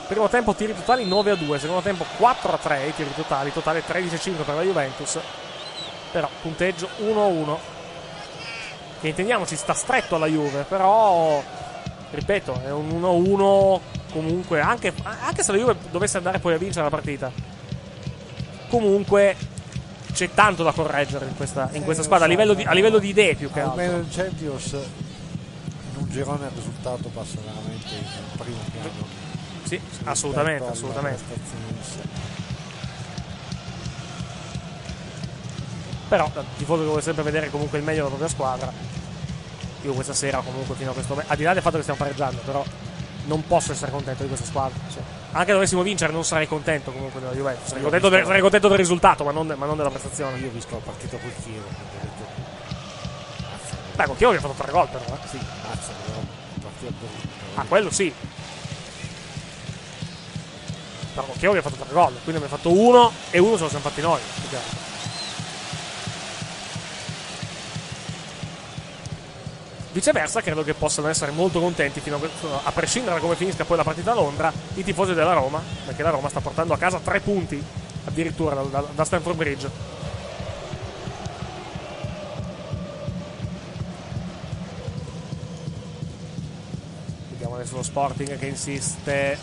[0.07, 3.53] Primo tempo tiri totali 9 a 2, secondo tempo 4 a 3 i tiri totali,
[3.53, 5.19] totale 13 a 5 per la Juventus.
[6.11, 7.61] Però punteggio 1 a 1.
[9.03, 11.43] Che intendiamoci sta stretto alla Juve, però
[12.11, 13.81] ripeto, è un 1 a 1
[14.13, 17.31] comunque, anche, anche se la Juve dovesse andare poi a vincere la partita.
[18.69, 19.37] Comunque
[20.13, 23.09] c'è tanto da correggere in questa, in questa squadra a livello, di, a livello di
[23.09, 23.81] idee più che altro.
[23.81, 29.07] Almeno in Champions in un girone il risultato passa veramente in primo piano.
[29.65, 31.23] Sì, assolutamente, assolutamente.
[36.09, 38.73] Però da tifoso che vuole sempre vedere comunque il meglio della propria squadra.
[39.83, 42.01] Io questa sera comunque fino a questo momento, al di là del fatto che stiamo
[42.01, 42.65] pareggiando, però
[43.29, 44.79] non posso essere contento di questa squadra.
[44.93, 45.03] Cioè,
[45.33, 47.69] anche dovessimo vincere non sarei contento comunque della Juventus.
[47.69, 50.39] Sarei contento, del, sarei contento del risultato, ma non, ma non della prestazione.
[50.39, 51.67] Io ho visto la partita col Chievo,
[53.95, 55.05] Beh, con Chievo che ha fatto tre gol però.
[55.05, 55.29] eh.
[55.29, 56.19] sì, però
[56.63, 56.95] partita.
[57.55, 58.13] Ah, quello sì.
[61.15, 63.63] Però con Chievo che ha fatto tre gol, quindi abbiamo fatto uno e uno ce
[63.63, 64.21] lo siamo fatti noi.
[64.49, 64.59] più
[69.91, 72.19] Viceversa, credo che possano essere molto contenti, a,
[72.63, 76.03] a prescindere da come finisca poi la partita a Londra, i tifosi della Roma, perché
[76.03, 77.63] la Roma sta portando a casa tre punti
[78.05, 79.71] addirittura da, da, da Stamford Bridge.
[87.31, 89.39] Vediamo adesso lo Sporting che insiste,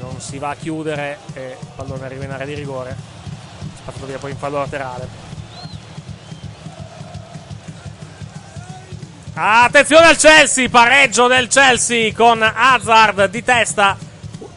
[0.00, 2.96] non si va a chiudere e il pallone arriva in area di rigore,
[3.76, 5.23] spazzato via poi in fallo laterale.
[9.36, 13.98] Attenzione al Chelsea, pareggio del Chelsea con Hazard di testa.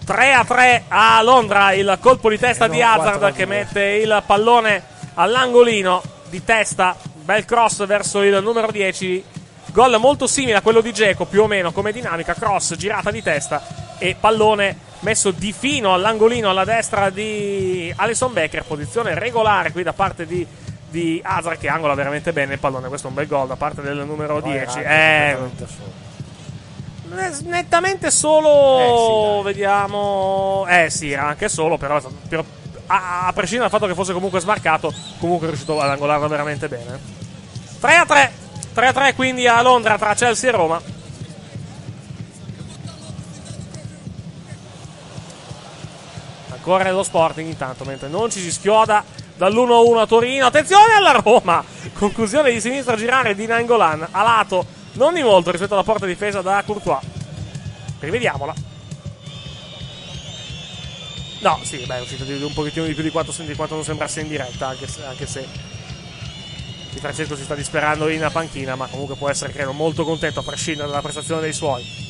[0.05, 3.35] 3 a 3 a Londra, il colpo di testa E di non 4 a Hazard
[3.35, 3.55] che 2.
[3.55, 4.83] mette il pallone
[5.15, 6.95] all'angolino di testa.
[7.23, 9.23] Bel cross verso il numero 10.
[9.71, 12.35] Gol molto simile a quello di Geco, più o meno come dinamica.
[12.35, 18.63] Cross girata di testa e pallone messo di fino all'angolino alla destra di Alison Becker.
[18.63, 20.45] Posizione regolare qui da parte di,
[20.89, 22.87] di Hazard che angola veramente bene il pallone.
[22.87, 24.77] Questo è un bel gol da parte del numero Però era 10.
[24.77, 27.49] anche Eh, completamente solo.
[27.51, 29.41] nettamente solo.
[29.43, 30.65] vediamo.
[30.67, 32.43] Eh sì, era anche solo, però, però
[32.87, 36.67] a, a prescindere dal fatto che fosse comunque smarcato, comunque è riuscito ad angolarlo veramente
[36.67, 36.99] bene.
[37.79, 38.31] 3 a 3.
[38.73, 40.81] 3 a 3 quindi a Londra tra Chelsea e Roma.
[46.51, 49.03] Ancora nello Sporting intanto, mentre non ci si schioda
[49.37, 50.45] dall'1-1 a Torino.
[50.45, 51.63] Attenzione alla Roma!
[51.93, 56.41] Conclusione di sinistra girare di Nangolan a lato, non di molto rispetto alla porta difesa
[56.41, 57.01] da Courtois.
[57.99, 58.53] Rivediamola.
[61.39, 63.75] No, sì, beh, è uscito di, di un pochettino di più di quanto, di quanto
[63.75, 65.47] non sembrasse in diretta, anche se, anche se
[66.91, 70.43] Di Francesco si sta disperando in panchina, ma comunque può essere, credo, molto contento a
[70.43, 72.06] prescindere dalla prestazione dei suoi.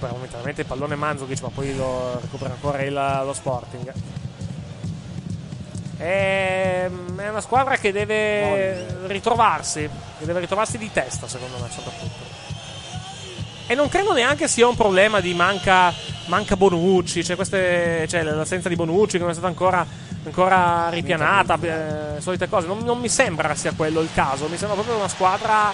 [0.00, 3.92] Recupera momentaneamente il pallone Manzovic, ma poi lo recupera ancora il- lo Sporting.
[5.98, 9.86] È, è una squadra che deve ritrovarsi,
[10.18, 12.24] che deve ritrovarsi di testa, secondo me, soprattutto.
[13.66, 15.92] E non credo neanche sia un problema di manca,
[16.26, 19.86] manca Bonucci, cioè, queste, cioè l'assenza di Bonucci che non è stata ancora,
[20.24, 22.66] ancora ripianata, eh, solite cose.
[22.66, 25.72] Non, non mi sembra sia quello il caso, mi sembra proprio una squadra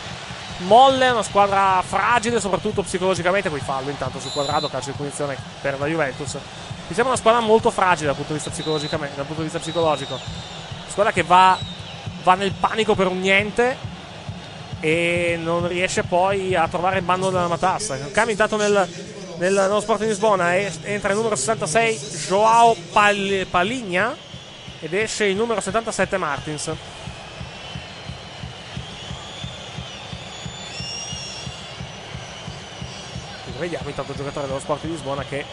[0.59, 3.51] molle, una squadra fragile, soprattutto psicologicamente.
[3.51, 6.37] Poi fallo intanto sul quadrato, calcio di punizione per la Juventus.
[6.87, 10.19] Sembra una squadra molto fragile dal punto di vista, dal punto di vista psicologico.
[10.89, 11.59] Squadra che va,
[12.23, 13.95] va nel panico per un niente
[14.81, 17.99] e non riesce poi a trovare il bando della matassa.
[18.13, 18.89] Cambia intanto nel,
[19.39, 24.17] nel, nello Sport di Lisbona entra il numero 66 Joao Pal- Paligna
[24.81, 26.71] ed esce il numero 77 Martins.
[33.59, 35.45] Vediamo intanto il giocatore dello Sport di Lisbona che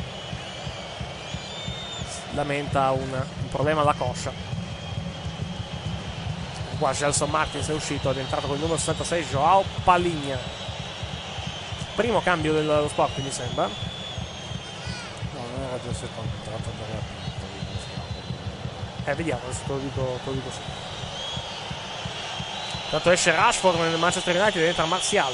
[2.32, 4.32] lamenta un, un problema alla coscia.
[6.78, 10.38] Qua Gelson Martins è uscito ed è entrato con il numero 66 Joao Paligna.
[11.96, 13.70] Primo cambio dello Sport mi sembra.
[15.82, 17.34] Questo è il contratto andare a punto.
[19.10, 20.92] Eh, vediamo, adesso te lo dico, te lo dico subito.
[22.90, 25.34] Tanto esce Rashford nel Manchester United ed entra Martial.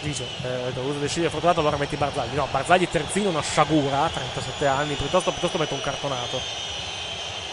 [0.00, 2.34] Dice, eh, dovuto decidere fortunato allora metti Barzagli.
[2.34, 6.40] No, Barzagli terzino, una sciagura, 37 anni, piuttosto, piuttosto metto un cartonato.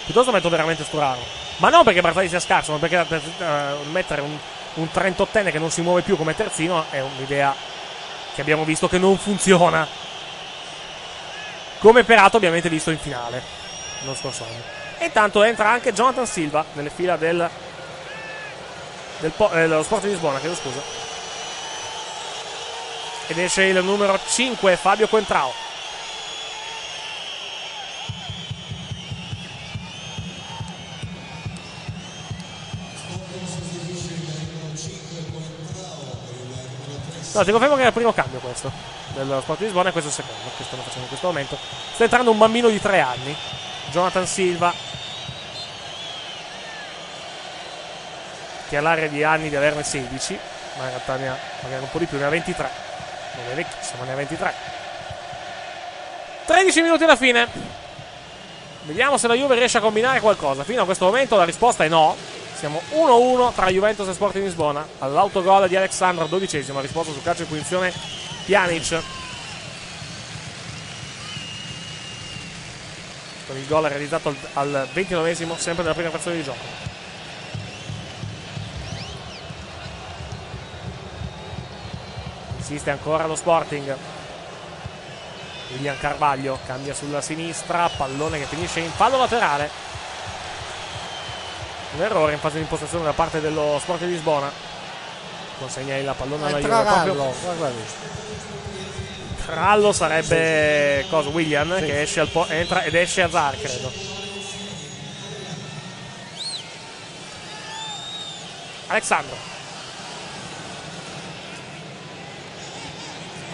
[0.05, 1.21] Piuttosto metto veramente Sturaro.
[1.57, 4.37] Ma non perché Barzagli sia scarso, ma perché per, eh, mettere un,
[4.75, 7.55] un 38enne che non si muove più come terzino è un'idea
[8.35, 9.87] che abbiamo visto che non funziona.
[11.79, 13.41] Come peraltro ovviamente visto in finale
[14.03, 14.83] lo scorso anno.
[14.97, 17.49] E intanto entra anche Jonathan Silva nelle fila del,
[19.19, 21.04] del eh, dello Sport di Lisbona, chiedo scusa.
[23.27, 25.51] Ed esce il numero 5 Fabio Quentrao.
[37.33, 38.71] No, ti confermo che è il primo cambio questo
[39.15, 41.57] dello Sport di Lisbona e questo è il secondo che stanno facendo in questo momento.
[41.93, 43.35] Sta entrando un bambino di tre anni,
[43.91, 44.73] Jonathan Silva,
[48.69, 50.39] che ha l'area di anni di averne 16,
[50.77, 52.84] ma in realtà ne ha magari un po' di più, ne ha 23.
[53.35, 54.53] Non è vecchissimo, ne ha 23.
[56.45, 57.47] 13 minuti alla fine.
[58.83, 60.63] Vediamo se la Juve riesce a combinare qualcosa.
[60.63, 62.15] Fino a questo momento la risposta è no.
[62.55, 64.87] Siamo 1-1 tra Juventus e Sporting Lisbona.
[64.99, 66.79] All'autogol di Alexandro, dodicesimo.
[66.79, 67.91] Ha risposto sul calcio di punizione
[68.45, 69.01] Pjanic.
[73.47, 77.04] Con il gol realizzato al, al 29esimo, sempre della prima frazione di gioco.
[82.67, 83.95] Insiste ancora lo Sporting.
[85.73, 89.69] William Carvaglio cambia sulla sinistra, pallone che finisce in fallo laterale.
[91.95, 94.51] Un errore in fase di impostazione da parte dello Sport di Lisbona.
[95.59, 97.03] Consegna il pallone alla Juve.
[97.03, 97.33] Proprio.
[99.45, 101.29] Trallo sarebbe cosa?
[101.29, 103.91] William che esce al po- entra ed esce a Zar, credo.
[108.87, 109.54] Alexandro.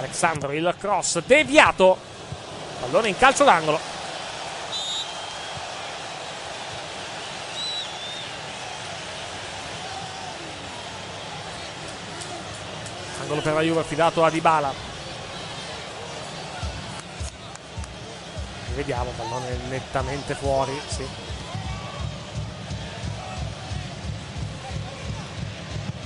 [0.02, 1.95] Alexandro il cross deviato.
[2.80, 3.80] Pallone in calcio d'angolo.
[13.22, 14.73] Angolo per la Juve affidato a Dybala.
[18.73, 21.06] Vediamo, pallone nettamente fuori, sì.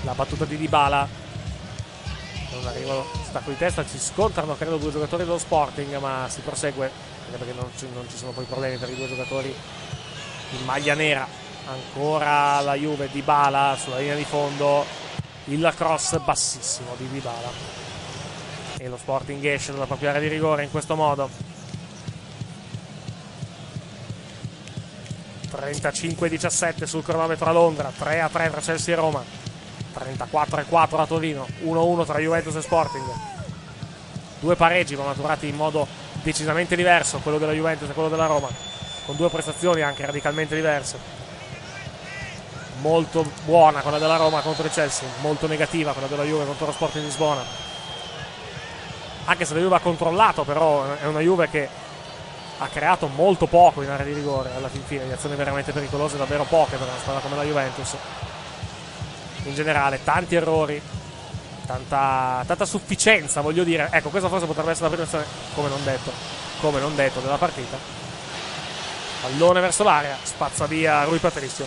[0.03, 1.24] La battuta di Dybala.
[2.55, 6.39] Non arriva lo stacco di testa, ci scontrano credo due giocatori dello Sporting, ma si
[6.39, 6.89] prosegue,
[7.25, 9.53] anche perché non ci, non ci sono poi problemi per i due giocatori
[10.51, 11.27] in maglia nera.
[11.67, 14.85] Ancora la Juve, Dybala sulla linea di fondo,
[15.45, 17.49] il cross bassissimo di Dybala.
[18.77, 21.29] E lo Sporting esce dalla propria area di rigore in questo modo.
[25.55, 29.23] 35-17 sul cronometro a Londra, 3-3 tra Chelsea e Roma,
[29.99, 33.05] 34-4 a Torino, 1-1 tra Juventus e Sporting.
[34.39, 35.87] Due pareggi ma maturati in modo
[36.21, 38.47] decisamente diverso, quello della Juventus e quello della Roma,
[39.05, 40.97] con due prestazioni anche radicalmente diverse.
[42.81, 46.71] Molto buona quella della Roma contro il Chelsea, molto negativa quella della Juve contro lo
[46.71, 47.43] Sporting di Lisbona.
[49.25, 51.67] Anche se la Juve ha controllato, però è una Juve che
[52.57, 56.17] ha creato molto poco in area di rigore alla fin fine, di azioni veramente pericolose,
[56.17, 57.95] davvero poche per una squadra come la Juventus.
[59.45, 60.81] In generale, tanti errori,
[61.65, 63.89] tanta, tanta sufficienza, voglio dire.
[63.91, 66.11] Ecco, questa forse potrebbe essere la prima azione, come non detto,
[66.59, 67.77] come non detto, della partita.
[69.21, 71.65] Pallone verso l'area, spazza via Rui Patricio.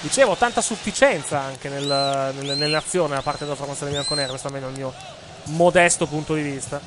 [0.00, 4.70] Dicevo, tanta sufficienza anche nel, nel, nell'azione da parte della formazione bianconera, questo almeno è
[4.70, 4.92] il mio
[5.44, 6.80] modesto punto di vista.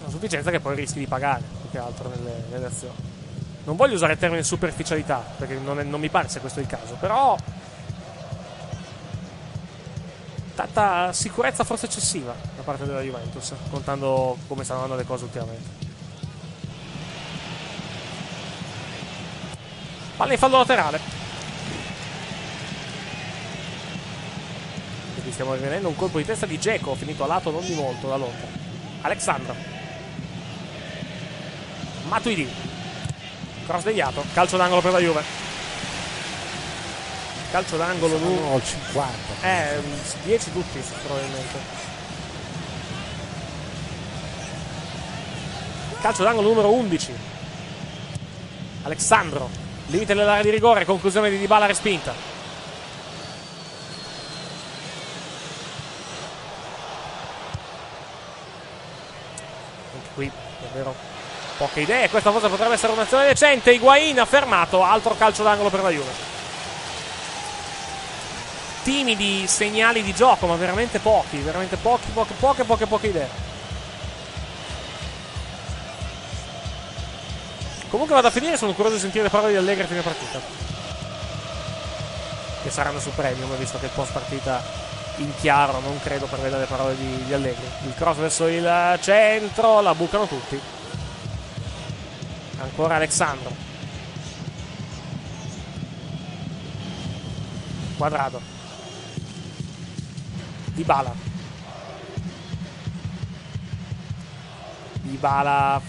[0.00, 3.09] Una sufficienza che poi rischi di pagare più che altro nelle, nelle azioni.
[3.70, 6.66] Non voglio usare il termine superficialità, perché non, è- non mi pare sia questo il
[6.66, 7.36] caso, però
[10.56, 15.68] tanta sicurezza forse eccessiva da parte della Juventus, contando come stanno andando le cose ultimamente.
[20.16, 21.00] Palla in fallo laterale.
[25.12, 28.08] Quindi stiamo rivedendo un colpo di testa di Geco, finito a lato non di molto
[28.08, 28.48] da Londra.
[29.02, 29.54] Alexandro.
[32.08, 32.69] Matuidi.
[33.70, 34.24] Cross deviato.
[34.32, 35.22] Calcio d'angolo per la Juve.
[37.52, 39.16] Calcio d'angolo numero Sono 50.
[39.42, 39.80] eh,
[40.24, 41.58] 10 tutti probabilmente.
[46.00, 47.14] Calcio d'angolo numero 11.
[48.82, 49.48] Alessandro,
[49.86, 52.12] limite dell'area di rigore, conclusione di Dybala respinta.
[59.94, 60.28] Anche qui
[60.60, 61.09] davvero
[61.60, 62.08] poche idee.
[62.08, 63.72] Questa forse potrebbe essere un'azione decente.
[63.72, 66.28] Higuain ha fermato, altro calcio d'angolo per la Juve.
[68.82, 73.28] Timidi segnali di gioco, ma veramente pochi, veramente pochi, poche, poche, poche, poche idee.
[77.90, 80.40] Comunque vado a finire, sono curioso di sentire le parole di Allegri a fine partita.
[82.62, 84.62] Che saranno su premium, visto che post partita
[85.16, 87.66] in chiaro non credo preveda le parole di, di Allegri.
[87.84, 90.78] Il cross verso il centro, la bucano tutti.
[92.60, 93.54] Ancora Alexandro.
[97.96, 98.40] Quadrado.
[100.74, 101.14] Dybala.
[105.02, 105.80] Dybala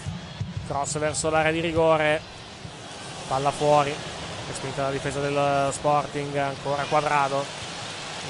[0.66, 2.20] cross verso l'area di rigore.
[3.28, 3.94] Palla fuori.
[4.48, 6.36] Respinta la difesa del Sporting.
[6.36, 7.44] Ancora quadrado.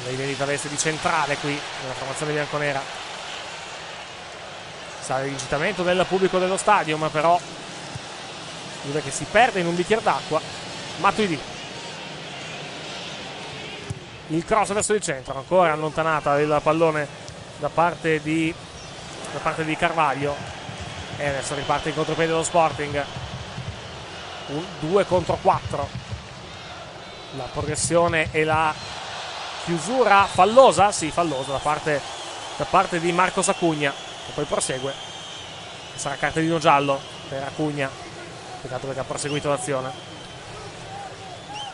[0.04, 2.80] Lei merita veste di centrale qui nella formazione bianconera.
[5.00, 7.38] Sale l'incitamento del pubblico dello stadio, ma però
[8.84, 10.40] Juve che si perde in un bicchiere d'acqua.
[10.98, 11.38] Matuidi.
[14.28, 17.06] Il cross verso il centro, ancora allontanata il pallone
[17.58, 18.52] da parte di,
[19.32, 20.34] da parte di Carvaglio.
[21.16, 23.04] E adesso riparte in contropiede dello Sporting.
[24.80, 25.88] 2 contro 4.
[27.36, 28.74] La progressione e la
[29.64, 30.92] chiusura fallosa?
[30.92, 32.00] Sì, fallosa da parte,
[32.56, 33.92] da parte di Marco Sacugna.
[33.92, 34.92] Che poi prosegue.
[35.94, 38.11] Sarà cartellino giallo per Acugna.
[38.62, 39.90] Peccato perché ha proseguito l'azione.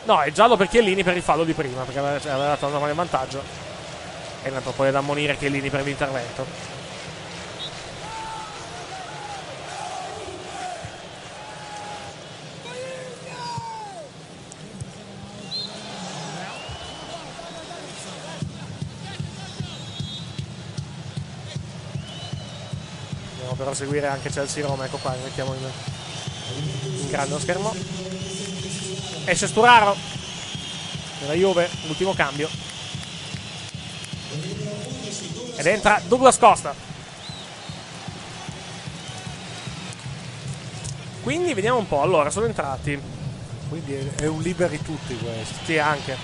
[0.05, 2.71] No, è giallo per Chiellini per il fallo di prima, perché aveva, cioè, dato un
[2.71, 3.43] normale vantaggio.
[4.41, 6.45] E andato poi ad ammonire Chiellini per l'intervento.
[23.31, 25.98] Andiamo però seguire anche Chelsea Roma, ecco qua, mettiamo in, in
[27.09, 27.75] grande lo schermo.
[29.25, 29.95] Esce Sturaro
[31.19, 32.49] della Juve, ultimo cambio.
[35.55, 36.73] Ed entra Douglas Costa.
[41.21, 42.01] Quindi vediamo un po'.
[42.01, 42.99] Allora, sono entrati.
[43.67, 45.65] Quindi è, è un liberi tutti questo.
[45.65, 46.15] Sì, anche.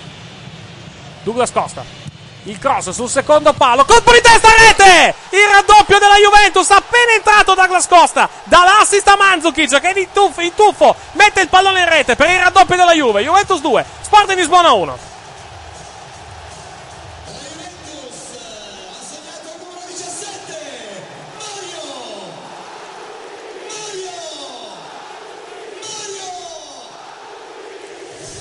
[1.24, 2.05] Douglas Costa.
[2.48, 3.86] Il cross sul secondo palo.
[3.86, 5.16] Colpo di testa rete!
[5.30, 6.70] Il raddoppio della Juventus.
[6.70, 8.30] Appena entrato Douglas Costa.
[8.44, 12.30] Dà l'assist a Mandzukic che in tuffo, in tuffo mette il pallone in rete per
[12.30, 13.24] il raddoppio della Juve.
[13.24, 13.86] Juventus 2.
[14.02, 15.15] Sporting Lisbona 1.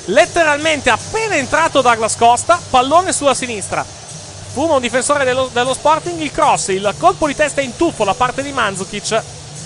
[0.06, 3.84] Letteralmente appena entrato Douglas Costa, pallone sulla sinistra.
[3.84, 8.14] Fuma un difensore dello, dello, Sporting, il cross, il colpo di testa in tuffo da
[8.14, 9.22] parte di Mandzukic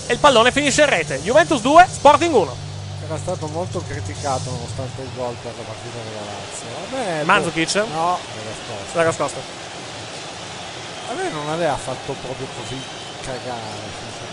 [0.06, 1.20] e il pallone finisce in rete.
[1.20, 2.56] Juventus 2, Sporting 1.
[3.04, 6.66] Era stato molto criticato nonostante il gol per la partita della Lazio.
[6.90, 7.74] Vabbè, Mandzukic?
[7.92, 8.18] No,
[8.92, 9.40] Douglas Costa.
[11.10, 12.80] A me non aveva fatto proprio così
[13.22, 13.60] cagare,
[13.98, 14.28] sinceramente.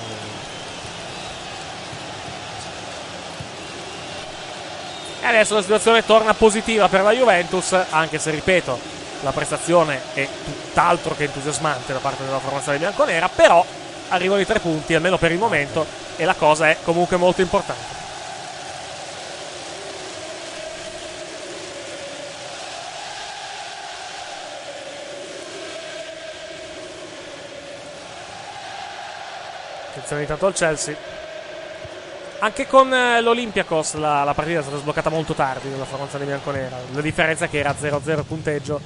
[5.25, 8.79] E adesso la situazione torna positiva per la Juventus, anche se ripeto,
[9.21, 13.65] la prestazione è tutt'altro che entusiasmante da parte della formazione bianconera, però
[14.09, 15.83] arrivano i tre punti, almeno per il momento,
[16.15, 17.93] e la cosa è comunque molto importante.
[29.89, 31.14] Attenzione intanto al Chelsea.
[32.45, 36.77] Anche con eh, l'Olympiakos la, la, partita è stata sbloccata molto tardi nella formazione bianconera.
[36.93, 38.79] La differenza è che era 0-0 il punteggio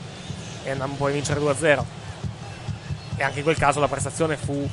[0.63, 1.83] e poi a vincere 2-0.
[3.17, 4.65] E anche in quel caso la prestazione fu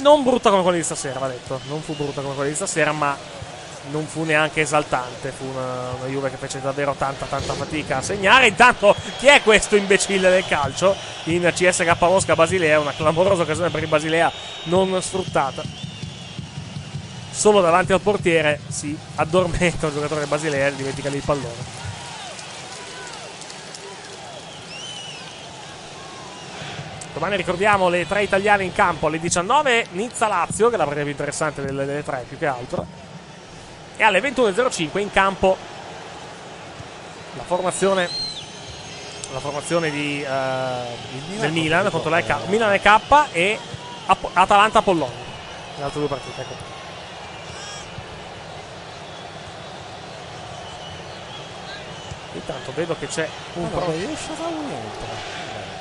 [0.00, 1.58] non brutta come quella di stasera, va detto.
[1.68, 3.16] Non fu brutta come quella di stasera, ma
[3.90, 5.30] non fu neanche esaltante.
[5.30, 8.48] Fu una, una Juve che fece davvero tanta, tanta fatica a segnare.
[8.48, 10.94] Intanto, chi è questo imbecille del calcio?
[11.24, 14.30] In CSK Mosca Basilea, una clamorosa occasione per il Basilea
[14.64, 15.89] non sfruttata
[17.30, 21.88] solo davanti al portiere si addormenta il giocatore Basilea e dimentica lì il pallone.
[27.12, 31.12] Domani ricordiamo le tre italiane in campo alle 19 Nizza-Lazio, che è la partita più
[31.12, 32.86] interessante delle, delle tre più che altro.
[33.96, 35.56] E alle 21.05 in campo
[37.36, 38.08] la formazione,
[39.32, 42.98] la formazione di, uh, del Milan contro la K, Milan e K
[43.32, 43.58] e
[44.32, 45.12] Atalanta-Pollone.
[45.76, 46.69] Le altre due partite, ecco.
[52.32, 53.92] Intanto vedo che c'è un no, pro-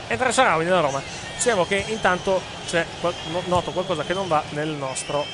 [0.08, 0.32] entra.
[0.32, 1.02] Sharawi nella Roma.
[1.36, 5.26] Dicevo che intanto c'è qual- no- noto qualcosa che non va nel nostro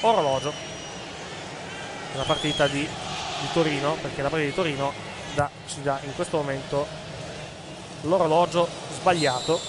[0.00, 0.52] orologio.
[2.12, 4.92] Nella partita di, di Torino, perché la partita di Torino
[5.34, 6.86] dà- ci dà in questo momento
[8.02, 8.68] l'orologio
[8.98, 9.60] sbagliato.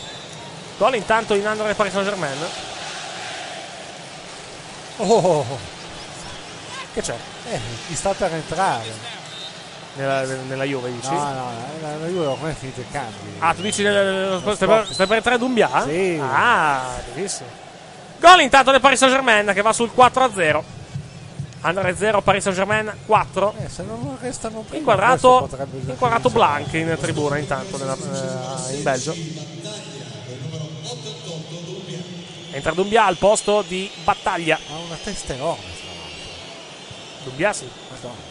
[0.78, 2.38] Gol intanto in under del Paris Saint Germain.
[4.98, 5.46] Oh,
[6.94, 7.16] Che c'è?
[7.52, 9.18] eh, chi sta per entrare?
[9.96, 11.10] Nella, nella Juve dici?
[11.10, 11.52] No, no,
[12.00, 13.18] no, io come è finito il cambio.
[13.40, 15.84] Ah, tu dici nel, stai, per, stai per entrare Dumbia?
[15.84, 16.20] Sì.
[16.22, 16.84] Ah,
[17.14, 17.50] benissimo.
[18.20, 20.64] Gol intanto del Paris Saint Germain che va sul 4-0.
[21.62, 23.54] Andare 0, Paris Saint Germain 4.
[23.58, 25.50] Eh, se non restano prima, Inquadrato,
[25.88, 26.30] inquadrato.
[26.30, 27.98] Blanc in tribuna intanto nella-
[28.70, 29.14] eh, in Belgio.
[32.52, 34.58] Entra Dumbia al posto di Battaglia.
[34.58, 35.64] Ha una testa enorme.
[37.24, 37.68] Dumbia sì.
[37.90, 38.29] Madonna.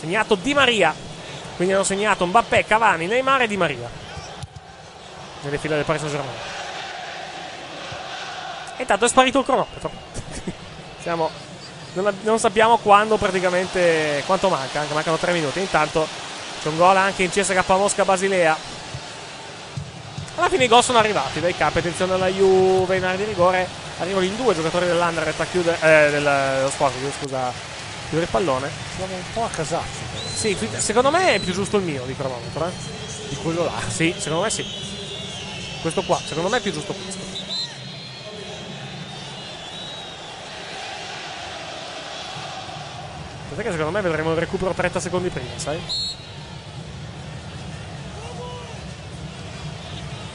[0.00, 0.94] Segnato Di Maria.
[1.56, 3.88] Quindi hanno segnato Mbappé, Cavani, Neymar e Di Maria.
[5.42, 6.38] Nelle file del Paris Saint Germain.
[8.78, 9.90] E intanto è sparito il cronometro.
[11.02, 11.30] Siamo,
[11.92, 15.60] non, non sappiamo quando praticamente quanto manca, anche mancano 3 minuti.
[15.60, 16.08] Intanto
[16.62, 18.56] c'è un gol anche in CSK Mosca Basilea.
[20.36, 21.78] Alla fine i gol sono arrivati dai capi.
[21.80, 23.68] Attenzione alla Juve in area di rigore.
[23.98, 25.76] Arrivano in due giocatori dell'Anderlecht a chiudere.
[25.76, 27.52] Eh, del- dello sport, scusa.
[28.10, 28.68] Chiudere il pallone.
[28.96, 30.00] Siamo un po' a casaccio.
[30.34, 32.66] Sì, secondo me è più giusto il mio di cronometro.
[32.66, 32.72] Eh?
[33.28, 33.80] Di quello là.
[33.86, 34.66] Sì, secondo me sì.
[35.80, 37.22] Questo qua, secondo me è più giusto questo.
[43.44, 45.80] Aspetta che secondo me vedremo il recupero 30 secondi prima, sai?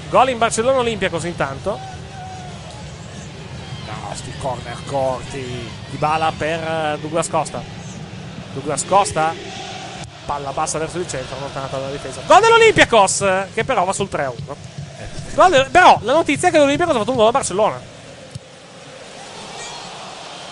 [0.10, 1.95] Gol in Barcellona Olympiacos intanto.
[4.14, 5.69] Sti corner corti.
[5.90, 7.61] Di bala per Douglas Costa.
[8.53, 9.34] Douglas Costa.
[10.26, 12.22] Palla bassa verso il centro, allontanata dalla difesa.
[12.26, 14.56] Gol dell'Olympiacos, che però va sul 3-1.
[15.36, 17.80] Gol del- però la notizia è che l'Olympiacos ha fatto un gol a Barcellona.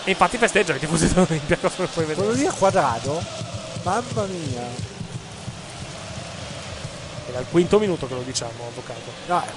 [0.06, 2.26] E infatti festeggia i tifosi dell'Olympiacos, come puoi vedere.
[2.26, 3.22] Quello lì a quadrato?
[3.82, 4.62] Mamma mia.
[7.30, 9.10] Era il quinto minuto che lo diciamo, avvocato.
[9.26, 9.48] No, Mamma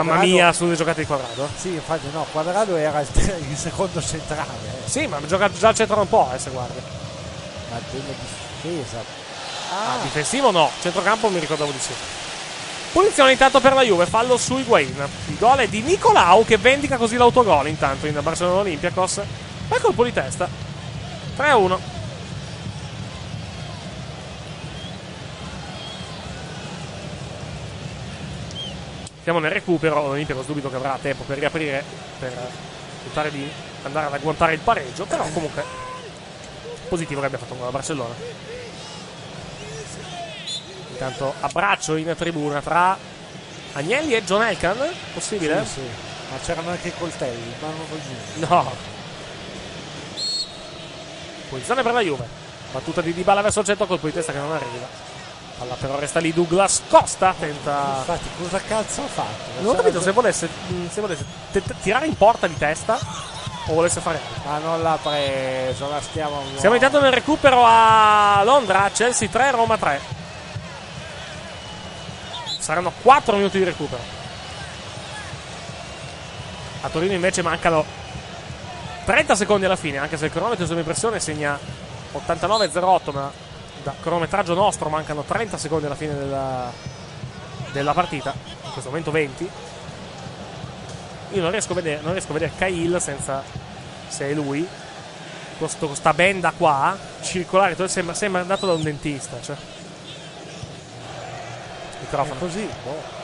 [0.00, 1.48] Quadrado- mia, sulle giocate di quadrato.
[1.56, 3.08] Sì, infatti no, quadrato era il,
[3.50, 4.48] il secondo centrale.
[4.84, 4.88] eh.
[4.88, 6.80] Sì, ma gioca già al centro un po', eh, se guardi.
[7.70, 8.04] Ma della
[8.62, 8.98] difesa.
[9.70, 11.92] Ah, difensivo no, centrocampo mi ricordavo di sì.
[12.92, 15.08] Punizione intanto per la Juve, fallo su Higuain.
[15.28, 19.20] Il gol è di Nicolau che vendica così l'autogol intanto in Barcellona Olympiacos.
[19.68, 20.46] Ma colpo di testa.
[21.38, 21.78] 3-1.
[29.22, 31.84] Siamo nel recupero, l'Olympiacos dubito che avrà tempo per riaprire,
[32.18, 32.32] per
[33.04, 33.48] tentare di
[33.84, 35.64] andare ad agguantare il pareggio, però comunque
[36.88, 38.14] positivo che abbia fatto un gol a Barcellona.
[40.90, 42.98] Intanto abbraccio in tribuna tra
[43.74, 44.78] Agnelli e John Elkan,
[45.14, 45.64] possibile?
[45.64, 45.80] Sì, sì.
[46.30, 48.46] Ma c'erano anche i coltelli, mano così.
[48.46, 48.72] No.
[51.48, 52.26] Posizione per la Juve.
[52.72, 55.11] Battuta di Dybala verso il centro, colpo di testa che non arriva.
[55.62, 57.98] Palla però resta lì Douglas Costa, tenta...
[57.98, 59.60] Infatti, cosa cazzo ha fatto?
[59.60, 60.48] Non ho capito se volesse,
[60.90, 61.24] se volesse
[61.80, 62.98] tirare in porta di testa
[63.66, 64.20] o volesse fare.
[64.44, 66.42] Ma non l'ha preso, la stiamo.
[66.56, 70.00] Siamo intanto nel recupero a Londra, Chelsea 3, Roma 3.
[72.58, 74.02] Saranno 4 minuti di recupero.
[76.80, 77.84] A Torino invece mancano
[79.04, 81.56] 30 secondi alla fine, anche se il cronometro sotto impressione segna
[82.14, 83.51] 89.08, ma
[83.82, 86.72] da cronometraggio nostro mancano 30 secondi alla fine della,
[87.72, 88.32] della partita.
[88.64, 89.50] In questo momento 20.
[91.32, 93.42] Io non riesco a vedere, non riesco a vedere Cahill senza
[94.08, 94.66] se è lui.
[95.58, 99.40] Questo, questa benda qua, circolare, sembra, sembra andato da un dentista.
[99.40, 99.56] Cioè.
[102.00, 102.34] Microfono.
[102.34, 103.20] È così, boh.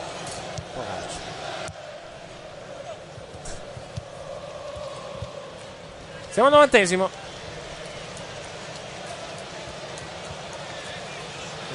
[6.31, 7.28] Siamo al novantesimo.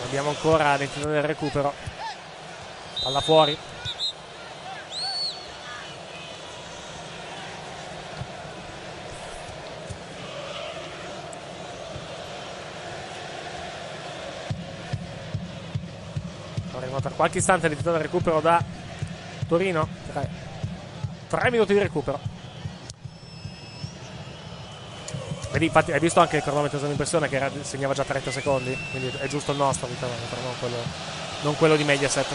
[0.03, 1.73] Abbiamo ancora l'entità del recupero.
[3.01, 3.57] Palla fuori.
[16.73, 18.63] Avremo tra qualche istante l'entità del recupero da
[19.47, 19.87] Torino.
[20.11, 20.29] Tre.
[21.27, 22.32] Tre minuti di recupero.
[25.53, 29.15] Vedi, infatti, hai visto anche il cronometro dell'impressione che era- segnava già 30 secondi, quindi
[29.19, 30.77] è giusto il nostro di cronometro, non quello,
[31.41, 32.25] non quello di Mediaset.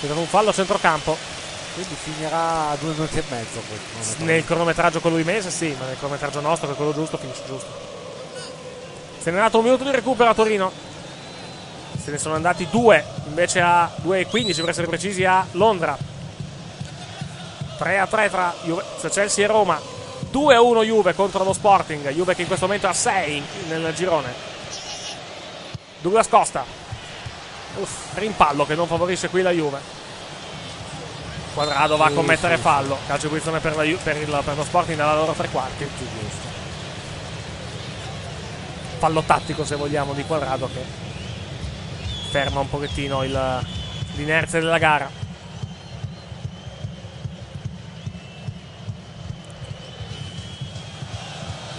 [0.00, 1.16] C'è un fallo a centrocampo.
[1.74, 3.60] Quindi finirà a due minuti e mezzo.
[4.18, 7.42] Nel cronometraggio quello di Mese sì, ma nel cronometraggio nostro, che è quello giusto, finisce
[7.44, 7.66] giusto.
[9.18, 10.70] Se ne è dato un minuto di recupero a Torino.
[12.00, 15.98] Se ne sono andati due, invece a 2,15 per essere precisi a Londra.
[17.84, 19.78] 3 a 3 tra Juve, Chelsea e Roma.
[20.30, 22.08] 2 a 1 Juve contro lo Sporting.
[22.12, 24.32] Juve che in questo momento ha 6 nel girone.
[26.00, 26.64] Douglas Costa.
[27.76, 29.78] Uff, rimpallo che non favorisce qui la Juve.
[31.52, 32.96] Quadrado va a commettere fallo.
[33.06, 35.86] Calcio di punizione per, Ju- per il- per lo Sporting nella loro tre quarti.
[38.96, 40.82] Fallo tattico se vogliamo di Quadrado che
[42.30, 43.66] ferma un pochettino il-
[44.14, 45.22] l'inerzia della gara.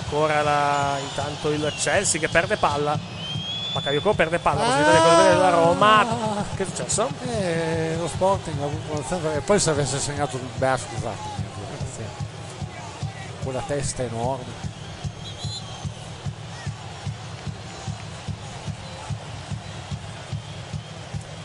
[0.06, 2.98] Ancora la- intanto il Chelsea che perde palla.
[3.74, 4.62] Bakayoko perde palla.
[4.64, 6.06] Possibilità di della Roma.
[6.56, 7.10] Che è successo?
[7.28, 11.34] Eh, lo Sporting ha avuto E poi se avesse segnato il Beh, scusate.
[13.44, 14.74] Quella testa enorme.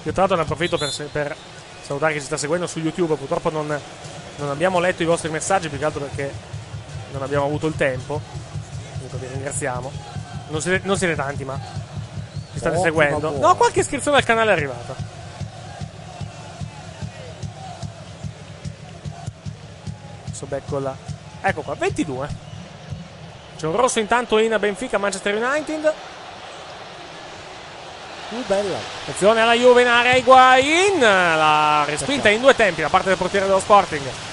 [0.05, 1.37] Io tra l'altro ne approfitto per, per
[1.82, 3.16] salutare chi ci sta seguendo su YouTube.
[3.16, 3.78] Purtroppo non,
[4.37, 6.32] non abbiamo letto i vostri messaggi, più che altro perché
[7.12, 8.20] non abbiamo avuto il tempo.
[9.01, 9.90] Comunque vi ringraziamo.
[10.48, 11.59] Non siete, non siete tanti, ma
[12.52, 13.39] ci state Ottima seguendo.
[13.39, 14.94] No, qualche iscrizione al canale è arrivata.
[20.27, 20.94] Adesso becco la...
[21.40, 22.28] Ecco qua, 22.
[23.56, 25.94] C'è un rosso intanto in Benfica, Manchester United.
[28.31, 28.78] Uh, bella.
[29.02, 31.01] Attenzione alla Juve in area Higuain.
[31.01, 34.30] La respinta in due tempi da parte del portiere dello Sporting.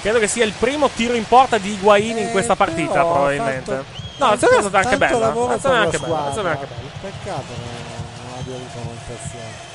[0.00, 3.72] Credo che sia il primo tiro in porta di Higuain in questa partita, Eh, probabilmente.
[3.72, 5.18] fatto No, l'azione è stata anche bella.
[5.28, 6.24] L'azione è anche la bella.
[6.24, 6.90] l'azione è anche bella.
[7.00, 9.66] Peccato non, non abbia avuto un'occasione.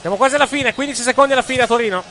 [0.00, 2.02] Siamo quasi alla fine, 15 secondi alla fine a Torino.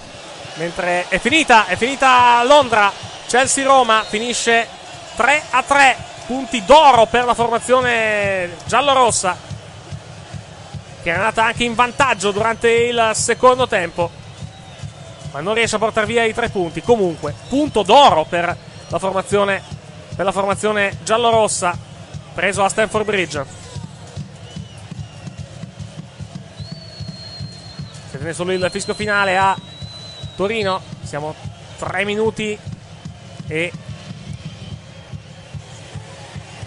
[0.55, 2.91] Mentre è finita, è finita Londra.
[3.27, 4.67] Chelsea-Roma finisce
[5.15, 5.95] 3 a 3.
[6.25, 9.35] Punti d'oro per la formazione giallorossa.
[11.03, 14.09] Che è andata anche in vantaggio durante il secondo tempo.
[15.33, 16.83] Ma non riesce a portare via i tre punti.
[16.83, 18.55] Comunque, punto d'oro per
[18.87, 19.63] la formazione,
[20.15, 21.75] per la formazione giallorossa.
[22.35, 23.45] Preso a Stamford Bridge.
[28.11, 29.57] Si tiene solo il fischio finale a
[30.35, 30.79] Torino.
[31.01, 31.33] Siamo
[31.79, 32.55] 3 minuti
[33.47, 33.71] e,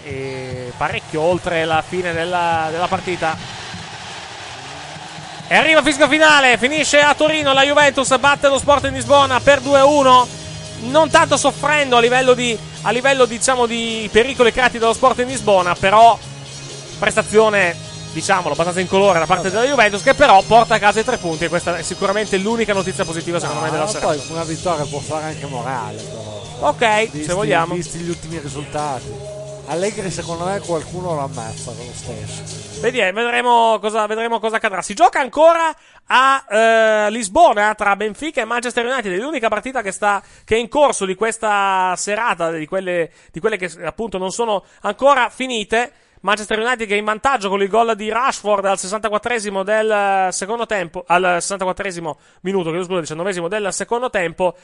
[0.03, 3.56] e parecchio oltre la fine della, della partita.
[5.49, 6.57] E arriva fischio finale.
[6.57, 7.53] Finisce a Torino.
[7.53, 10.25] La Juventus batte lo Sport in Lisbona per 2-1.
[10.89, 15.27] Non tanto soffrendo a livello di, a livello, diciamo, di pericoli creati dallo Sport in
[15.27, 16.17] Lisbona, però
[16.99, 17.75] prestazione
[18.11, 21.45] diciamolo, abbastanza incolore da parte della Juventus, che però porta a casa i tre punti.
[21.45, 24.07] E questa è sicuramente l'unica notizia positiva, secondo me, della serata.
[24.07, 26.69] poi una vittoria può fare anche morale, però.
[26.69, 27.73] Ok, Visti- se vogliamo.
[27.75, 29.36] Visti gli ultimi risultati.
[29.69, 32.79] Allegri, secondo me, qualcuno lo ammazza lo stesso.
[32.79, 34.81] Vedi, eh, vedremo cosa, vedremo cosa accadrà.
[34.81, 35.75] Si gioca ancora
[36.05, 39.11] a eh, Lisbona tra Benfica e Manchester United.
[39.11, 43.41] È l'unica partita che, sta, che è in corso di questa serata, di quelle, di
[43.41, 45.91] quelle che appunto non sono ancora finite.
[46.21, 50.31] Manchester United che è in vantaggio con il gol di Rashford al 64esimo del eh,
[50.31, 54.55] secondo tempo, al 64esimo minuto, che scusa, 19esimo del secondo tempo.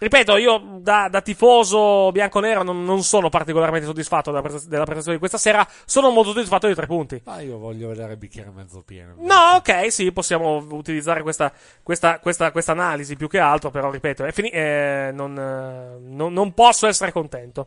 [0.00, 5.14] Ripeto, io da, da tifoso bianconero non, non sono particolarmente soddisfatto della, presta- della prestazione
[5.14, 7.20] di questa sera, sono molto soddisfatto dei tre punti.
[7.24, 9.14] Ma io voglio vedere il bicchiere mezzo pieno.
[9.18, 11.52] No, ok, sì, possiamo utilizzare questa,
[11.82, 16.54] questa, questa, questa analisi più che altro, però ripeto, fini- eh, non, eh, non- non
[16.54, 17.66] posso essere contento.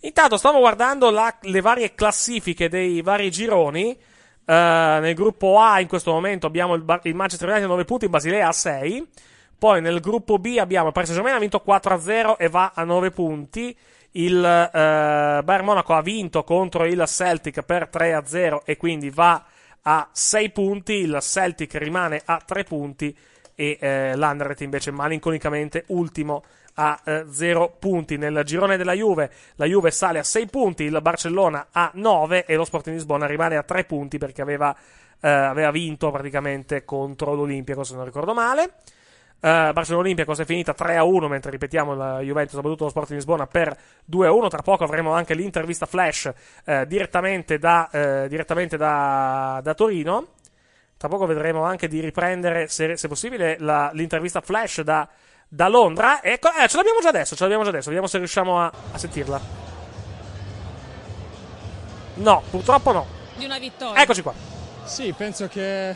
[0.00, 3.90] Intanto stavo guardando la- le varie classifiche dei vari gironi.
[3.90, 3.98] Eh,
[5.00, 8.10] nel gruppo A in questo momento abbiamo il, il Manchester United a 9 punti, il
[8.10, 9.06] Basilea a 6.
[9.58, 13.10] Poi nel gruppo B abbiamo il Paris Saint-Germain ha vinto 4-0 e va a 9
[13.10, 13.76] punti.
[14.12, 19.44] Il eh, Bayern Monaco ha vinto contro il Celtic per 3-0 e quindi va
[19.82, 20.92] a 6 punti.
[20.94, 23.16] Il Celtic rimane a 3 punti
[23.54, 27.00] e eh, l'Anderlecht invece malinconicamente ultimo a
[27.30, 28.18] 0 punti.
[28.18, 32.54] Nel girone della Juve la Juve sale a 6 punti, il Barcellona a 9 e
[32.54, 34.76] lo Sporting Lisbona rimane a 3 punti perché aveva,
[35.20, 38.74] eh, aveva vinto praticamente contro l'Olimpico se non ricordo male.
[39.38, 40.74] Uh, Barcellona Olympiacos è finita?
[40.76, 43.76] 3-1 mentre ripetiamo la Juventus ha battuto lo Sport in Lisbona per
[44.10, 46.32] 2-1 tra poco avremo anche l'intervista flash
[46.64, 50.28] eh, direttamente, da, eh, direttamente da, da Torino.
[50.96, 55.06] Tra poco vedremo anche di riprendere se, se possibile la- l'intervista flash da,
[55.46, 56.22] da Londra.
[56.22, 57.86] Ecco, eh, ce l'abbiamo già adesso ce l'abbiamo già adesso.
[57.86, 59.40] Vediamo se riusciamo a, a sentirla.
[62.14, 63.06] No purtroppo no.
[63.36, 64.02] Di una vittoria.
[64.02, 64.32] eccoci qua.
[64.84, 65.94] Sì, penso che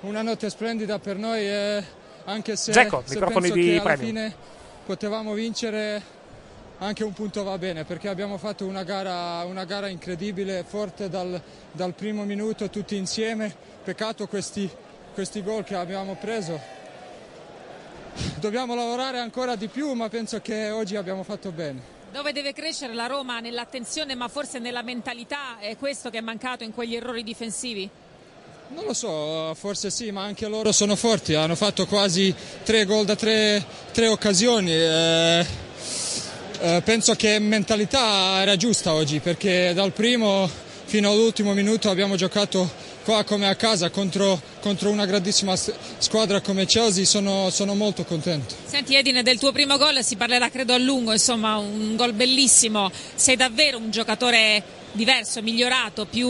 [0.00, 1.84] una notte splendida per noi e
[2.28, 4.06] anche se, Dzeko, se microfoni penso di che alla premium.
[4.06, 4.34] fine
[4.84, 6.16] potevamo vincere
[6.78, 11.40] anche un punto va bene perché abbiamo fatto una gara, una gara incredibile, forte dal,
[11.72, 13.54] dal primo minuto tutti insieme.
[13.82, 14.70] Peccato questi,
[15.14, 16.76] questi gol che abbiamo preso.
[18.36, 21.96] Dobbiamo lavorare ancora di più, ma penso che oggi abbiamo fatto bene.
[22.12, 26.64] Dove deve crescere la Roma nell'attenzione ma forse nella mentalità è questo che è mancato
[26.64, 27.88] in quegli errori difensivi?
[28.70, 32.34] Non lo so, forse sì, ma anche loro sono forti, hanno fatto quasi
[32.64, 34.70] tre gol da tre, tre occasioni.
[34.70, 35.46] Eh,
[36.60, 40.50] eh, penso che mentalità era giusta oggi perché dal primo
[40.84, 42.68] fino all'ultimo minuto abbiamo giocato
[43.04, 48.54] qua come a casa contro, contro una grandissima squadra come Chelsea, sono, sono, molto contento.
[48.66, 52.90] Senti Edine, del tuo primo gol si parlerà credo a lungo, insomma un gol bellissimo,
[53.14, 54.62] sei davvero un giocatore
[54.92, 56.28] diverso, migliorato, più,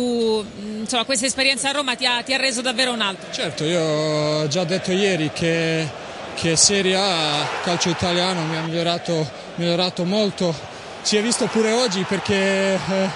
[0.80, 3.30] insomma questa esperienza a Roma ti ha, ti ha reso davvero un altro.
[3.30, 5.88] Certo, io ho già detto ieri che,
[6.34, 10.54] che Serie A, calcio italiano, mi ha migliorato, migliorato molto,
[11.02, 13.08] si è visto pure oggi perché eh,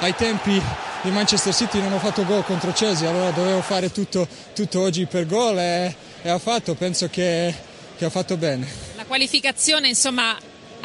[0.00, 0.60] ai tempi
[1.02, 5.06] di Manchester City non ho fatto gol contro Chelsea, allora dovevo fare tutto, tutto oggi
[5.06, 7.54] per gol e, e ha fatto, penso che,
[7.96, 8.66] che ha fatto bene.
[8.96, 10.36] La qualificazione insomma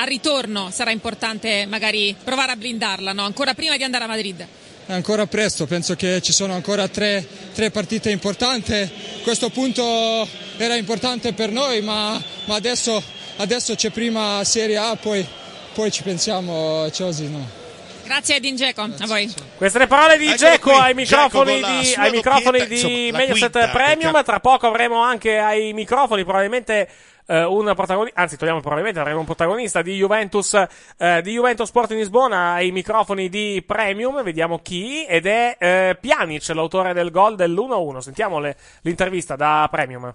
[0.01, 3.23] al ritorno sarà importante magari provare a blindarla, no?
[3.23, 4.47] ancora prima di andare a Madrid.
[4.87, 8.89] È ancora presto, penso che ci sono ancora tre, tre partite importanti.
[9.21, 13.01] Questo punto era importante per noi, ma, ma adesso,
[13.37, 15.25] adesso, c'è prima Serie A, poi,
[15.73, 17.29] poi ci pensiamo Chelsea.
[17.29, 17.60] No.
[18.03, 19.33] Grazie Edin Geco, a voi.
[19.57, 24.23] Queste le parole di Geco ai microfoni di, ai microfoni di Mediaset Premium.
[24.23, 26.89] Tra poco avremo anche ai microfoni probabilmente
[27.23, 31.91] Uh, un protagonista, anzi togliamo probabilmente avremo un protagonista di Juventus, uh, di Juventus Sport
[31.91, 37.35] in Lisbona ai microfoni di Premium, vediamo chi, ed è uh, Pjanic, l'autore del gol
[37.35, 37.99] dell'1-1.
[37.99, 40.13] Sentiamo le, l'intervista da Premium.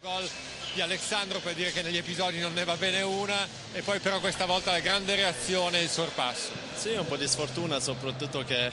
[0.00, 0.28] Gol
[0.78, 3.34] di Alessandro per dire che negli episodi non ne va bene una
[3.72, 6.50] e poi però questa volta la grande reazione e il sorpasso.
[6.76, 8.70] Sì, un po' di sfortuna soprattutto che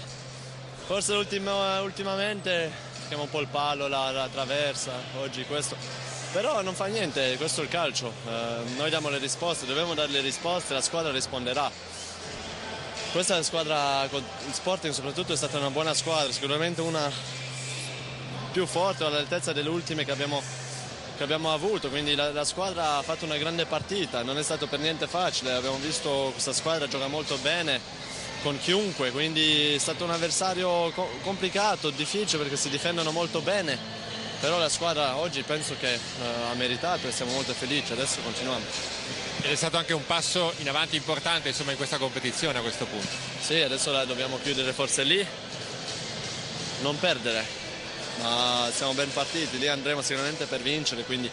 [0.85, 2.71] forse ultimamente
[3.05, 5.75] abbiamo un po' il palo, la, la, traversa, oggi questo.
[6.31, 10.11] Però non fa niente, questo è il calcio, eh, noi diamo le risposte, dobbiamo dare
[10.11, 11.71] le risposte, la squadra risponderà.
[13.13, 17.11] Questa squadra, il Sporting soprattutto è stata una buona squadra, sicuramente una
[18.51, 20.43] più forte all'altezza delle ultime che abbiamo
[21.15, 24.67] che abbiamo avuto, quindi la, la, squadra ha fatto una grande partita, non è stato
[24.67, 27.79] per niente facile, abbiamo visto questa squadra gioca molto bene
[28.41, 33.77] con chiunque, quindi è stato un avversario co- complicato, difficile perché si difendono molto bene,
[34.39, 38.63] però la squadra oggi penso che uh, ha meritato e siamo molto felici, adesso continuiamo.
[39.41, 42.85] Ed è stato anche un passo in avanti importante insomma, in questa competizione a questo
[42.85, 43.07] punto.
[43.39, 45.25] Sì, adesso la dobbiamo chiudere forse lì,
[46.81, 47.64] non perdere,
[48.21, 51.29] ma siamo ben partiti, lì andremo sicuramente per vincere, quindi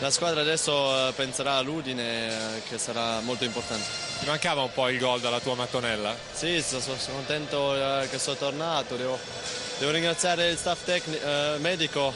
[0.00, 3.84] la squadra adesso eh, penserà all'Udine eh, che sarà molto importante.
[4.20, 6.16] Ti mancava un po' il gol dalla tua mattonella?
[6.32, 9.18] Sì, sono, sono contento eh, che sono tornato, devo,
[9.78, 12.14] devo ringraziare il staff tecnico, eh, medico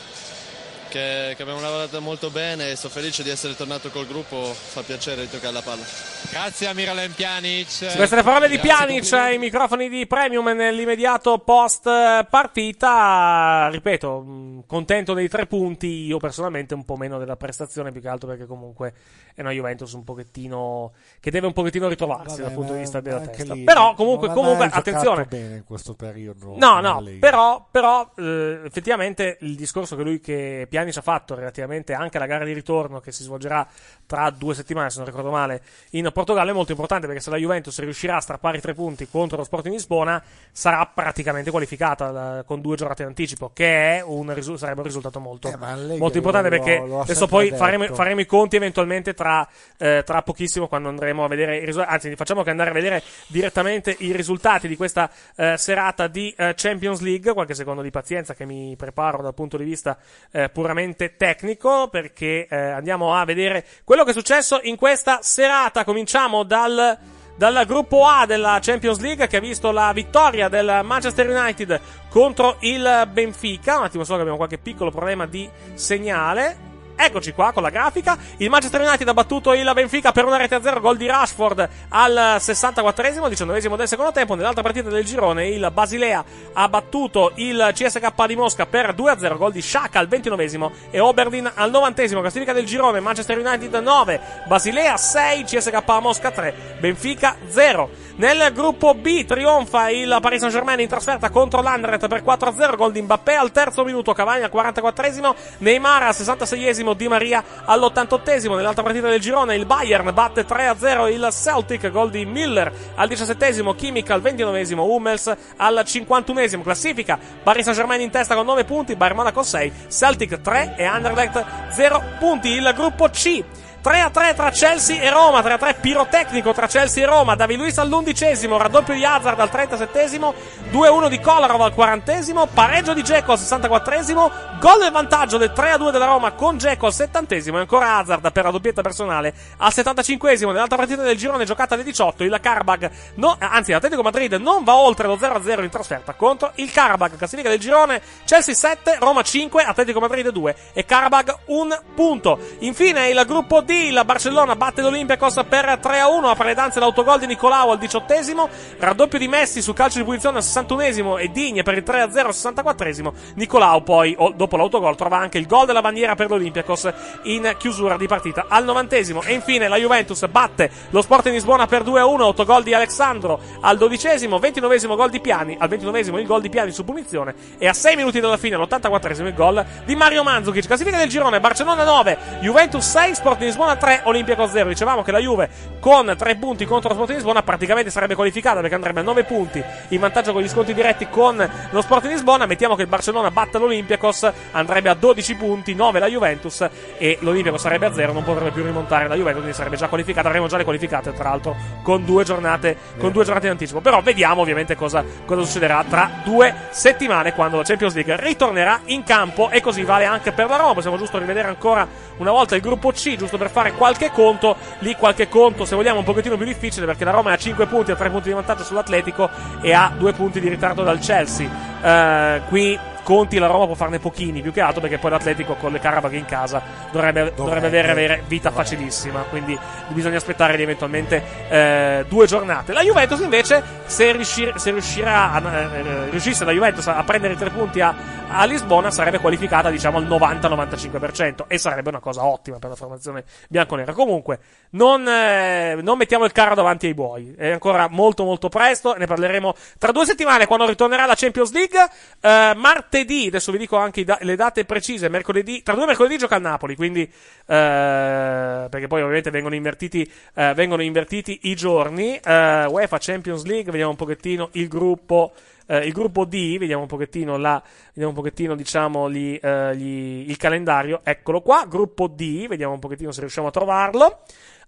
[0.89, 4.81] che, che, abbiamo lavorato molto bene e sono felice di essere tornato col gruppo, fa
[4.82, 6.13] piacere di toccare la palla.
[6.30, 7.96] Grazie a Miralem Pjanic.
[7.96, 11.84] Queste le parole di Pjanic ai microfoni di Premium nell'immediato post
[12.28, 13.68] partita.
[13.70, 18.09] Ripeto, mm, contento dei tre punti, io personalmente un po' meno della prestazione, più che
[18.09, 18.94] altro perché comunque
[19.34, 23.01] è una Juventus un pochettino che deve un pochettino ritrovarsi Vabbè, dal punto di vista
[23.01, 23.55] della testa.
[23.55, 25.24] Lì, però comunque, comunque attenzione.
[25.24, 26.55] bene in questo periodo.
[26.56, 31.34] No, no, però, però eh, effettivamente il discorso che lui che Pjanic Pjanic ha fatto
[31.34, 33.66] relativamente anche alla gara di ritorno che si svolgerà
[34.06, 37.36] tra due settimane, se non ricordo male, in Portogallo è molto importante perché se la
[37.36, 42.60] Juventus riuscirà a strappare i tre punti contro lo Sporting Lisbona sarà praticamente qualificata con
[42.62, 46.78] due giornate in anticipo, che un, sarebbe un risultato molto, eh, molto importante lo, perché
[46.78, 49.46] lo adesso poi faremo, faremo, i conti eventualmente tra,
[49.76, 53.02] eh, tra, pochissimo quando andremo a vedere i risultati, anzi facciamo che andare a vedere
[53.26, 58.34] direttamente i risultati di questa eh, serata di eh, Champions League, qualche secondo di pazienza
[58.34, 59.98] che mi preparo dal punto di vista
[60.30, 65.82] eh, puramente tecnico perché eh, andiamo a vedere quello che è successo in questa serata.
[65.82, 66.03] Cominciamo
[66.44, 66.98] dal,
[67.36, 72.56] dal gruppo A della Champions League che ha visto la vittoria del Manchester United contro
[72.60, 73.78] il Benfica.
[73.78, 76.72] Un attimo solo che abbiamo qualche piccolo problema di segnale.
[76.96, 78.16] Eccoci qua con la grafica.
[78.36, 80.80] Il Manchester United ha battuto il Benfica per una rete a zero.
[80.80, 84.34] Gol di Rashford al 64esimo, 19esimo del secondo tempo.
[84.34, 89.18] Nell'altra partita del girone, il Basilea ha battuto il CSK di Mosca per 2 a
[89.18, 89.36] 0.
[89.36, 92.20] Gol di Shaka al 29esimo e Oberlin al 90esimo.
[92.20, 98.03] Classifica del girone: Manchester United 9, Basilea 6, CSK Mosca 3, Benfica 0.
[98.16, 103.02] Nel gruppo B trionfa il Paris Saint-Germain in trasferta contro l'Anderlecht per 4-0, gol di
[103.02, 108.54] Mbappé al terzo minuto, Cavani al 44esimo, Neymar al 66esimo, Di Maria all'88esimo.
[108.54, 113.74] Nell'altra partita del girone il Bayern batte 3-0 il Celtic, gol di Miller al 17esimo,
[113.74, 116.62] Kimmich al 29esimo, Hummels al 51esimo.
[116.62, 121.44] Classifica Paris Saint-Germain in testa con 9 punti, Bayern Monaco 6, Celtic 3 e Anderlecht
[121.70, 122.50] 0 punti.
[122.50, 123.42] Il gruppo C
[123.85, 127.35] 3 a 3 tra Chelsea e Roma, 3 a 3 pirotecnico tra Chelsea e Roma,
[127.35, 130.32] David Luiz all'undicesimo, raddoppio di Hazard al 37esimo,
[130.73, 135.73] 2-1 di Kolarov al 40esimo, pareggio di Dzeko al 64esimo, gol del vantaggio del 3
[135.73, 139.35] a 2 della Roma con Dzeko al 70esimo e ancora Hazard per la doppietta personale
[139.59, 140.47] al 75esimo.
[140.47, 144.77] Nell'altra partita del girone giocata alle 18, il Karabag, no, anzi l'Atletico Madrid non va
[144.77, 148.97] oltre lo 0 a 0 in trasferta contro il Karabag, classifica del girone Chelsea 7,
[148.98, 152.39] Roma 5, Atletico Madrid 2 e Karabag 1 punto.
[152.61, 157.26] Infine il gruppo D la Barcellona batte l'Olympiacos per 3-1, apre le danze l'autogol di
[157.26, 158.48] Nicolau al diciottesimo,
[158.78, 162.28] raddoppio di Messi su calcio di punizione al 61esimo e Digne per il 3-0 al
[162.30, 163.12] 64esimo.
[163.34, 166.92] Nicolau poi, dopo l'autogol, trova anche il gol della bandiera per l'Olympiacos
[167.24, 169.22] in chiusura di partita al novantesimo.
[169.22, 173.78] E infine la Juventus batte lo Sport in Lisbona per 2-1, autogol di Alexandro al
[173.78, 177.72] dodicesimo, 29esimo gol di Piani, al 29esimo il gol di Piani su punizione e a
[177.72, 180.66] 6 minuti dalla fine, all'84esimo il gol di Mario Mandzukic.
[180.66, 184.68] Classifica del girone, Barcellona 9, Juventus 6, Sport in Lisbona 3, Olimpiakos 0.
[184.68, 185.48] Dicevamo che la Juve
[185.80, 189.24] con 3 punti contro lo Sport di Lisbona praticamente sarebbe qualificata perché andrebbe a 9
[189.24, 191.36] punti in vantaggio con gli sconti diretti con
[191.70, 192.46] lo Sport di Lisbona.
[192.46, 196.68] Mettiamo che il Barcellona batta l'Olympiakos, andrebbe a 12 punti, 9 la Juventus
[196.98, 200.28] e l'Olympiakos sarebbe a 0, non potrebbe più rimontare la Juventus, quindi sarebbe già qualificata.
[200.28, 203.80] Avremo già le qualificate, tra l'altro, con due giornate, con due giornate in anticipo.
[203.80, 209.02] Però vediamo ovviamente cosa, cosa succederà tra due settimane quando la Champions League ritornerà in
[209.04, 210.74] campo e così vale anche per la Roma.
[210.74, 211.86] Possiamo giusto rivedere ancora
[212.16, 214.56] una volta il gruppo C, giusto per fare qualche conto.
[214.81, 217.66] Lì qualche conto, se vogliamo, un pochettino più difficile perché la Roma è a 5
[217.66, 219.31] punti, a 3 punti di vantaggio sull'Atletico
[219.62, 221.48] e ha 2 punti di ritardo dal Chelsea.
[221.81, 225.70] Uh, qui conti la Roma può farne pochini, più che altro perché poi l'Atletico con
[225.70, 226.60] le Karabag in casa
[226.90, 228.68] dovrebbe, dovrebbe avere, avere, vita dovrebbe.
[228.68, 229.56] facilissima, quindi
[229.89, 232.72] bisogna aspettare eventualmente eh, due giornate.
[232.72, 237.36] La Juventus invece, se, riuscir, se riuscirà a, eh, riuscisse la Juventus a prendere i
[237.36, 237.94] tre punti a,
[238.28, 243.24] a Lisbona, sarebbe qualificata diciamo al 90-95% e sarebbe una cosa ottima per la formazione
[243.48, 243.93] bianconera.
[243.93, 244.39] Comunque,
[244.70, 249.06] non, eh, non mettiamo il carro davanti ai buoi, è ancora molto molto presto, ne
[249.06, 251.78] parleremo tra due settimane quando ritornerà la Champions League.
[252.20, 256.36] Eh, martedì, adesso vi dico anche da- le date precise, mercoledì, tra due mercoledì gioca
[256.36, 257.10] il Napoli, quindi eh,
[257.46, 262.16] perché poi ovviamente vengono invertiti, eh, vengono invertiti i giorni.
[262.16, 265.32] Eh, UEFA Champions League, vediamo un pochettino il gruppo.
[265.66, 270.28] Uh, il gruppo D, vediamo un pochettino la, vediamo un pochettino, diciamo, gli, uh, gli,
[270.28, 271.00] il calendario.
[271.02, 274.20] Eccolo qua, gruppo D, vediamo un pochettino se riusciamo a trovarlo.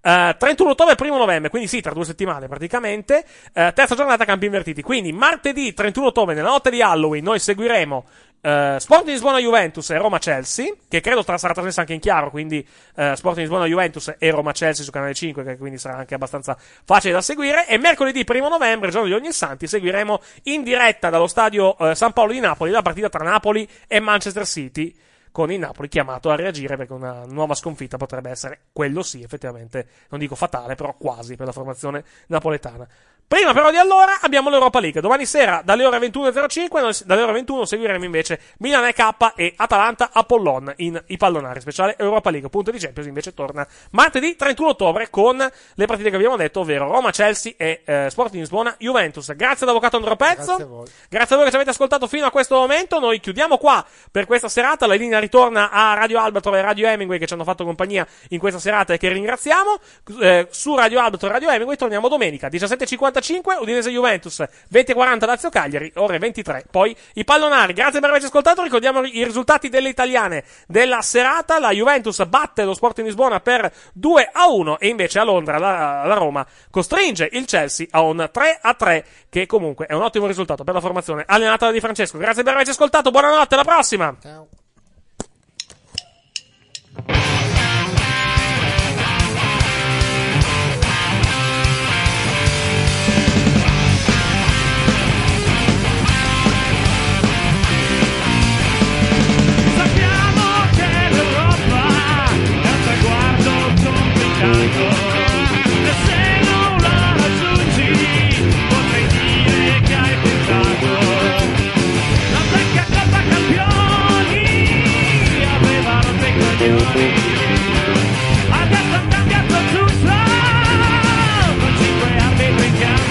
[0.07, 3.25] Uh, 31 ottobre e 1 novembre, quindi sì, tra due settimane praticamente.
[3.53, 4.81] Uh, terza giornata campi invertiti.
[4.81, 8.05] Quindi martedì 31 ottobre, nella notte di Halloween, noi seguiremo
[8.47, 12.65] Uh, Sporting Lisbona Juventus e Roma Chelsea, che credo sarà trasmessa anche in chiaro, quindi
[12.93, 17.15] Sporting Lisbona Juventus e Roma Chelsea su canale 5, che quindi sarà anche abbastanza facile
[17.15, 17.67] da seguire.
[17.67, 22.33] E mercoledì 1 novembre, giorno di ogni santi, seguiremo in diretta dallo stadio San Paolo
[22.33, 24.95] di Napoli la partita tra Napoli e Manchester City
[25.37, 29.87] con il Napoli chiamato a reagire perché una nuova sconfitta potrebbe essere, quello sì, effettivamente,
[30.09, 32.89] non dico fatale, però quasi per la formazione napoletana.
[33.29, 35.01] Prima però di allora abbiamo l'Europa League.
[35.01, 40.73] Domani sera dalle ore 21.05, dalle ore 21 seguiremo invece Milan EK e Atalanta Apollon
[40.77, 41.61] in i pallonari.
[41.61, 42.49] Speciale Europa League.
[42.49, 46.89] Punto di Champions invece torna martedì 31 ottobre con le partite che abbiamo detto, ovvero
[46.89, 49.35] Roma, Chelsea e eh, Sporting Lisbona, Juventus.
[49.35, 50.45] Grazie all'avvocato Andro Pezzo.
[50.45, 50.87] Grazie a voi.
[51.09, 53.01] Grazie a voi che ci avete ascoltato fino a questo momento.
[53.01, 54.87] Noi chiudiamo qua per questa serata.
[54.87, 58.39] La linea ritorna a Radio Albatro e Radio Hemingway che ci hanno fatto compagnia in
[58.39, 59.81] questa serata e che ringraziamo.
[60.21, 65.49] Eh, su Radio Albatro e Radio Hemingway torniamo domenica 17.50 45, Udinese Juventus, 20-40 Lazio
[65.49, 66.65] Cagliari, ore 23.
[66.71, 71.71] Poi i pallonari, grazie per averci ascoltato, ricordiamo i risultati delle italiane della serata, la
[71.71, 76.05] Juventus batte lo Sport in Lisbona per 2 a 1 e invece a Londra la,
[76.05, 80.27] la Roma costringe il Chelsea a un 3 a 3 che comunque è un ottimo
[80.27, 82.19] risultato per la formazione allenata da Di Francesco.
[82.19, 84.15] Grazie per averci ascoltato, buonanotte, alla prossima!
[84.21, 84.49] Ciao.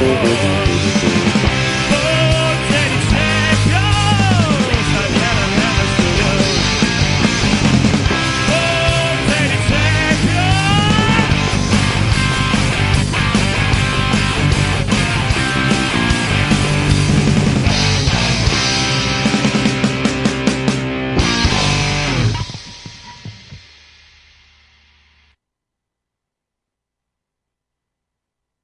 [0.05, 0.54] Thank you.